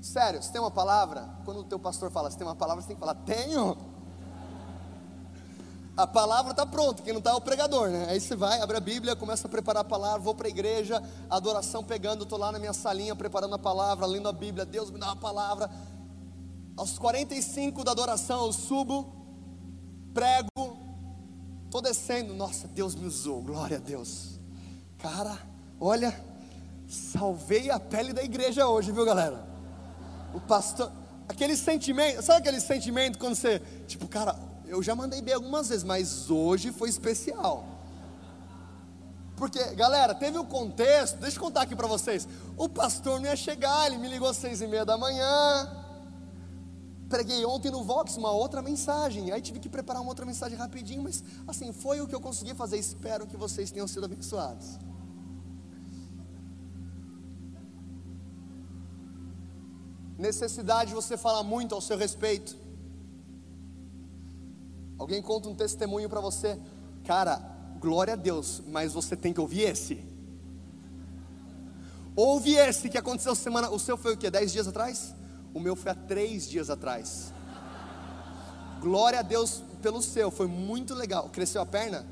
Sério, 0.00 0.42
você 0.42 0.50
tem 0.50 0.60
uma 0.60 0.70
palavra? 0.70 1.28
Quando 1.44 1.60
o 1.60 1.64
teu 1.64 1.78
pastor 1.78 2.10
fala, 2.10 2.30
você 2.30 2.38
tem 2.38 2.46
uma 2.46 2.56
palavra, 2.56 2.82
você 2.82 2.88
tem 2.88 2.96
que 2.96 3.00
falar, 3.00 3.14
tenho. 3.16 3.76
A 5.98 6.06
palavra 6.06 6.52
está 6.52 6.64
pronta, 6.64 7.02
quem 7.02 7.12
não 7.12 7.18
está 7.18 7.32
é 7.32 7.34
o 7.34 7.40
pregador, 7.40 7.88
né? 7.88 8.06
Aí 8.08 8.20
você 8.20 8.36
vai, 8.36 8.60
abre 8.60 8.76
a 8.76 8.80
Bíblia, 8.80 9.16
começa 9.16 9.48
a 9.48 9.50
preparar 9.50 9.80
a 9.80 9.84
palavra, 9.84 10.20
vou 10.20 10.32
para 10.32 10.46
a 10.46 10.48
igreja, 10.48 11.02
adoração 11.28 11.82
pegando, 11.82 12.22
estou 12.22 12.38
lá 12.38 12.52
na 12.52 12.58
minha 12.60 12.72
salinha 12.72 13.16
preparando 13.16 13.56
a 13.56 13.58
palavra, 13.58 14.06
lendo 14.06 14.28
a 14.28 14.32
Bíblia, 14.32 14.64
Deus 14.64 14.92
me 14.92 15.00
dá 15.00 15.06
uma 15.06 15.16
palavra. 15.16 15.68
Aos 16.76 16.96
45 17.00 17.82
da 17.82 17.90
adoração 17.90 18.46
eu 18.46 18.52
subo, 18.52 19.12
prego, 20.14 20.78
estou 21.64 21.82
descendo, 21.82 22.32
nossa, 22.32 22.68
Deus 22.68 22.94
me 22.94 23.04
usou, 23.04 23.42
glória 23.42 23.78
a 23.78 23.80
Deus. 23.80 24.38
Cara, 24.98 25.36
olha, 25.80 26.14
salvei 26.86 27.72
a 27.72 27.80
pele 27.80 28.12
da 28.12 28.22
igreja 28.22 28.68
hoje, 28.68 28.92
viu 28.92 29.04
galera? 29.04 29.44
O 30.32 30.38
pastor, 30.38 30.92
aquele 31.28 31.56
sentimento, 31.56 32.22
sabe 32.22 32.38
aquele 32.38 32.60
sentimento 32.60 33.18
quando 33.18 33.34
você, 33.34 33.58
tipo, 33.88 34.06
cara, 34.06 34.46
eu 34.68 34.82
já 34.82 34.94
mandei 34.94 35.20
bem 35.22 35.34
algumas 35.34 35.68
vezes, 35.68 35.84
mas 35.84 36.30
hoje 36.30 36.70
foi 36.70 36.88
especial. 36.88 37.64
Porque, 39.36 39.62
galera, 39.74 40.14
teve 40.14 40.36
o 40.36 40.42
um 40.42 40.44
contexto, 40.44 41.18
deixa 41.18 41.36
eu 41.36 41.40
contar 41.40 41.62
aqui 41.62 41.74
para 41.74 41.86
vocês. 41.86 42.28
O 42.56 42.68
pastor 42.68 43.20
não 43.20 43.26
ia 43.26 43.36
chegar, 43.36 43.86
ele 43.86 43.96
me 43.96 44.08
ligou 44.08 44.28
às 44.28 44.36
seis 44.36 44.60
e 44.60 44.66
meia 44.66 44.84
da 44.84 44.98
manhã. 44.98 45.68
Preguei 47.08 47.44
ontem 47.46 47.70
no 47.70 47.82
Vox 47.84 48.16
uma 48.16 48.32
outra 48.32 48.60
mensagem. 48.60 49.30
Aí 49.30 49.40
tive 49.40 49.60
que 49.60 49.68
preparar 49.68 50.02
uma 50.02 50.10
outra 50.10 50.26
mensagem 50.26 50.58
rapidinho, 50.58 51.02
mas 51.02 51.24
assim, 51.46 51.72
foi 51.72 52.00
o 52.00 52.06
que 52.06 52.14
eu 52.14 52.20
consegui 52.20 52.54
fazer. 52.54 52.78
Espero 52.78 53.26
que 53.26 53.36
vocês 53.36 53.70
tenham 53.70 53.88
sido 53.88 54.04
abençoados. 54.04 54.78
Necessidade 60.18 60.88
de 60.90 60.96
você 60.96 61.16
falar 61.16 61.44
muito 61.44 61.74
ao 61.74 61.80
seu 61.80 61.96
respeito. 61.96 62.67
Alguém 64.98 65.22
conta 65.22 65.48
um 65.48 65.54
testemunho 65.54 66.08
para 66.08 66.20
você, 66.20 66.58
cara, 67.04 67.40
glória 67.78 68.14
a 68.14 68.16
Deus, 68.16 68.60
mas 68.66 68.92
você 68.92 69.16
tem 69.16 69.32
que 69.32 69.40
ouvir 69.40 69.62
esse. 69.62 70.04
Ouve 72.16 72.54
esse 72.54 72.88
que 72.88 72.98
aconteceu 72.98 73.34
semana. 73.36 73.70
O 73.70 73.78
seu 73.78 73.96
foi 73.96 74.14
o 74.14 74.16
que? 74.16 74.28
Dez 74.28 74.50
dias 74.50 74.66
atrás? 74.66 75.14
O 75.54 75.60
meu 75.60 75.76
foi 75.76 75.92
há 75.92 75.94
três 75.94 76.48
dias 76.48 76.68
atrás. 76.68 77.32
Glória 78.80 79.20
a 79.20 79.22
Deus 79.22 79.62
pelo 79.80 80.02
seu, 80.02 80.30
foi 80.30 80.48
muito 80.48 80.94
legal. 80.94 81.28
Cresceu 81.30 81.62
a 81.62 81.66
perna? 81.66 82.04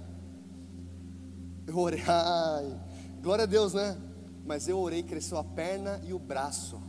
Eu 1.66 1.76
orei, 1.78 2.02
ai, 2.06 2.80
glória 3.20 3.42
a 3.42 3.46
Deus, 3.46 3.74
né? 3.74 3.96
Mas 4.44 4.68
eu 4.68 4.78
orei, 4.78 5.02
cresceu 5.02 5.38
a 5.38 5.44
perna 5.44 6.00
e 6.04 6.12
o 6.12 6.18
braço. 6.18 6.80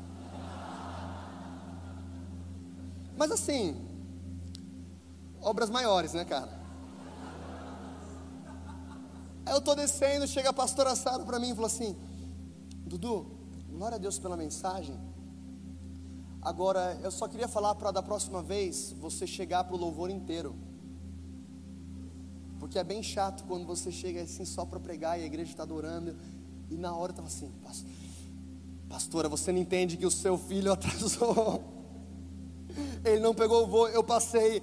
Mas 3.17 3.31
assim, 3.31 3.86
obras 5.41 5.69
maiores, 5.69 6.13
né, 6.13 6.25
cara? 6.25 6.57
Aí 9.45 9.53
eu 9.53 9.61
tô 9.61 9.73
descendo, 9.75 10.27
chega 10.27 10.49
a 10.49 10.53
pastora 10.53 10.95
Sara 10.95 11.23
para 11.23 11.39
mim 11.39 11.51
e 11.51 11.55
falou 11.55 11.67
assim: 11.67 11.95
Dudu, 12.85 13.25
glória 13.69 13.95
a 13.95 13.97
Deus 13.97 14.19
pela 14.19 14.35
mensagem. 14.35 14.99
Agora, 16.41 16.97
eu 17.03 17.11
só 17.11 17.27
queria 17.27 17.47
falar 17.47 17.75
para 17.75 17.91
da 17.91 18.01
próxima 18.01 18.41
vez 18.41 18.93
você 18.99 19.25
chegar 19.25 19.63
para 19.63 19.75
o 19.75 19.79
louvor 19.79 20.09
inteiro. 20.09 20.55
Porque 22.59 22.79
é 22.79 22.83
bem 22.83 23.03
chato 23.03 23.43
quando 23.45 23.65
você 23.65 23.91
chega 23.91 24.21
assim 24.21 24.45
só 24.45 24.65
para 24.65 24.79
pregar 24.79 25.19
e 25.19 25.23
a 25.23 25.25
igreja 25.25 25.51
está 25.51 25.63
adorando. 25.63 26.15
E 26.69 26.75
na 26.75 26.95
hora 26.95 27.11
estava 27.11 27.27
assim, 27.27 27.51
pastora, 28.89 29.29
você 29.29 29.51
não 29.51 29.59
entende 29.59 29.95
que 29.95 30.05
o 30.05 30.11
seu 30.11 30.37
filho 30.37 30.71
atrasou. 30.73 31.63
Ele 33.03 33.19
não 33.19 33.33
pegou 33.33 33.63
o 33.63 33.67
voo. 33.67 33.87
Eu 33.87 34.03
passei 34.03 34.61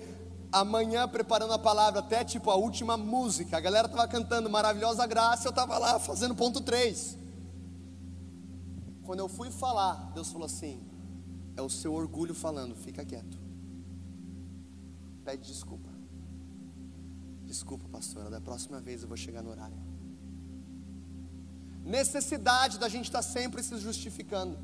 amanhã 0.54 1.08
preparando 1.08 1.52
a 1.52 1.58
palavra, 1.58 1.98
até 1.98 2.24
tipo 2.24 2.48
a 2.48 2.54
última 2.54 2.96
música. 2.96 3.56
A 3.56 3.60
galera 3.60 3.88
estava 3.88 4.06
cantando 4.06 4.48
Maravilhosa 4.48 5.04
Graça, 5.04 5.48
eu 5.48 5.50
estava 5.50 5.76
lá 5.78 5.98
fazendo 5.98 6.34
ponto 6.34 6.60
3. 6.60 7.18
Quando 9.02 9.18
eu 9.18 9.28
fui 9.28 9.50
falar, 9.50 10.12
Deus 10.14 10.30
falou 10.30 10.46
assim: 10.46 10.80
é 11.56 11.60
o 11.60 11.68
seu 11.68 11.92
orgulho 11.92 12.34
falando, 12.34 12.76
fica 12.76 13.04
quieto. 13.04 13.36
Pede 15.24 15.48
desculpa. 15.48 15.90
Desculpa, 17.44 17.88
pastora, 17.88 18.30
da 18.30 18.40
próxima 18.40 18.80
vez 18.80 19.02
eu 19.02 19.08
vou 19.08 19.16
chegar 19.16 19.42
no 19.42 19.50
horário. 19.50 19.76
Necessidade 21.84 22.78
da 22.78 22.88
gente 22.88 23.06
estar 23.06 23.18
tá 23.18 23.28
sempre 23.28 23.60
se 23.60 23.76
justificando. 23.78 24.56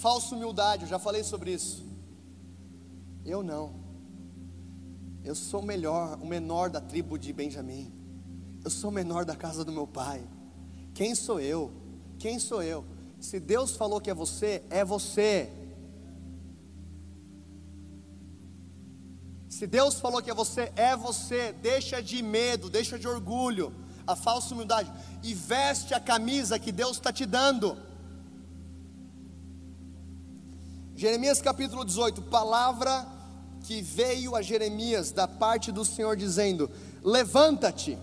Falsa 0.00 0.34
humildade, 0.34 0.84
eu 0.84 0.88
já 0.88 0.98
falei 0.98 1.22
sobre 1.22 1.52
isso. 1.52 1.84
Eu 3.22 3.42
não. 3.42 3.74
Eu 5.22 5.34
sou 5.34 5.60
o 5.60 5.62
melhor, 5.62 6.18
o 6.22 6.26
menor 6.26 6.70
da 6.70 6.80
tribo 6.80 7.18
de 7.18 7.34
Benjamim. 7.34 7.92
Eu 8.64 8.70
sou 8.70 8.88
o 8.88 8.92
menor 8.92 9.26
da 9.26 9.36
casa 9.36 9.62
do 9.62 9.70
meu 9.70 9.86
pai. 9.86 10.26
Quem 10.94 11.14
sou 11.14 11.38
eu? 11.38 11.70
Quem 12.18 12.38
sou 12.38 12.62
eu? 12.62 12.82
Se 13.20 13.38
Deus 13.38 13.76
falou 13.76 14.00
que 14.00 14.08
é 14.08 14.14
você, 14.14 14.62
é 14.70 14.82
você. 14.82 15.50
Se 19.50 19.66
Deus 19.66 20.00
falou 20.00 20.22
que 20.22 20.30
é 20.30 20.34
você, 20.34 20.72
é 20.76 20.96
você. 20.96 21.52
Deixa 21.52 22.02
de 22.02 22.22
medo, 22.22 22.70
deixa 22.70 22.98
de 22.98 23.06
orgulho, 23.06 23.74
a 24.06 24.16
falsa 24.16 24.54
humildade 24.54 24.90
e 25.22 25.34
veste 25.34 25.92
a 25.92 26.00
camisa 26.00 26.58
que 26.58 26.72
Deus 26.72 26.92
está 26.92 27.12
te 27.12 27.26
dando. 27.26 27.89
Jeremias 31.00 31.40
capítulo 31.40 31.82
18, 31.82 32.20
palavra 32.20 33.06
que 33.62 33.80
veio 33.80 34.36
a 34.36 34.42
Jeremias 34.42 35.10
da 35.10 35.26
parte 35.26 35.72
do 35.72 35.82
Senhor 35.82 36.14
dizendo: 36.14 36.70
Levanta-te 37.02 37.96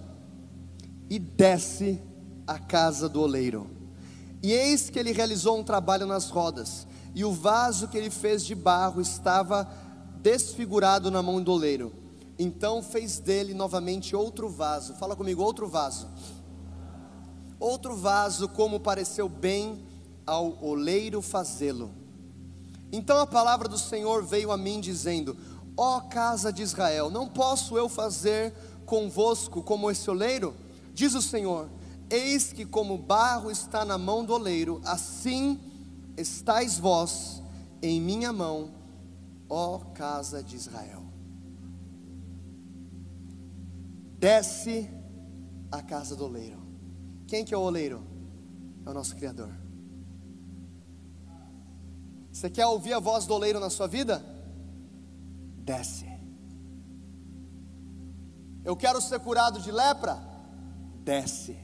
e 1.08 1.20
desce 1.20 2.02
à 2.48 2.58
casa 2.58 3.08
do 3.08 3.22
oleiro. 3.22 3.70
E 4.41 4.52
eis 4.52 4.89
que 4.89 4.98
ele 4.98 5.12
realizou 5.12 5.60
um 5.60 5.64
trabalho 5.64 6.08
nas 6.08 6.32
rodas, 6.32 6.88
e 7.14 7.24
o 7.24 7.32
vaso 7.32 7.88
que 7.88 8.00
ele 8.00 8.10
fez 8.10 8.43
de 8.43 8.56
barro 8.56 9.00
estava 9.00 9.72
desfigurado 10.20 11.12
na 11.12 11.22
mão 11.22 11.39
do 11.39 11.52
oleiro. 11.52 11.93
Então 12.39 12.82
fez 12.82 13.20
dele 13.20 13.54
novamente 13.54 14.16
outro 14.16 14.50
vaso. 14.50 14.95
Fala 14.95 15.16
comigo, 15.16 15.43
outro 15.43 15.68
vaso. 15.68 16.08
Outro 17.60 17.95
vaso, 17.95 18.50
como 18.50 18.80
pareceu 18.80 19.30
bem 19.30 19.86
ao 20.26 20.58
oleiro 20.66 21.22
fazê-lo. 21.22 21.91
Então 22.91 23.17
a 23.19 23.27
palavra 23.27 23.67
do 23.67 23.77
Senhor 23.77 24.23
veio 24.23 24.51
a 24.51 24.57
mim 24.57 24.79
dizendo: 24.79 25.38
Ó 25.75 25.99
casa 26.01 26.51
de 26.51 26.63
Israel, 26.63 27.09
não 27.09 27.27
posso 27.27 27.77
eu 27.77 27.89
fazer 27.89 28.53
convosco 28.85 29.61
como 29.61 29.91
esse 29.91 30.09
oleiro? 30.09 30.55
Diz 30.93 31.13
o 31.13 31.21
Senhor: 31.21 31.69
Eis 32.09 32.53
que 32.53 32.65
como 32.65 32.97
barro 32.97 33.51
está 33.51 33.83
na 33.83 33.97
mão 33.97 34.23
do 34.23 34.33
oleiro, 34.33 34.81
assim 34.85 35.59
estáis 36.17 36.79
vós 36.79 37.43
em 37.81 38.01
minha 38.01 38.33
mão, 38.33 38.71
ó 39.49 39.79
casa 39.93 40.41
de 40.41 40.55
Israel. 40.55 41.03
Desce 44.17 44.89
a 45.71 45.81
casa 45.81 46.15
do 46.15 46.25
oleiro. 46.25 46.57
Quem 47.27 47.45
que 47.45 47.53
é 47.53 47.57
o 47.57 47.61
oleiro? 47.61 48.01
É 48.85 48.89
o 48.89 48.93
nosso 48.93 49.15
Criador. 49.15 49.66
Você 52.38 52.51
quer 52.51 52.67
ouvir 52.67 52.93
a 52.93 52.99
voz 52.99 53.25
do 53.25 53.33
oleiro 53.33 53.59
na 53.59 53.67
sua 53.67 53.88
vida? 53.88 54.23
Desce. 55.65 56.05
Eu 58.63 58.75
quero 58.75 59.01
ser 59.01 59.19
curado 59.21 59.59
de 59.59 59.71
lepra? 59.71 60.21
Desce. 61.03 61.57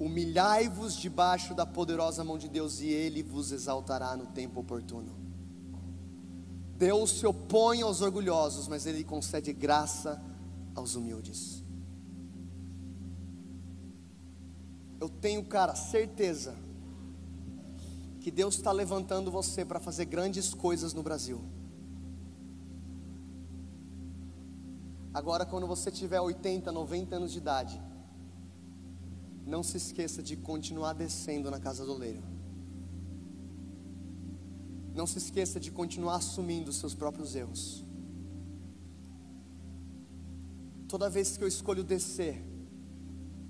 Humilhai-vos 0.00 0.96
debaixo 0.96 1.54
da 1.54 1.64
poderosa 1.64 2.24
mão 2.24 2.36
de 2.36 2.48
Deus 2.48 2.80
e 2.80 2.88
Ele 2.88 3.22
vos 3.22 3.52
exaltará 3.52 4.16
no 4.16 4.26
tempo 4.26 4.58
oportuno. 4.58 5.16
Deus 6.76 7.20
se 7.20 7.26
opõe 7.28 7.82
aos 7.82 8.00
orgulhosos, 8.00 8.66
mas 8.66 8.86
Ele 8.86 9.04
concede 9.04 9.52
graça 9.52 10.20
aos 10.74 10.96
humildes. 10.96 11.62
Eu 14.98 15.08
tenho, 15.08 15.44
cara, 15.44 15.76
certeza 15.76 16.65
que 18.26 18.30
Deus 18.32 18.56
está 18.56 18.72
levantando 18.72 19.30
você 19.30 19.64
para 19.64 19.78
fazer 19.78 20.04
grandes 20.06 20.52
coisas 20.52 20.92
no 20.92 21.00
Brasil. 21.00 21.40
Agora, 25.14 25.46
quando 25.46 25.64
você 25.64 25.92
tiver 25.92 26.20
80, 26.20 26.72
90 26.72 27.14
anos 27.14 27.30
de 27.30 27.38
idade, 27.38 27.80
não 29.46 29.62
se 29.62 29.76
esqueça 29.76 30.24
de 30.24 30.34
continuar 30.36 30.92
descendo 30.94 31.52
na 31.52 31.60
casa 31.60 31.86
do 31.86 31.92
oleiro. 31.92 32.20
Não 34.92 35.06
se 35.06 35.18
esqueça 35.18 35.60
de 35.60 35.70
continuar 35.70 36.16
assumindo 36.16 36.70
os 36.70 36.78
seus 36.78 36.96
próprios 36.96 37.36
erros. 37.36 37.84
Toda 40.88 41.08
vez 41.08 41.36
que 41.36 41.44
eu 41.44 41.48
escolho 41.48 41.84
descer, 41.84 42.42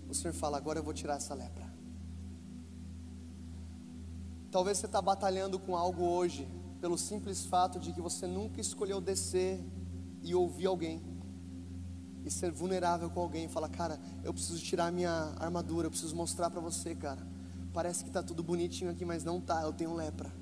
o 0.07 0.15
Senhor 0.15 0.35
fala: 0.35 0.59
agora 0.59 0.81
eu 0.81 0.85
vou 0.85 0.93
tirar 0.93 1.17
essa 1.17 1.33
lepra. 1.33 1.66
Talvez 4.57 4.79
você 4.79 4.87
está 4.87 5.03
batalhando 5.03 5.59
com 5.59 5.77
algo 5.77 6.03
hoje, 6.03 6.49
pelo 6.81 6.97
simples 6.97 7.45
fato 7.45 7.79
de 7.79 7.93
que 7.93 8.01
você 8.01 8.27
nunca 8.27 8.59
escolheu 8.59 9.03
descer 9.03 9.63
e 10.23 10.35
ouvir 10.35 10.65
alguém, 10.65 11.03
e 12.25 12.31
ser 12.31 12.51
vulnerável 12.53 13.11
com 13.11 13.21
alguém, 13.21 13.45
e 13.45 13.49
falar: 13.49 13.69
cara, 13.69 14.01
eu 14.25 14.33
preciso 14.33 14.59
tirar 14.59 14.91
minha 14.91 15.35
armadura, 15.39 15.89
eu 15.89 15.91
preciso 15.91 16.17
mostrar 16.17 16.49
para 16.49 16.59
você, 16.59 16.95
cara. 16.95 17.21
Parece 17.75 18.03
que 18.03 18.09
está 18.09 18.23
tudo 18.23 18.43
bonitinho 18.43 18.91
aqui, 18.91 19.05
mas 19.05 19.23
não 19.23 19.43
tá, 19.43 19.61
eu 19.61 19.75
tenho 19.75 19.93
lepra. 19.93 20.33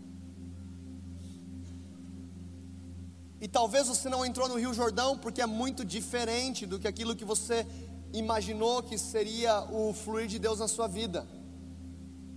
E 3.40 3.48
talvez 3.48 3.88
você 3.88 4.08
não 4.08 4.24
entrou 4.24 4.48
no 4.48 4.54
Rio 4.54 4.72
Jordão 4.72 5.18
porque 5.18 5.42
é 5.42 5.46
muito 5.46 5.84
diferente 5.84 6.66
do 6.66 6.78
que 6.78 6.86
aquilo 6.86 7.16
que 7.16 7.24
você 7.24 7.66
imaginou 8.12 8.80
que 8.80 8.96
seria 8.96 9.64
o 9.72 9.92
fluir 9.92 10.28
de 10.28 10.38
Deus 10.38 10.60
na 10.60 10.68
sua 10.68 10.86
vida. 10.86 11.26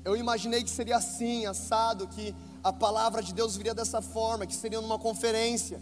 Eu 0.08 0.16
imaginei 0.16 0.64
que 0.64 0.70
seria 0.70 0.96
assim, 0.96 1.46
assado, 1.46 2.08
que 2.08 2.34
a 2.64 2.72
palavra 2.72 3.22
de 3.22 3.34
Deus 3.34 3.58
viria 3.58 3.74
dessa 3.74 4.02
forma, 4.02 4.48
que 4.48 4.56
seria 4.56 4.80
numa 4.80 4.98
conferência. 4.98 5.82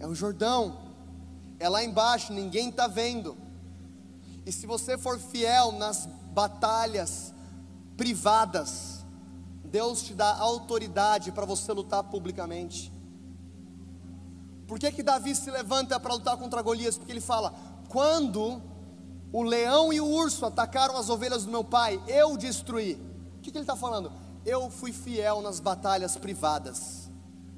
É 0.00 0.06
o 0.06 0.14
Jordão, 0.14 0.78
é 1.60 1.68
lá 1.68 1.84
embaixo, 1.84 2.32
ninguém 2.32 2.70
está 2.70 2.86
vendo. 2.86 3.36
E 4.46 4.50
se 4.50 4.66
você 4.66 4.96
for 4.96 5.18
fiel 5.18 5.72
nas 5.72 6.08
batalhas 6.32 7.34
privadas, 7.98 9.04
Deus 9.66 10.02
te 10.02 10.14
dá 10.14 10.34
autoridade 10.34 11.32
para 11.32 11.44
você 11.44 11.70
lutar 11.70 12.02
publicamente. 12.04 12.90
Por 14.66 14.78
que, 14.78 14.90
que 14.90 15.02
Davi 15.02 15.36
se 15.36 15.50
levanta 15.50 16.00
para 16.00 16.14
lutar 16.14 16.38
contra 16.38 16.62
Golias? 16.62 16.96
Porque 16.96 17.12
ele 17.12 17.20
fala: 17.20 17.52
quando 17.90 18.71
o 19.32 19.42
leão 19.42 19.92
e 19.92 20.00
o 20.00 20.06
urso 20.06 20.44
atacaram 20.44 20.96
as 20.96 21.08
ovelhas 21.08 21.44
do 21.44 21.50
meu 21.50 21.64
pai, 21.64 22.02
eu 22.06 22.36
destruí. 22.36 23.00
O 23.38 23.40
que, 23.40 23.50
que 23.50 23.56
ele 23.56 23.62
está 23.62 23.74
falando? 23.74 24.12
Eu 24.44 24.70
fui 24.70 24.92
fiel 24.92 25.40
nas 25.40 25.58
batalhas 25.58 26.16
privadas. 26.16 27.10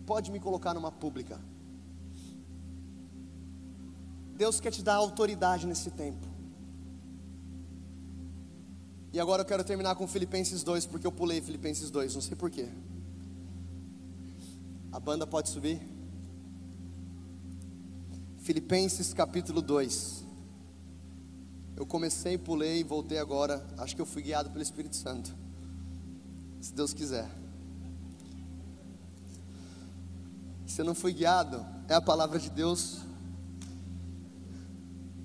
Pode 0.07 0.31
me 0.31 0.39
colocar 0.39 0.73
numa 0.73 0.93
pública. 0.93 1.41
Deus 4.37 4.61
quer 4.61 4.71
te 4.71 4.83
dar 4.83 4.95
autoridade 4.95 5.67
nesse 5.67 5.91
tempo. 5.91 6.27
E 9.13 9.19
agora 9.21 9.43
eu 9.43 9.47
quero 9.47 9.65
terminar 9.65 9.95
com 9.97 10.07
Filipenses 10.07 10.63
2, 10.63 10.87
porque 10.87 11.07
eu 11.07 11.13
pulei 11.13 11.41
Filipenses 11.41 11.91
2, 11.91 12.15
não 12.15 12.23
sei 12.23 12.37
porquê. 12.37 12.69
A 14.93 15.01
banda 15.01 15.27
pode 15.27 15.49
subir? 15.49 15.81
Filipenses 18.39 19.15
capítulo 19.15 19.63
2. 19.63 20.24
Eu 21.77 21.85
comecei, 21.85 22.39
pulei 22.39 22.81
e 22.81 22.85
voltei 22.85 23.19
agora. 23.19 23.67
Acho 23.79 23.97
que 23.97 24.03
eu 24.03 24.07
fui 24.07 24.23
guiado 24.23 24.51
pelo 24.51 24.63
Espírito 24.63 24.95
Santo. 24.95 25.35
Se 26.61 26.73
Deus 26.73 26.95
quiser. 26.95 27.29
Se 30.67 30.81
eu 30.81 30.85
não 30.85 30.95
fui 30.95 31.13
guiado, 31.13 31.65
é 31.89 31.95
a 31.95 32.01
palavra 32.01 32.39
de 32.39 32.51
Deus. 32.51 33.01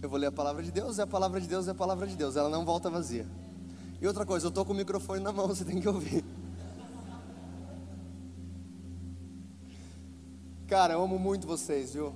Eu 0.02 0.10
vou 0.10 0.18
ler 0.18 0.28
a 0.28 0.32
palavra 0.32 0.64
de 0.64 0.72
Deus, 0.72 0.97
é 0.97 1.04
a 1.04 1.08
palavra 1.08 1.39
de 1.39 1.47
Deus, 1.47 1.68
é 1.68 1.72
a 1.72 1.76
palavra 1.76 2.08
de 2.08 2.16
Deus. 2.16 2.36
Ela 2.36 2.50
não 2.50 2.66
volta 2.66 2.89
vazia. 2.89 3.28
E 4.02 4.08
outra 4.08 4.26
coisa, 4.26 4.45
eu 4.45 4.50
estou 4.50 4.66
com 4.66 4.74
o 4.74 4.76
microfone 4.76 5.22
na 5.22 5.32
mão, 5.32 5.47
você 5.47 5.66
tem 5.66 5.80
que 5.80 5.88
ouvir. 5.88 6.24
Cara, 10.68 10.93
eu 10.93 11.04
amo 11.04 11.20
muito 11.20 11.45
vocês, 11.45 11.93
viu? 11.93 12.14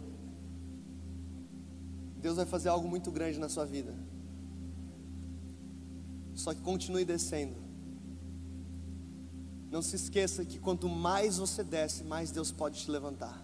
Deus 2.21 2.37
vai 2.37 2.45
fazer 2.45 2.69
algo 2.69 2.87
muito 2.87 3.11
grande 3.11 3.37
na 3.37 3.49
sua 3.49 3.65
vida. 3.65 3.93
Só 6.43 6.53
que 6.53 6.59
continue 6.59 7.05
descendo. 7.05 7.55
Não 9.71 9.81
se 9.81 9.95
esqueça 9.95 10.43
que 10.43 10.59
quanto 10.59 10.89
mais 10.89 11.37
você 11.37 11.63
desce, 11.63 12.03
mais 12.03 12.31
Deus 12.31 12.51
pode 12.51 12.81
te 12.81 12.91
levantar. 12.91 13.41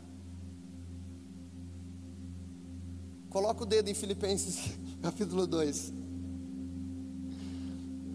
Coloca 3.30 3.64
o 3.64 3.66
dedo 3.66 3.88
em 3.90 3.94
Filipenses 3.94 4.78
capítulo 5.02 5.48
2. 5.48 5.94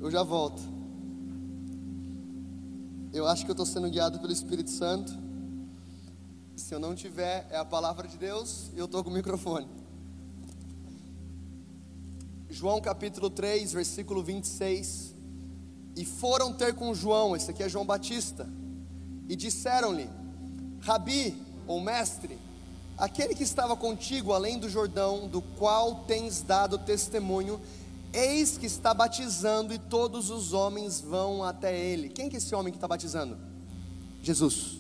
Eu 0.03 0.11
já 0.11 0.23
volto. 0.23 0.61
Eu 3.11 3.27
acho 3.27 3.47
que 3.47 3.51
eu 3.51 3.55
estou 3.55 3.65
sendo 3.65 3.89
guiado 3.89 4.21
pelo 4.21 4.35
Espírito 4.35 4.69
Santo. 4.69 5.15
Se 6.57 6.75
eu 6.75 6.79
não 6.79 6.95
tiver, 6.95 7.49
é 7.51 7.57
a 7.57 7.65
palavra 7.65 8.07
de 8.07 8.19
Deus 8.19 8.71
e 8.75 8.79
eu 8.81 8.85
estou 8.85 9.03
com 9.03 9.09
o 9.09 9.15
microfone. 9.15 9.67
João 12.55 12.81
capítulo 12.81 13.29
3, 13.29 13.73
versículo 13.73 14.23
26. 14.23 15.13
E 15.97 16.05
foram 16.05 16.53
ter 16.53 16.73
com 16.73 16.95
João, 16.95 17.35
esse 17.35 17.51
aqui 17.51 17.65
é 17.65 17.69
João 17.69 17.85
Batista, 17.85 18.49
e 19.29 19.35
disseram-lhe: 19.35 20.09
Rabi, 20.81 21.37
ou 21.67 21.81
mestre, 21.81 22.39
aquele 22.97 23.35
que 23.35 23.43
estava 23.43 23.77
contigo 23.77 24.33
além 24.33 24.57
do 24.57 24.69
Jordão, 24.69 25.27
do 25.27 25.43
qual 25.43 26.05
tens 26.05 26.43
dado 26.43 26.79
testemunho, 26.79 27.61
eis 28.13 28.57
que 28.57 28.67
está 28.67 28.95
batizando 28.95 29.75
e 29.75 29.79
todos 29.79 30.31
os 30.31 30.53
homens 30.53 31.01
vão 31.01 31.43
até 31.43 31.77
ele. 31.77 32.09
Quem 32.09 32.29
que 32.29 32.37
é 32.37 32.39
esse 32.39 32.55
homem 32.55 32.73
que 32.73 32.77
está 32.77 32.87
batizando? 32.87 33.37
Jesus. 34.23 34.79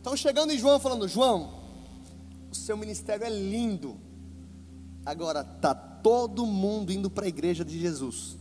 Então 0.00 0.16
chegando 0.16 0.54
em 0.54 0.58
João 0.58 0.80
falando: 0.80 1.06
João, 1.06 1.52
o 2.50 2.54
seu 2.54 2.78
ministério 2.78 3.26
é 3.26 3.30
lindo. 3.30 4.00
Agora 5.04 5.44
tá 5.44 5.91
todo 6.02 6.44
mundo 6.44 6.92
indo 6.92 7.08
para 7.08 7.24
a 7.24 7.28
igreja 7.28 7.64
de 7.64 7.78
Jesus. 7.78 8.36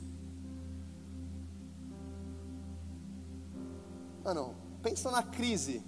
Mano, 4.24 4.56
pensa 4.82 5.12
na 5.12 5.24
crise 5.24 5.84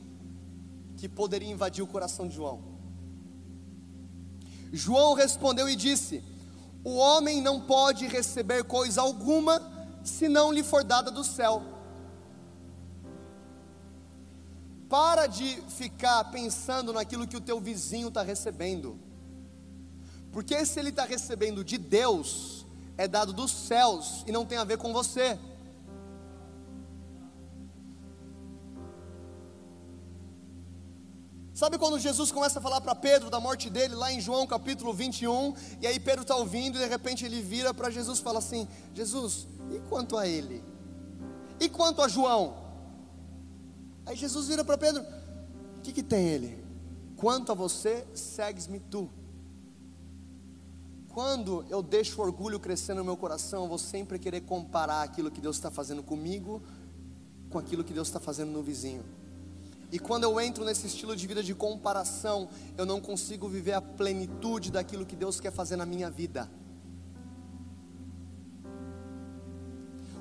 que 0.97 1.07
poderia 1.09 1.51
invadir 1.51 1.83
o 1.83 1.87
coração 1.87 2.27
de 2.27 2.35
João. 2.35 2.61
João 4.71 5.13
respondeu 5.13 5.69
e 5.69 5.75
disse: 5.75 6.23
O 6.83 6.95
homem 6.95 7.41
não 7.41 7.61
pode 7.61 8.07
receber 8.07 8.63
coisa 8.63 9.01
alguma 9.01 9.61
se 10.03 10.27
não 10.27 10.51
lhe 10.51 10.63
for 10.63 10.83
dada 10.83 11.11
do 11.11 11.23
céu. 11.23 11.61
Para 14.89 15.27
de 15.27 15.61
ficar 15.69 16.23
pensando 16.25 16.93
naquilo 16.93 17.27
que 17.27 17.37
o 17.37 17.41
teu 17.41 17.59
vizinho 17.59 18.09
está 18.09 18.21
recebendo. 18.21 18.99
Porque 20.33 20.65
se 20.65 20.79
ele 20.79 20.89
está 20.89 21.05
recebendo 21.05 21.63
de 21.63 21.77
Deus, 21.77 22.65
é 22.97 23.07
dado 23.07 23.31
dos 23.31 23.51
céus 23.51 24.23
e 24.27 24.31
não 24.31 24.43
tem 24.43 24.57
a 24.57 24.63
ver 24.63 24.79
com 24.79 24.91
você. 24.91 25.37
Sabe 31.53 31.77
quando 31.77 31.99
Jesus 31.99 32.31
começa 32.31 32.57
a 32.57 32.61
falar 32.61 32.81
para 32.81 32.95
Pedro 32.95 33.29
da 33.29 33.39
morte 33.39 33.69
dele, 33.69 33.93
lá 33.93 34.11
em 34.11 34.19
João 34.19 34.47
capítulo 34.47 34.91
21, 34.91 35.53
e 35.79 35.85
aí 35.85 35.99
Pedro 35.99 36.23
está 36.23 36.35
ouvindo 36.35 36.79
e 36.79 36.81
de 36.81 36.87
repente 36.87 37.23
ele 37.23 37.39
vira 37.39 37.71
para 37.71 37.91
Jesus 37.91 38.17
e 38.17 38.23
fala 38.23 38.39
assim: 38.39 38.67
Jesus, 38.95 39.47
e 39.71 39.79
quanto 39.87 40.17
a 40.17 40.27
ele? 40.27 40.63
E 41.59 41.69
quanto 41.69 42.01
a 42.01 42.07
João? 42.07 42.57
Aí 44.03 44.15
Jesus 44.15 44.47
vira 44.47 44.65
para 44.65 44.79
Pedro: 44.79 45.03
O 45.77 45.81
que, 45.81 45.93
que 45.93 46.01
tem 46.01 46.27
ele? 46.27 46.65
Quanto 47.17 47.51
a 47.51 47.55
você, 47.55 48.05
segues-me 48.15 48.79
tu. 48.79 49.07
Quando 51.13 51.63
eu 51.69 51.83
deixo 51.83 52.19
o 52.19 52.25
orgulho 52.25 52.59
crescer 52.59 52.95
no 52.95 53.03
meu 53.03 53.15
coração, 53.15 53.63
eu 53.63 53.69
vou 53.69 53.77
sempre 53.77 54.17
querer 54.17 54.41
comparar 54.41 55.03
aquilo 55.03 55.29
que 55.29 55.39
Deus 55.39 55.57
está 55.57 55.69
fazendo 55.69 56.01
comigo 56.01 56.59
com 57.51 57.59
aquilo 57.59 57.83
que 57.83 57.93
Deus 57.93 58.07
está 58.07 58.19
fazendo 58.19 58.51
no 58.51 58.63
vizinho. 58.63 59.05
E 59.91 59.99
quando 59.99 60.23
eu 60.23 60.41
entro 60.41 60.65
nesse 60.65 60.87
estilo 60.87 61.15
de 61.15 61.27
vida 61.27 61.43
de 61.43 61.53
comparação, 61.53 62.49
eu 62.75 62.83
não 62.83 62.99
consigo 62.99 63.47
viver 63.47 63.73
a 63.73 63.81
plenitude 63.81 64.71
daquilo 64.71 65.05
que 65.05 65.15
Deus 65.15 65.39
quer 65.39 65.51
fazer 65.51 65.75
na 65.75 65.85
minha 65.85 66.09
vida. 66.09 66.49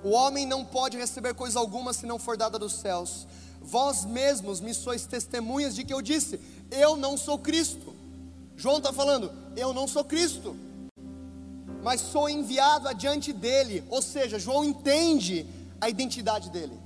O 0.05 0.11
homem 0.11 0.45
não 0.45 0.63
pode 0.63 0.99
receber 0.99 1.33
coisa 1.33 1.59
alguma 1.59 1.95
se 1.95 2.05
não 2.05 2.19
for 2.19 2.37
dada 2.37 2.59
dos 2.59 2.75
céus. 2.75 3.27
Vós 3.63 4.05
mesmos 4.05 4.61
me 4.61 4.75
sois 4.75 5.07
testemunhas 5.07 5.75
de 5.75 5.85
que 5.85 5.95
eu 5.95 6.03
disse: 6.03 6.39
Eu 6.71 6.99
não 6.99 7.17
sou 7.17 7.39
Cristo. 7.39 7.97
João 8.57 8.77
está 8.77 8.93
falando: 8.93 9.33
Eu 9.57 9.73
não 9.73 9.89
sou 9.89 10.05
Cristo, 10.05 10.55
mas 11.83 12.01
sou 12.01 12.29
enviado 12.29 12.89
adiante 12.89 13.33
dele. 13.33 13.85
Ou 13.91 14.01
seja, 14.01 14.39
João 14.39 14.65
entende 14.65 15.47
a 15.81 15.89
identidade 15.89 16.51
dele. 16.51 16.79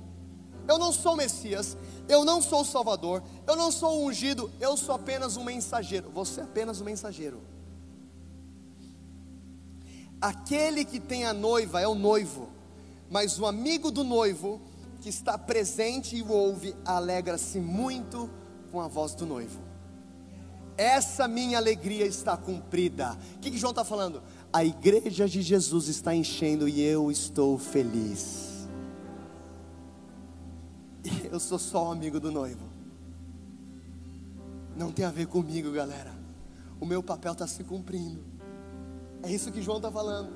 Eu 0.67 0.77
não 0.77 0.91
sou 0.91 1.15
Messias, 1.15 1.77
eu 2.09 2.25
não 2.25 2.41
sou 2.41 2.65
Salvador, 2.65 3.23
eu 3.45 3.55
não 3.55 3.71
sou 3.71 4.05
ungido, 4.05 4.51
eu 4.59 4.75
sou 4.75 4.95
apenas 4.95 5.37
um 5.37 5.43
mensageiro. 5.43 6.09
Você 6.13 6.41
é 6.41 6.43
apenas 6.43 6.81
um 6.81 6.83
mensageiro. 6.83 7.41
Aquele 10.19 10.83
que 10.83 10.99
tem 10.99 11.25
a 11.25 11.33
noiva 11.33 11.79
é 11.79 11.87
o 11.87 11.93
noivo, 11.93 12.49
mas 13.09 13.39
o 13.39 13.45
amigo 13.45 13.91
do 13.91 14.03
noivo 14.03 14.59
que 14.99 15.09
está 15.09 15.37
presente 15.37 16.15
e 16.15 16.23
o 16.23 16.31
ouve 16.31 16.75
alegra-se 16.83 17.59
muito 17.59 18.29
com 18.71 18.81
a 18.81 18.87
voz 18.87 19.13
do 19.13 19.25
noivo. 19.25 19.59
Essa 20.75 21.27
minha 21.27 21.57
alegria 21.57 22.05
está 22.05 22.35
cumprida. 22.35 23.17
O 23.35 23.39
que, 23.39 23.51
que 23.51 23.57
João 23.57 23.71
está 23.71 23.83
falando? 23.83 24.21
A 24.51 24.63
igreja 24.63 25.27
de 25.27 25.41
Jesus 25.41 25.87
está 25.87 26.15
enchendo 26.15 26.67
e 26.67 26.81
eu 26.81 27.11
estou 27.11 27.57
feliz. 27.57 28.67
Eu 31.31 31.39
sou 31.39 31.59
só 31.59 31.91
amigo 31.91 32.19
do 32.19 32.31
noivo. 32.31 32.65
Não 34.75 34.91
tem 34.91 35.05
a 35.05 35.11
ver 35.11 35.27
comigo, 35.27 35.71
galera. 35.71 36.13
O 36.79 36.85
meu 36.85 37.01
papel 37.01 37.33
está 37.33 37.47
se 37.47 37.63
cumprindo. 37.63 38.23
É 39.23 39.31
isso 39.31 39.51
que 39.51 39.61
João 39.61 39.77
está 39.77 39.91
falando. 39.91 40.29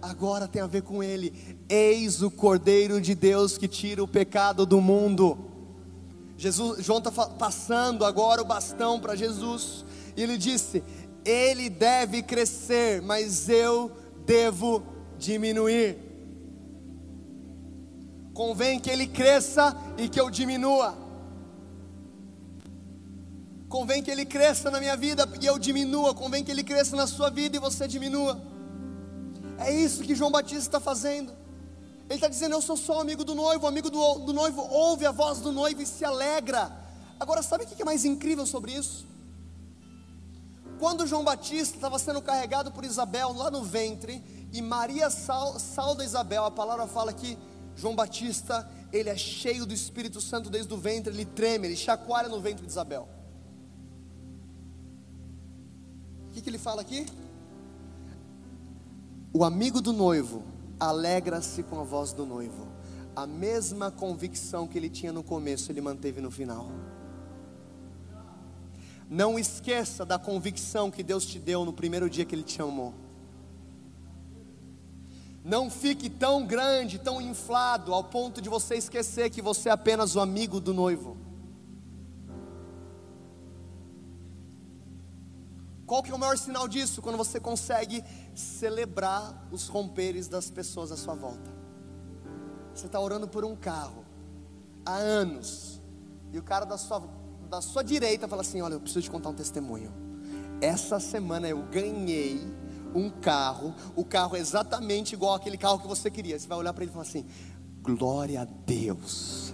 Agora 0.00 0.48
tem 0.48 0.62
a 0.62 0.66
ver 0.66 0.82
com 0.82 1.02
ele. 1.02 1.56
Eis 1.68 2.22
o 2.22 2.30
Cordeiro 2.30 3.00
de 3.00 3.14
Deus 3.14 3.58
que 3.58 3.68
tira 3.68 4.02
o 4.02 4.08
pecado 4.08 4.64
do 4.64 4.80
mundo. 4.80 5.38
Jesus, 6.36 6.84
João 6.84 6.98
está 6.98 7.10
passando 7.10 8.04
agora 8.04 8.42
o 8.42 8.44
bastão 8.44 8.98
para 8.98 9.14
Jesus. 9.14 9.84
E 10.16 10.22
ele 10.22 10.36
disse: 10.36 10.82
Ele 11.24 11.70
deve 11.70 12.22
crescer, 12.22 13.00
mas 13.02 13.48
eu 13.48 13.90
devo 14.26 14.82
diminuir. 15.18 15.98
Convém 18.34 18.80
que 18.80 18.90
ele 18.90 19.06
cresça 19.06 19.76
e 19.98 20.08
que 20.08 20.20
eu 20.20 20.30
diminua. 20.30 20.96
Convém 23.68 24.02
que 24.02 24.10
ele 24.10 24.24
cresça 24.24 24.70
na 24.70 24.80
minha 24.80 24.96
vida 24.96 25.28
e 25.40 25.46
eu 25.46 25.58
diminua. 25.58 26.14
Convém 26.14 26.42
que 26.42 26.50
ele 26.50 26.64
cresça 26.64 26.96
na 26.96 27.06
sua 27.06 27.30
vida 27.30 27.56
e 27.56 27.60
você 27.60 27.86
diminua. 27.86 28.40
É 29.58 29.72
isso 29.72 30.02
que 30.02 30.14
João 30.14 30.30
Batista 30.30 30.58
está 30.58 30.80
fazendo. 30.80 31.32
Ele 32.06 32.14
está 32.14 32.28
dizendo: 32.28 32.54
Eu 32.54 32.62
sou 32.62 32.76
só 32.76 33.00
amigo 33.00 33.24
do 33.24 33.34
noivo. 33.34 33.64
O 33.64 33.68
amigo 33.68 33.90
do, 33.90 34.18
do 34.18 34.32
noivo 34.32 34.60
ouve 34.60 35.06
a 35.06 35.12
voz 35.12 35.38
do 35.38 35.52
noivo 35.52 35.80
e 35.80 35.86
se 35.86 36.04
alegra. 36.04 36.70
Agora, 37.18 37.42
sabe 37.42 37.64
o 37.64 37.66
que 37.66 37.80
é 37.80 37.84
mais 37.84 38.04
incrível 38.04 38.44
sobre 38.44 38.72
isso? 38.72 39.06
Quando 40.82 41.06
João 41.06 41.22
Batista 41.22 41.76
estava 41.76 41.96
sendo 41.96 42.20
carregado 42.20 42.72
por 42.72 42.84
Isabel 42.84 43.32
lá 43.32 43.52
no 43.52 43.62
ventre, 43.62 44.20
e 44.52 44.60
Maria 44.60 45.10
sal, 45.10 45.56
salda 45.56 46.04
Isabel, 46.04 46.44
a 46.44 46.50
palavra 46.50 46.88
fala 46.88 47.12
que 47.12 47.38
João 47.76 47.94
Batista, 47.94 48.68
ele 48.92 49.08
é 49.08 49.16
cheio 49.16 49.64
do 49.64 49.72
Espírito 49.72 50.20
Santo 50.20 50.50
desde 50.50 50.74
o 50.74 50.76
ventre, 50.76 51.14
ele 51.14 51.24
treme, 51.24 51.68
ele 51.68 51.76
chacoalha 51.76 52.28
no 52.28 52.40
ventre 52.40 52.66
de 52.66 52.72
Isabel. 52.72 53.08
O 56.26 56.32
que, 56.32 56.40
que 56.40 56.50
ele 56.50 56.58
fala 56.58 56.80
aqui? 56.82 57.06
O 59.32 59.44
amigo 59.44 59.80
do 59.80 59.92
noivo 59.92 60.42
alegra-se 60.80 61.62
com 61.62 61.78
a 61.78 61.84
voz 61.84 62.12
do 62.12 62.26
noivo. 62.26 62.66
A 63.14 63.24
mesma 63.24 63.92
convicção 63.92 64.66
que 64.66 64.78
ele 64.78 64.90
tinha 64.90 65.12
no 65.12 65.22
começo, 65.22 65.70
ele 65.70 65.80
manteve 65.80 66.20
no 66.20 66.32
final. 66.32 66.66
Não 69.12 69.38
esqueça 69.38 70.06
da 70.06 70.18
convicção 70.18 70.90
que 70.90 71.02
Deus 71.02 71.26
te 71.26 71.38
deu 71.38 71.66
no 71.66 71.72
primeiro 71.74 72.08
dia 72.08 72.24
que 72.24 72.34
Ele 72.34 72.42
te 72.42 72.62
amou. 72.62 72.94
Não 75.44 75.68
fique 75.68 76.08
tão 76.08 76.46
grande, 76.46 76.98
tão 76.98 77.20
inflado, 77.20 77.92
ao 77.92 78.04
ponto 78.04 78.40
de 78.40 78.48
você 78.48 78.76
esquecer 78.76 79.28
que 79.28 79.42
você 79.42 79.68
é 79.68 79.72
apenas 79.72 80.16
o 80.16 80.20
amigo 80.20 80.58
do 80.58 80.72
noivo. 80.72 81.18
Qual 85.84 86.02
que 86.02 86.10
é 86.10 86.14
o 86.14 86.18
maior 86.18 86.38
sinal 86.38 86.66
disso? 86.66 87.02
Quando 87.02 87.18
você 87.18 87.38
consegue 87.38 88.02
celebrar 88.34 89.46
os 89.52 89.68
romperes 89.68 90.26
das 90.26 90.50
pessoas 90.50 90.90
à 90.90 90.96
sua 90.96 91.14
volta. 91.14 91.50
Você 92.74 92.86
está 92.86 92.98
orando 92.98 93.28
por 93.28 93.44
um 93.44 93.54
carro 93.54 94.06
há 94.86 94.94
anos, 94.94 95.82
e 96.32 96.38
o 96.38 96.42
cara 96.42 96.64
da 96.64 96.78
sua, 96.78 97.21
da 97.52 97.60
sua 97.60 97.84
direita 97.84 98.26
fala 98.26 98.40
assim: 98.40 98.62
Olha, 98.62 98.74
eu 98.74 98.80
preciso 98.80 99.02
te 99.02 99.10
contar 99.10 99.28
um 99.28 99.34
testemunho. 99.34 99.92
Essa 100.58 100.98
semana 100.98 101.46
eu 101.46 101.62
ganhei 101.64 102.40
um 102.94 103.10
carro, 103.10 103.74
o 103.94 104.04
carro 104.04 104.36
é 104.36 104.40
exatamente 104.40 105.12
igual 105.12 105.34
aquele 105.34 105.58
carro 105.58 105.78
que 105.78 105.86
você 105.86 106.10
queria. 106.10 106.38
Você 106.38 106.48
vai 106.48 106.56
olhar 106.56 106.72
para 106.72 106.82
ele 106.82 106.90
e 106.90 106.94
falar 106.94 107.04
assim: 107.04 107.26
glória 107.82 108.40
a 108.40 108.44
Deus. 108.46 109.52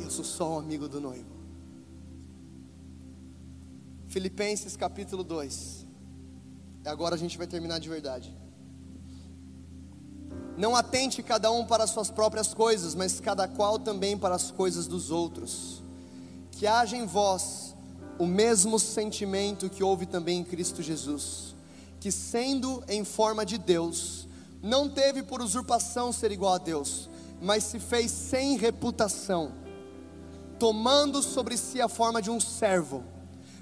Eu 0.00 0.10
sou 0.10 0.24
só 0.24 0.54
um 0.54 0.58
amigo 0.58 0.88
do 0.88 0.98
noivo. 0.98 1.36
Filipenses 4.06 4.74
capítulo 4.78 5.22
2. 5.22 5.86
Agora 6.86 7.16
a 7.16 7.18
gente 7.18 7.36
vai 7.36 7.46
terminar 7.46 7.78
de 7.80 7.90
verdade. 7.90 8.34
Não 10.56 10.74
atente 10.74 11.22
cada 11.22 11.50
um 11.50 11.64
para 11.64 11.84
as 11.84 11.90
suas 11.90 12.10
próprias 12.10 12.52
coisas, 12.52 12.94
mas 12.94 13.20
cada 13.20 13.46
qual 13.46 13.78
também 13.78 14.18
para 14.18 14.34
as 14.34 14.50
coisas 14.50 14.86
dos 14.86 15.10
outros. 15.10 15.82
Que 16.50 16.66
haja 16.66 16.96
em 16.96 17.06
vós 17.06 17.74
o 18.18 18.26
mesmo 18.26 18.78
sentimento 18.78 19.70
que 19.70 19.84
houve 19.84 20.04
também 20.04 20.40
em 20.40 20.44
Cristo 20.44 20.82
Jesus, 20.82 21.54
que 22.00 22.10
sendo 22.10 22.82
em 22.88 23.04
forma 23.04 23.46
de 23.46 23.56
Deus, 23.56 24.26
não 24.60 24.88
teve 24.88 25.22
por 25.22 25.40
usurpação 25.40 26.12
ser 26.12 26.32
igual 26.32 26.54
a 26.54 26.58
Deus, 26.58 27.08
mas 27.40 27.62
se 27.64 27.78
fez 27.78 28.10
sem 28.10 28.56
reputação, 28.56 29.52
tomando 30.58 31.22
sobre 31.22 31.56
si 31.56 31.80
a 31.80 31.88
forma 31.88 32.20
de 32.20 32.30
um 32.30 32.40
servo, 32.40 33.04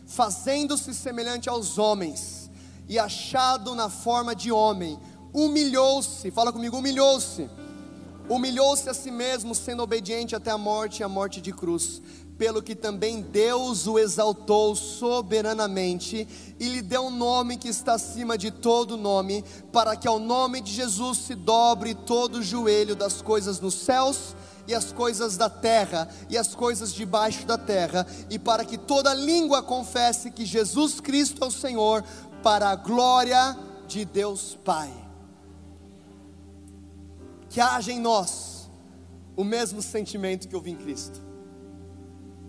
fazendo-se 0.07 0.95
semelhante 0.95 1.49
aos 1.49 1.77
homens, 1.77 2.51
e 2.89 2.99
achado 2.99 3.75
na 3.75 3.91
forma 3.91 4.35
de 4.35 4.51
homem, 4.51 4.99
humilhou-se, 5.37 6.31
fala 6.31 6.51
comigo, 6.51 6.79
humilhou-se, 6.79 7.51
humilhou-se 8.27 8.89
a 8.89 8.95
si 8.95 9.11
mesmo, 9.11 9.55
sendo 9.55 9.83
obediente 9.83 10.35
até 10.35 10.51
a 10.51 10.57
morte 10.57 11.01
e 11.01 11.05
a 11.05 11.09
morte 11.09 11.41
de 11.43 11.53
cruz 11.53 12.01
pelo 12.39 12.63
que 12.63 12.75
também 12.75 13.23
Deus 13.23 13.87
o 13.87 13.99
exaltou 13.99 14.75
soberanamente 14.77 16.29
e 16.61 16.69
lhe 16.69 16.83
deu 16.83 17.07
um 17.07 17.11
nome 17.11 17.57
que 17.57 17.69
está 17.69 17.95
acima 17.95 18.37
de 18.37 18.51
todo 18.51 18.97
nome, 18.97 19.45
para 19.73 19.97
que 19.97 20.07
ao 20.07 20.19
nome 20.19 20.61
de 20.61 20.73
Jesus 20.73 21.19
se 21.19 21.35
dobre 21.35 21.95
todo 21.95 22.37
o 22.37 22.43
joelho 22.43 22.95
das 22.95 23.23
coisas 23.23 23.59
nos 23.59 23.75
céus 23.75 24.37
e 24.69 24.75
as 24.75 24.93
coisas 24.93 25.37
da 25.37 25.49
terra 25.49 26.09
e 26.29 26.37
as 26.37 26.55
coisas 26.55 26.93
debaixo 26.93 27.47
da 27.47 27.57
terra, 27.57 28.07
e 28.29 28.39
para 28.39 28.65
que 28.65 28.77
toda 28.77 29.15
língua 29.15 29.63
confesse 29.63 30.31
que 30.31 30.45
Jesus 30.45 31.01
Cristo 31.01 31.43
é 31.45 31.47
o 31.47 31.51
Senhor, 31.51 32.05
para 32.43 32.71
a 32.71 32.77
glória 32.77 33.57
de 33.89 34.05
Deus 34.05 34.59
Pai. 34.65 35.06
Que 37.57 37.61
haja 37.63 37.91
em 37.91 37.99
nós 37.99 38.69
o 39.35 39.43
mesmo 39.43 39.81
sentimento 39.81 40.47
que 40.47 40.55
houve 40.55 40.71
em 40.71 40.77
Cristo 40.77 41.23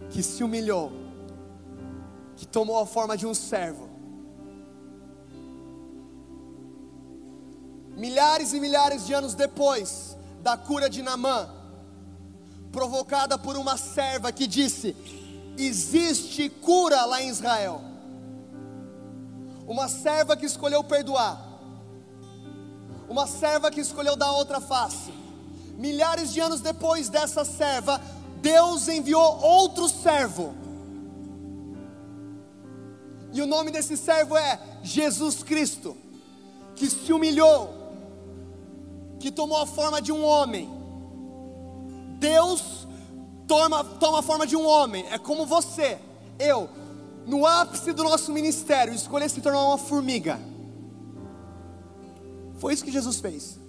que 0.10 0.22
se 0.22 0.44
humilhou, 0.44 0.92
que 2.36 2.46
tomou 2.46 2.78
a 2.78 2.86
forma 2.86 3.16
de 3.16 3.26
um 3.26 3.34
servo. 3.34 3.88
Milhares 7.96 8.52
e 8.52 8.60
milhares 8.60 9.08
de 9.08 9.14
anos 9.14 9.34
depois 9.34 10.18
da 10.42 10.58
cura 10.58 10.90
de 10.90 11.02
Namã, 11.02 11.56
provocada 12.70 13.38
por 13.38 13.56
uma 13.56 13.78
serva 13.78 14.34
que 14.34 14.46
disse: 14.46 14.94
Existe 15.58 16.50
cura 16.50 17.06
lá 17.06 17.22
em 17.22 17.30
Israel. 17.30 17.80
Uma 19.66 19.88
serva 19.88 20.36
que 20.36 20.46
escolheu 20.46 20.84
perdoar, 20.84 21.47
uma 23.10 23.26
serva 23.28 23.72
que 23.72 23.82
escolheu 23.82 24.16
dar 24.16 24.32
outra 24.32 24.60
face. 24.60 25.12
Milhares 25.78 26.34
de 26.34 26.40
anos 26.40 26.62
depois 26.62 27.10
dessa 27.10 27.46
serva, 27.46 28.02
Deus 28.42 28.88
enviou 28.88 29.40
outro 29.42 29.88
servo. 29.88 30.54
E 33.32 33.42
o 33.42 33.46
nome 33.46 33.72
desse 33.72 33.96
servo 33.96 34.36
é 34.38 34.60
Jesus 34.82 35.44
Cristo, 35.44 35.96
que 36.76 36.90
se 36.90 37.14
humilhou, 37.14 37.74
que 39.20 39.32
tomou 39.32 39.62
a 39.62 39.68
forma 39.68 40.02
de 40.02 40.12
um 40.12 40.24
homem. 40.24 40.70
Deus 42.20 42.88
toma, 43.48 43.84
toma 43.84 44.20
a 44.20 44.24
forma 44.24 44.48
de 44.48 44.56
um 44.56 44.66
homem, 44.66 45.06
é 45.12 45.18
como 45.18 45.46
você, 45.46 46.00
eu, 46.40 46.70
no 47.26 47.46
ápice 47.46 47.94
do 47.94 48.04
nosso 48.04 48.32
ministério, 48.32 48.94
escolher 48.94 49.30
se 49.30 49.42
tornar 49.42 49.64
uma 49.64 49.78
formiga. 49.78 50.40
Foi 52.58 52.74
isso 52.74 52.84
que 52.84 52.92
Jesus 52.92 53.20
fez. 53.20 53.60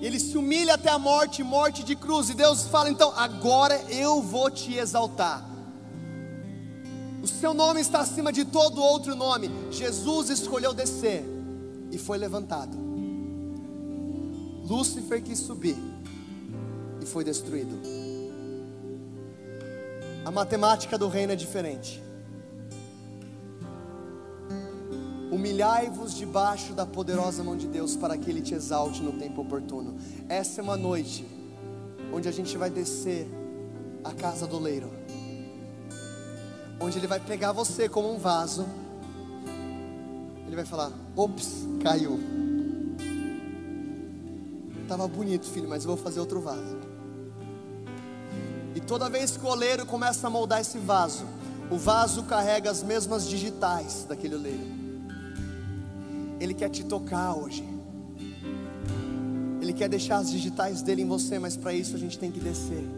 Ele 0.00 0.18
se 0.20 0.36
humilha 0.38 0.74
até 0.74 0.90
a 0.90 0.98
morte, 0.98 1.42
morte 1.42 1.82
de 1.82 1.96
cruz. 1.96 2.30
E 2.30 2.34
Deus 2.34 2.66
fala: 2.68 2.88
então, 2.88 3.12
agora 3.16 3.74
eu 3.90 4.22
vou 4.22 4.50
te 4.50 4.74
exaltar. 4.74 5.48
O 7.22 7.26
seu 7.26 7.52
nome 7.52 7.80
está 7.80 8.00
acima 8.00 8.32
de 8.32 8.44
todo 8.44 8.80
outro 8.80 9.16
nome. 9.16 9.50
Jesus 9.70 10.30
escolheu 10.30 10.72
descer 10.72 11.24
e 11.90 11.98
foi 11.98 12.16
levantado. 12.16 12.76
Lúcifer 14.64 15.22
quis 15.22 15.38
subir 15.38 15.76
e 17.00 17.06
foi 17.06 17.24
destruído. 17.24 17.74
A 20.24 20.30
matemática 20.30 20.96
do 20.96 21.08
reino 21.08 21.32
é 21.32 21.36
diferente. 21.36 22.02
Humilhai-vos 25.38 26.16
debaixo 26.16 26.72
da 26.72 26.84
poderosa 26.84 27.44
mão 27.44 27.56
de 27.56 27.68
Deus 27.68 27.94
para 27.94 28.18
que 28.18 28.28
Ele 28.28 28.42
te 28.42 28.54
exalte 28.54 29.00
no 29.00 29.12
tempo 29.12 29.42
oportuno. 29.42 29.94
Essa 30.28 30.60
é 30.60 30.64
uma 30.64 30.76
noite 30.76 31.24
onde 32.12 32.28
a 32.28 32.32
gente 32.32 32.58
vai 32.58 32.68
descer 32.68 33.30
a 34.02 34.12
casa 34.12 34.48
do 34.48 34.58
leiro, 34.58 34.90
onde 36.80 36.98
Ele 36.98 37.06
vai 37.06 37.20
pegar 37.20 37.52
você 37.52 37.88
como 37.88 38.12
um 38.12 38.18
vaso, 38.18 38.66
Ele 40.44 40.56
vai 40.56 40.64
falar: 40.64 40.90
ops, 41.14 41.68
caiu. 41.84 42.18
Estava 44.82 45.06
bonito, 45.06 45.46
filho, 45.46 45.68
mas 45.68 45.84
eu 45.84 45.94
vou 45.94 45.96
fazer 45.96 46.18
outro 46.18 46.40
vaso. 46.40 46.78
E 48.74 48.80
toda 48.80 49.08
vez 49.08 49.36
que 49.36 49.46
o 49.46 49.48
oleiro 49.48 49.86
começa 49.86 50.26
a 50.26 50.30
moldar 50.30 50.60
esse 50.60 50.78
vaso, 50.78 51.24
o 51.70 51.78
vaso 51.78 52.24
carrega 52.24 52.72
as 52.72 52.82
mesmas 52.82 53.28
digitais 53.28 54.04
daquele 54.08 54.34
oleiro. 54.34 54.87
Ele 56.40 56.54
quer 56.54 56.68
te 56.68 56.84
tocar 56.84 57.34
hoje. 57.34 57.64
Ele 59.60 59.72
quer 59.72 59.88
deixar 59.88 60.18
as 60.18 60.30
digitais 60.30 60.82
dele 60.82 61.02
em 61.02 61.06
você, 61.06 61.38
mas 61.38 61.56
para 61.56 61.72
isso 61.72 61.96
a 61.96 61.98
gente 61.98 62.18
tem 62.18 62.30
que 62.30 62.40
descer. 62.40 62.88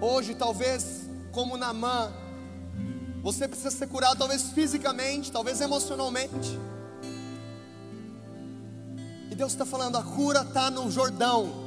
Hoje, 0.00 0.34
talvez, 0.34 1.08
como 1.30 1.56
Namã, 1.56 2.12
você 3.22 3.46
precisa 3.46 3.70
ser 3.70 3.86
curado, 3.86 4.18
talvez 4.18 4.50
fisicamente, 4.50 5.30
talvez 5.30 5.60
emocionalmente. 5.60 6.58
E 9.30 9.34
Deus 9.34 9.52
está 9.52 9.64
falando: 9.64 9.96
a 9.96 10.02
cura 10.02 10.42
está 10.42 10.70
no 10.70 10.90
Jordão. 10.90 11.62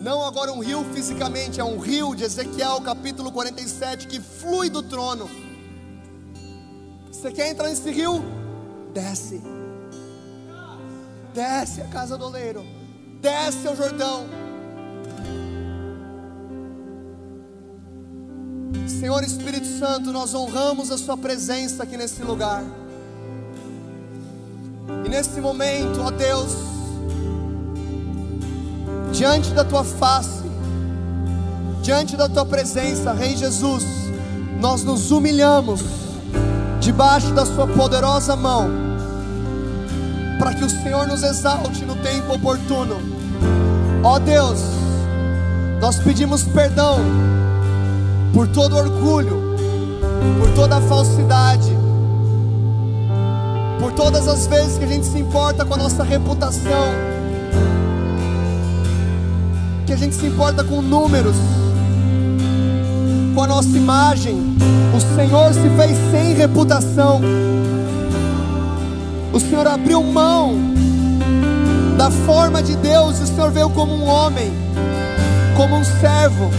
Não 0.00 0.24
agora 0.24 0.52
um 0.52 0.60
rio 0.60 0.84
fisicamente, 0.94 1.60
é 1.60 1.64
um 1.64 1.78
rio 1.78 2.14
de 2.14 2.24
Ezequiel 2.24 2.80
capítulo 2.80 3.32
47 3.32 4.06
que 4.06 4.20
flui 4.20 4.70
do 4.70 4.82
trono. 4.82 5.28
Você 7.18 7.32
quer 7.32 7.50
entrar 7.50 7.68
nesse 7.68 7.90
rio? 7.90 8.22
Desce. 8.94 9.42
Desce 11.34 11.80
a 11.80 11.86
casa 11.86 12.16
do 12.16 12.26
oleiro. 12.26 12.64
Desce 13.20 13.66
ao 13.66 13.74
Jordão. 13.74 14.24
Senhor 18.86 19.24
Espírito 19.24 19.66
Santo, 19.66 20.12
nós 20.12 20.32
honramos 20.32 20.92
a 20.92 20.96
Sua 20.96 21.16
presença 21.16 21.82
aqui 21.82 21.96
nesse 21.96 22.22
lugar. 22.22 22.62
E 25.04 25.08
nesse 25.08 25.40
momento, 25.40 26.00
ó 26.00 26.12
Deus, 26.12 26.52
diante 29.12 29.50
da 29.50 29.64
Tua 29.64 29.82
face, 29.82 30.44
diante 31.82 32.16
da 32.16 32.28
Tua 32.28 32.46
presença, 32.46 33.12
Rei 33.12 33.36
Jesus, 33.36 33.82
nós 34.60 34.84
nos 34.84 35.10
humilhamos 35.10 36.07
debaixo 36.88 37.34
da 37.34 37.44
Sua 37.44 37.66
poderosa 37.66 38.34
mão, 38.34 38.70
para 40.38 40.54
que 40.54 40.64
o 40.64 40.70
Senhor 40.70 41.06
nos 41.06 41.22
exalte 41.22 41.84
no 41.84 41.94
tempo 41.96 42.32
oportuno. 42.32 42.96
Ó 44.02 44.18
Deus, 44.18 44.58
nós 45.82 45.98
pedimos 45.98 46.44
perdão 46.44 47.00
por 48.32 48.48
todo 48.48 48.74
orgulho, 48.74 49.54
por 50.40 50.50
toda 50.54 50.80
falsidade, 50.80 51.76
por 53.78 53.92
todas 53.92 54.26
as 54.26 54.46
vezes 54.46 54.78
que 54.78 54.84
a 54.84 54.88
gente 54.88 55.04
se 55.04 55.18
importa 55.18 55.66
com 55.66 55.74
a 55.74 55.76
nossa 55.76 56.02
reputação, 56.02 56.88
que 59.84 59.92
a 59.92 59.96
gente 59.96 60.14
se 60.14 60.24
importa 60.24 60.64
com 60.64 60.80
números 60.80 61.36
com 63.38 63.44
a 63.44 63.46
nossa 63.46 63.68
imagem. 63.68 64.56
O 64.96 65.14
Senhor 65.14 65.54
se 65.54 65.70
fez 65.76 65.96
sem 66.10 66.34
reputação. 66.34 67.20
O 69.32 69.38
Senhor 69.38 69.64
abriu 69.64 70.02
mão 70.02 70.56
da 71.96 72.10
forma 72.10 72.60
de 72.60 72.74
Deus. 72.74 73.20
O 73.20 73.26
Senhor 73.28 73.52
veio 73.52 73.70
como 73.70 73.94
um 73.94 74.04
homem, 74.08 74.50
como 75.56 75.76
um 75.76 75.84
servo. 75.84 76.50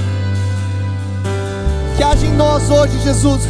Que 1.98 2.04
haja 2.04 2.26
em 2.26 2.34
nós 2.38 2.70
hoje, 2.70 2.98
Jesus, 3.04 3.42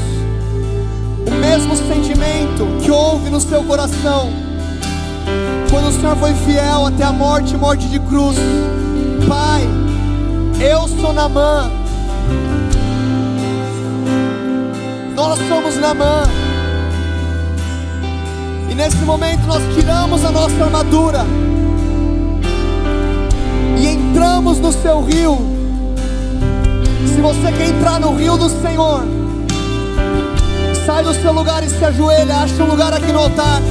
o 1.27 1.31
mesmo 1.35 1.75
sentimento 1.75 2.65
que 2.81 2.89
houve 2.89 3.29
no 3.29 3.39
seu 3.39 3.63
coração 3.63 4.31
quando 5.69 5.89
o 5.89 5.91
Senhor 5.91 6.15
foi 6.15 6.33
fiel 6.33 6.87
até 6.87 7.03
a 7.03 7.11
morte 7.11 7.55
morte 7.55 7.87
de 7.89 7.99
cruz. 7.99 8.37
Pai, 9.27 9.69
eu 10.59 10.87
sou 10.87 11.13
Namã 11.13 11.78
Nós 15.19 15.37
somos 15.49 15.75
Namã. 15.75 16.23
E 18.69 18.73
nesse 18.73 19.03
momento 19.03 19.45
nós 19.47 19.61
tiramos 19.75 20.23
a 20.23 20.31
nossa 20.31 20.63
armadura 20.63 21.25
e 23.77 23.85
entramos 23.85 24.59
no 24.59 24.71
seu 24.71 25.03
rio. 25.03 25.37
Se 27.05 27.19
você 27.19 27.51
quer 27.51 27.67
entrar 27.67 27.99
no 27.99 28.15
rio 28.15 28.37
do 28.37 28.49
Senhor, 28.61 29.03
sai 30.85 31.03
do 31.03 31.13
seu 31.13 31.33
lugar 31.33 31.65
e 31.65 31.69
se 31.69 31.83
ajoelha, 31.83 32.37
acha 32.37 32.63
um 32.63 32.67
lugar 32.67 32.93
aqui 32.93 33.11
no 33.11 33.19
altar. 33.19 33.61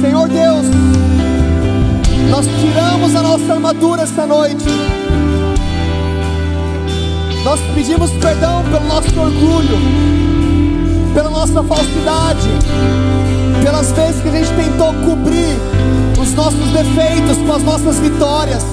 Senhor 0.00 0.28
Deus, 0.28 0.66
nós 2.30 2.46
tiramos 2.60 3.14
a 3.14 3.22
nossa 3.22 3.52
armadura 3.52 4.02
esta 4.02 4.26
noite. 4.26 5.05
Nós 7.46 7.60
pedimos 7.76 8.10
perdão 8.10 8.64
pelo 8.64 8.88
nosso 8.88 9.20
orgulho, 9.20 9.78
pela 11.14 11.30
nossa 11.30 11.62
falsidade, 11.62 12.48
pelas 13.62 13.92
vezes 13.92 14.20
que 14.20 14.28
a 14.28 14.32
gente 14.32 14.50
tentou 14.50 14.92
cobrir 15.04 15.56
os 16.20 16.34
nossos 16.34 16.66
defeitos 16.72 17.36
com 17.46 17.52
as 17.52 17.62
nossas 17.62 18.00
vitórias. 18.00 18.64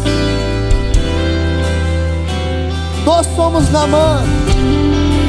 Nós 3.05 3.27
somos 3.35 3.69
Namã 3.69 4.23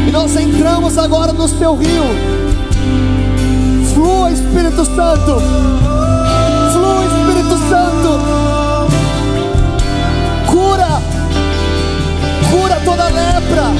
e 0.08 0.10
nós 0.10 0.34
entramos 0.36 0.96
agora 0.96 1.34
no 1.34 1.46
seu 1.46 1.76
rio. 1.76 2.04
Flua 3.92 4.30
Espírito 4.30 4.86
Santo, 4.86 5.36
flua 6.72 7.04
Espírito 7.04 7.58
Santo. 7.68 8.53
Toda 12.94 13.08
lepra. 13.08 13.72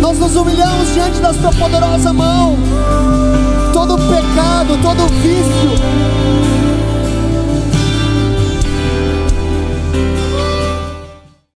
Nós 0.00 0.18
nos 0.18 0.36
humilhamos 0.36 0.92
diante 0.94 1.20
da 1.20 1.32
Sua 1.32 1.52
poderosa 1.52 2.12
mão. 2.12 2.56
Todo 3.72 3.98
pecado, 3.98 4.78
todo 4.80 5.06
vício, 5.20 5.70